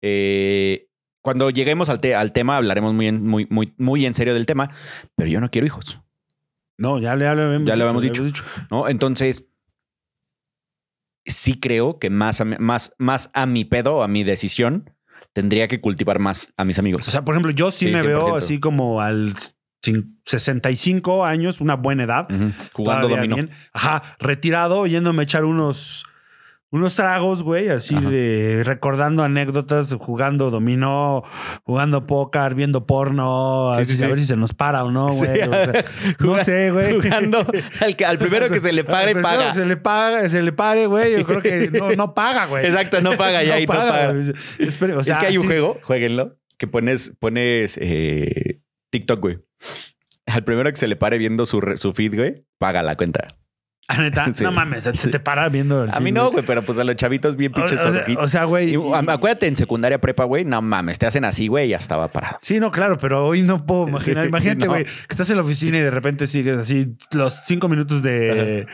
Eh, 0.00 0.88
cuando 1.20 1.50
lleguemos 1.50 1.88
al, 1.88 2.00
te- 2.00 2.14
al 2.14 2.32
tema 2.32 2.56
hablaremos 2.56 2.94
muy 2.94 3.06
en, 3.08 3.26
muy, 3.26 3.46
muy, 3.50 3.72
muy 3.78 4.06
en 4.06 4.14
serio 4.14 4.34
del 4.34 4.46
tema, 4.46 4.70
pero 5.14 5.28
yo 5.30 5.40
no 5.40 5.50
quiero 5.50 5.66
hijos. 5.66 6.00
No, 6.78 6.98
ya 6.98 7.14
le, 7.14 7.24
ya 7.26 7.30
habíamos 7.32 7.66
Ya 7.66 7.76
lo 7.76 7.92
dicho, 7.92 8.12
habíamos 8.12 8.42
¿no? 8.70 8.88
Entonces, 8.88 9.46
sí 11.24 11.60
creo 11.60 11.98
que 11.98 12.10
más 12.10 12.40
a, 12.40 12.44
mi- 12.44 12.56
más, 12.58 12.94
más 12.98 13.30
a 13.34 13.46
mi 13.46 13.64
pedo, 13.64 14.02
a 14.02 14.08
mi 14.08 14.24
decisión, 14.24 14.90
tendría 15.32 15.68
que 15.68 15.78
cultivar 15.78 16.18
más 16.18 16.52
a 16.56 16.64
mis 16.64 16.78
amigos. 16.78 17.06
O 17.06 17.10
sea, 17.10 17.24
por 17.24 17.34
ejemplo, 17.34 17.52
yo 17.52 17.70
sí, 17.70 17.86
Sí, 17.86 17.92
me 17.92 18.02
veo 18.02 18.22
100%. 18.34 18.36
así 18.38 18.58
como 18.60 19.00
al 19.00 19.34
65 20.24 21.24
años, 21.24 21.60
una 21.60 21.74
buena 21.76 22.04
edad. 22.04 22.28
Jugando 22.72 23.08
dominó. 23.08 23.34
bien. 23.36 23.50
Ajá, 23.72 24.02
retirado, 24.18 24.86
yéndome 24.86 25.20
a 25.20 25.24
echar 25.24 25.44
unos, 25.44 26.04
unos 26.70 26.94
tragos, 26.94 27.42
güey, 27.42 27.68
así 27.68 27.94
Ajá. 27.96 28.08
de 28.08 28.62
recordando 28.64 29.22
anécdotas, 29.24 29.92
jugando 29.98 30.50
dominó, 30.50 31.22
jugando 31.64 32.06
póker, 32.06 32.54
viendo 32.54 32.86
porno, 32.86 33.72
Sí, 33.76 33.82
así, 33.82 33.96
sí, 33.96 34.02
a 34.02 34.06
sí. 34.06 34.10
ver 34.12 34.20
si 34.20 34.26
se 34.26 34.36
nos 34.36 34.54
para 34.54 34.84
o 34.84 34.90
no, 34.90 35.08
güey. 35.12 35.42
O 35.42 35.52
sea, 35.52 35.84
no 36.20 36.44
sé, 36.44 36.70
güey. 36.70 36.94
Jugando 37.00 37.44
al, 37.80 37.96
que- 37.96 38.04
al 38.06 38.18
primero 38.18 38.48
que 38.48 38.60
se 38.60 38.72
le 38.72 38.84
pare, 38.84 39.14
paga. 39.16 39.48
que 39.48 39.54
Se 39.56 39.66
le 39.66 39.76
paga, 39.76 40.28
se 40.28 40.42
le 40.42 40.52
pare, 40.52 40.86
güey. 40.86 41.12
Yo 41.18 41.26
creo 41.26 41.42
que 41.42 41.70
no, 41.70 41.90
no 41.96 42.14
paga, 42.14 42.46
güey. 42.46 42.64
Exacto, 42.64 43.00
no 43.00 43.12
paga 43.12 43.42
ya 43.42 43.58
y 43.60 43.66
no 43.66 43.74
paga. 43.74 44.12
güey. 44.12 44.32
Espere, 44.60 44.94
o 44.94 45.04
sea, 45.04 45.14
es 45.14 45.20
que 45.20 45.26
hay 45.26 45.38
un 45.38 45.46
juego, 45.46 45.78
jueguenlo, 45.82 46.38
que 46.56 46.66
pones, 46.68 47.12
pones 47.20 47.76
eh, 47.82 48.60
TikTok, 48.90 49.20
güey. 49.20 49.38
Al 50.26 50.44
primero 50.44 50.70
que 50.70 50.76
se 50.76 50.88
le 50.88 50.96
pare 50.96 51.18
viendo 51.18 51.46
su, 51.46 51.60
su 51.76 51.92
feed, 51.92 52.14
güey, 52.14 52.34
paga 52.58 52.82
la 52.82 52.96
cuenta. 52.96 53.26
Ah, 53.88 53.98
neta, 54.00 54.30
Sí. 54.32 54.44
no 54.44 54.52
mames, 54.52 54.84
se 54.84 54.92
te 55.08 55.20
para 55.20 55.48
viendo 55.48 55.84
el 55.84 55.90
A 55.92 56.00
mí 56.00 56.12
no, 56.12 56.30
güey, 56.30 56.44
pero 56.46 56.62
pues 56.62 56.78
a 56.78 56.84
los 56.84 56.96
chavitos 56.96 57.36
bien 57.36 57.52
pinches 57.52 57.84
o 57.84 57.92
sea, 57.92 58.00
ojitos. 58.02 58.24
o 58.24 58.28
sea, 58.28 58.44
güey. 58.44 58.74
Acuérdate 59.08 59.46
en 59.48 59.56
secundaria 59.56 60.00
prepa, 60.00 60.24
güey, 60.24 60.44
no 60.44 60.62
mames, 60.62 60.98
te 60.98 61.06
hacen 61.06 61.24
así, 61.24 61.48
güey, 61.48 61.66
y 61.66 61.70
ya 61.70 61.76
estaba 61.78 62.08
parado. 62.08 62.38
Sí, 62.40 62.60
no, 62.60 62.70
claro, 62.70 62.96
pero 62.96 63.26
hoy 63.26 63.42
no 63.42 63.66
puedo 63.66 63.88
imaginar. 63.88 64.24
Sí, 64.24 64.28
Imagínate, 64.28 64.64
no. 64.66 64.72
güey, 64.72 64.84
que 64.84 64.90
estás 65.10 65.28
en 65.30 65.36
la 65.36 65.42
oficina 65.42 65.78
y 65.78 65.80
de 65.82 65.90
repente 65.90 66.26
sigues 66.26 66.56
así 66.58 66.94
los 67.12 67.34
cinco 67.44 67.68
minutos 67.68 68.02
de. 68.02 68.66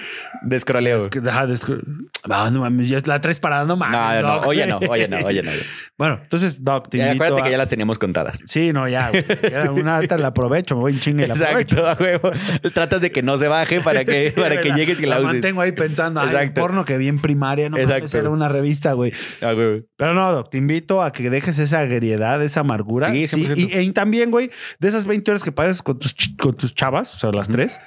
Ajá, 1.28 1.46
de 1.46 1.54
escru- 1.54 1.82
no, 2.28 2.50
no 2.50 2.60
mames, 2.60 2.88
ya 2.88 2.98
la 3.06 3.20
traes 3.20 3.40
parada, 3.40 3.64
no 3.64 3.76
mames. 3.76 4.22
No, 4.22 4.28
no, 4.28 4.34
Doc. 4.36 4.46
oye 4.46 4.66
no, 4.66 4.78
oye 4.88 5.08
no, 5.08 5.18
oye 5.26 5.42
no. 5.42 5.50
Bueno, 5.98 6.20
entonces, 6.22 6.62
Doc, 6.62 6.90
te 6.90 6.98
Ya, 6.98 7.10
acuérdate 7.12 7.40
a- 7.40 7.44
que 7.44 7.50
ya 7.50 7.58
las 7.58 7.68
teníamos 7.70 7.98
contadas. 7.98 8.40
Sí, 8.44 8.72
no, 8.72 8.86
ya. 8.88 9.10
güey. 9.10 9.24
Queda 9.24 9.72
Una 9.72 9.96
alta 9.96 10.16
la 10.16 10.28
aprovecho, 10.28 10.76
me 10.76 10.82
voy 10.82 10.92
en 10.92 11.00
chinga 11.00 11.24
y 11.24 11.26
la 11.26 11.34
aprovecho. 11.34 11.76
Exacto, 11.78 11.88
a 11.88 12.04
huevo. 12.04 12.30
Tratas 12.72 13.00
de 13.00 13.10
que 13.10 13.22
no 13.22 13.36
se 13.36 13.48
baje 13.48 13.80
para 13.80 14.04
que, 14.04 14.32
para 14.36 14.60
que 14.60 14.68
La- 14.68 14.76
y 15.00 15.06
la, 15.06 15.16
la 15.16 15.22
uses. 15.22 15.32
mantengo 15.34 15.60
ahí 15.60 15.72
pensando, 15.72 16.20
ay, 16.20 16.28
Exacto. 16.28 16.60
porno 16.60 16.84
que 16.84 16.98
vi 16.98 17.08
en 17.08 17.20
primaria, 17.20 17.68
no 17.70 17.76
mames, 17.76 18.14
era 18.14 18.30
una 18.30 18.48
revista, 18.48 18.92
güey. 18.94 19.12
A 19.42 19.54
huevo. 19.54 19.84
Pero 19.96 20.14
no, 20.14 20.32
Doc, 20.32 20.50
te 20.50 20.58
invito 20.58 21.02
a 21.02 21.12
que 21.12 21.30
dejes 21.30 21.58
esa 21.58 21.80
agriedad, 21.80 22.42
esa 22.42 22.60
amargura. 22.60 23.10
Sí, 23.10 23.18
100%. 23.24 23.54
y, 23.56 23.78
y 23.78 23.90
también, 23.90 24.30
güey, 24.30 24.50
de 24.78 24.88
esas 24.88 25.06
20 25.06 25.30
horas 25.30 25.42
que 25.42 25.52
pagas 25.52 25.82
con 25.82 25.98
tus, 25.98 26.14
con 26.38 26.54
tus 26.54 26.74
chavas, 26.74 27.14
o 27.14 27.18
sea, 27.18 27.32
las 27.32 27.48
tres. 27.48 27.80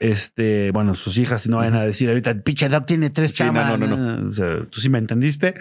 Este, 0.00 0.70
bueno, 0.72 0.94
sus 0.94 1.18
hijas, 1.18 1.42
si 1.42 1.50
no 1.50 1.58
vayan 1.58 1.74
a 1.76 1.82
decir 1.82 2.08
ahorita, 2.08 2.34
pinche 2.42 2.68
Doc 2.70 2.86
tiene 2.86 3.10
tres 3.10 3.32
Sí, 3.32 3.42
no, 3.44 3.52
chavas. 3.52 3.78
no, 3.78 3.86
no, 3.96 4.30
O 4.30 4.32
sea, 4.32 4.64
tú 4.70 4.80
sí 4.80 4.88
me 4.88 4.98
entendiste. 4.98 5.54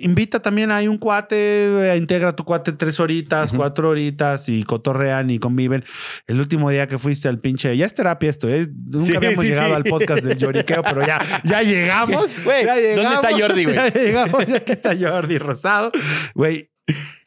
Invita 0.00 0.40
también 0.40 0.70
a 0.70 0.78
un 0.80 0.98
cuate, 0.98 1.92
eh, 1.92 1.96
integra 1.96 2.30
a 2.30 2.36
tu 2.36 2.44
cuate 2.44 2.72
tres 2.72 3.00
horitas, 3.00 3.52
cuatro 3.52 3.88
horitas 3.90 4.48
y 4.48 4.62
cotorrean 4.62 5.30
y 5.30 5.38
conviven. 5.38 5.84
El 6.26 6.38
último 6.40 6.70
día 6.70 6.86
que 6.88 6.98
fuiste 6.98 7.28
al 7.28 7.38
pinche, 7.38 7.76
ya 7.76 7.86
es 7.86 7.94
terapia 7.94 8.30
esto, 8.30 8.48
¿eh? 8.48 8.68
Nunca 8.86 9.06
Sí, 9.06 9.16
habíamos 9.16 9.42
sí, 9.44 9.50
llegado 9.50 9.68
sí. 9.70 9.74
al 9.76 9.84
podcast 9.84 10.24
del 10.24 10.38
lloriqueo, 10.38 10.82
pero 10.82 11.06
ya, 11.06 11.20
ya 11.44 11.62
llegamos. 11.62 12.34
Ya 12.48 12.74
¿dónde 12.96 13.14
está 13.14 13.30
Jordi, 13.38 13.64
güey? 13.64 13.76
Ya 13.76 13.88
llegamos, 13.92 14.46
ya 14.46 14.56
aquí 14.56 14.72
está 14.72 14.90
Jordi 14.98 15.38
Rosado. 15.38 15.92
Güey, 16.34 16.70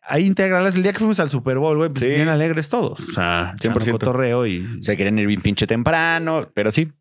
ahí 0.03 0.25
integralas. 0.25 0.75
El 0.75 0.83
día 0.83 0.93
que 0.93 0.99
fuimos 0.99 1.19
al 1.19 1.29
Super 1.29 1.57
Bowl, 1.57 1.77
güey, 1.77 1.89
pues 1.89 2.01
Sí. 2.03 2.09
bien 2.09 2.29
alegres 2.29 2.69
todos. 2.69 2.99
O 2.99 3.11
sea, 3.13 3.55
100%. 3.59 3.73
100% 3.73 3.91
cotorreo 3.91 4.45
y... 4.47 4.79
Se 4.81 4.95
quieren 4.95 5.17
ir 5.19 5.27
bien 5.27 5.41
pinche 5.41 5.67
temprano, 5.67 6.49
pero 6.53 6.71
sí. 6.71 6.91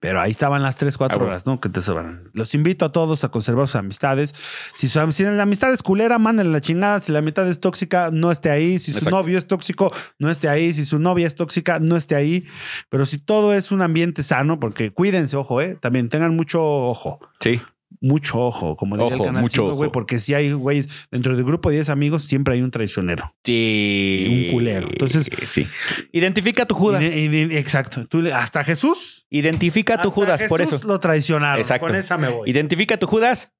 Pero 0.00 0.18
ahí 0.20 0.30
estaban 0.30 0.62
las 0.62 0.76
tres, 0.76 0.96
cuatro 0.96 1.16
Ah, 1.16 1.18
bueno. 1.18 1.30
horas, 1.32 1.44
¿no? 1.46 1.60
Que 1.60 1.68
te 1.68 1.82
sobran. 1.82 2.30
Los 2.32 2.54
invito 2.54 2.86
a 2.86 2.90
todos 2.92 3.22
a 3.22 3.28
conservar 3.28 3.66
sus 3.66 3.76
amistades. 3.76 4.34
Si, 4.72 4.88
su, 4.88 5.12
si 5.12 5.24
la 5.24 5.42
amistad 5.42 5.72
es 5.74 5.82
culera, 5.82 6.18
mándenle 6.18 6.52
la 6.54 6.62
chingada. 6.62 7.00
Si 7.00 7.12
la 7.12 7.18
amistad 7.18 7.46
es 7.48 7.60
tóxica, 7.60 8.10
no 8.10 8.32
esté 8.32 8.50
ahí. 8.50 8.78
Si 8.78 8.92
su 8.92 8.98
Exacto. 8.98 9.16
novio 9.18 9.36
es 9.36 9.46
tóxico, 9.46 9.92
no 10.18 10.30
esté 10.30 10.48
ahí. 10.48 10.72
Si 10.72 10.86
su 10.86 10.98
novia 10.98 11.26
es 11.26 11.34
tóxica, 11.34 11.80
no 11.80 11.96
esté 11.98 12.14
ahí. 12.14 12.46
Pero 12.88 13.04
si 13.04 13.18
todo 13.18 13.52
es 13.52 13.72
un 13.72 13.82
ambiente 13.82 14.22
sano, 14.22 14.58
porque 14.58 14.90
cuídense, 14.90 15.36
ojo, 15.36 15.60
¿eh? 15.60 15.76
También 15.78 16.08
tengan 16.08 16.34
mucho 16.34 16.64
ojo. 16.64 17.20
Sí. 17.40 17.60
Mucho 18.00 18.38
ojo, 18.40 18.76
como 18.76 18.96
diría 18.96 19.14
Ojo, 19.14 19.24
el 19.24 19.28
canal 19.28 19.42
mucho 19.42 19.62
5, 19.62 19.74
güey, 19.74 19.90
porque 19.92 20.18
si 20.20 20.32
hay 20.32 20.52
güeyes 20.52 20.88
dentro 21.10 21.34
del 21.36 21.44
grupo 21.44 21.68
de 21.70 21.76
10 21.76 21.88
amigos, 21.90 22.24
siempre 22.24 22.54
hay 22.54 22.62
un 22.62 22.70
traicionero. 22.70 23.34
Sí. 23.44 24.44
Un 24.46 24.52
culero. 24.52 24.86
Entonces- 24.90 25.28
sí. 25.44 25.66
Identifica 26.12 26.62
a 26.62 26.66
tu 26.66 26.74
Judas. 26.74 27.02
Y- 27.02 27.06
y- 27.06 27.52
y- 27.52 27.56
exacto. 27.56 28.06
Tú 28.06 28.22
hasta 28.32 28.64
Jesús. 28.64 29.26
Identifica 29.28 29.94
a 29.94 29.96
tu 30.02 30.08
hasta 30.08 30.14
Judas, 30.14 30.42
por 30.44 30.62
eso. 30.62 30.80
lo 30.86 30.98
traicionaron. 31.00 31.60
Exacto. 31.60 31.88
Con 31.88 31.96
esa 31.96 32.16
me 32.16 32.28
voy. 32.30 32.48
Identifica 32.50 32.94
a 32.94 32.98
tu 32.98 33.06
Judas 33.06 33.52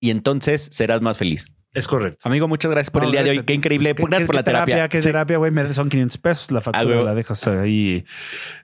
y 0.00 0.10
entonces 0.10 0.68
serás 0.70 1.00
más 1.02 1.16
feliz. 1.16 1.46
Es 1.72 1.86
correcto. 1.86 2.18
Amigo, 2.28 2.48
muchas 2.48 2.70
gracias 2.70 2.90
por 2.90 3.02
No, 3.02 3.08
el 3.08 3.12
día 3.12 3.22
de 3.22 3.30
hoy. 3.30 3.44
Qué 3.44 3.54
increíble. 3.54 3.94
¿Qué- 3.94 4.02
Gracias 4.02 4.26
por 4.26 4.34
la 4.34 4.40
qué 4.42 4.44
terapia. 4.46 4.88
¿Qué 4.88 5.00
Sí. 5.00 5.06
terapia, 5.06 5.38
güey? 5.38 5.52
Me- 5.52 5.72
Son 5.72 5.88
500 5.88 6.18
pesos. 6.18 6.50
La 6.50 6.58
Ah, 6.58 6.62
factura 6.62 6.94
güey. 6.96 7.04
la 7.04 7.14
dejas 7.14 7.46
ahí. 7.46 8.04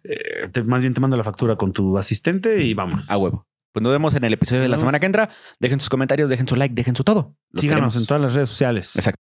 eh, 0.02 0.48
te- 0.52 0.64
más 0.64 0.80
bien 0.80 0.92
te 0.92 1.00
mando 1.00 1.16
la 1.16 1.22
factura 1.24 1.54
con 1.56 1.72
tu 1.72 1.96
asistente 1.98 2.62
y 2.64 2.74
vamos. 2.74 3.08
A 3.08 3.16
huevo. 3.16 3.46
Pues 3.76 3.82
nos 3.82 3.92
vemos 3.92 4.14
en 4.14 4.24
el 4.24 4.32
episodio 4.32 4.62
de 4.62 4.68
la 4.68 4.78
semana 4.78 4.98
que 4.98 5.04
entra. 5.04 5.28
Dejen 5.60 5.80
sus 5.80 5.90
comentarios, 5.90 6.30
dejen 6.30 6.48
su 6.48 6.56
like, 6.56 6.74
dejen 6.74 6.96
su 6.96 7.04
todo. 7.04 7.36
Los 7.52 7.60
Síganos 7.60 7.92
queremos. 7.92 7.96
en 7.98 8.06
todas 8.06 8.22
las 8.22 8.32
redes 8.32 8.48
sociales. 8.48 8.96
Exacto. 8.96 9.20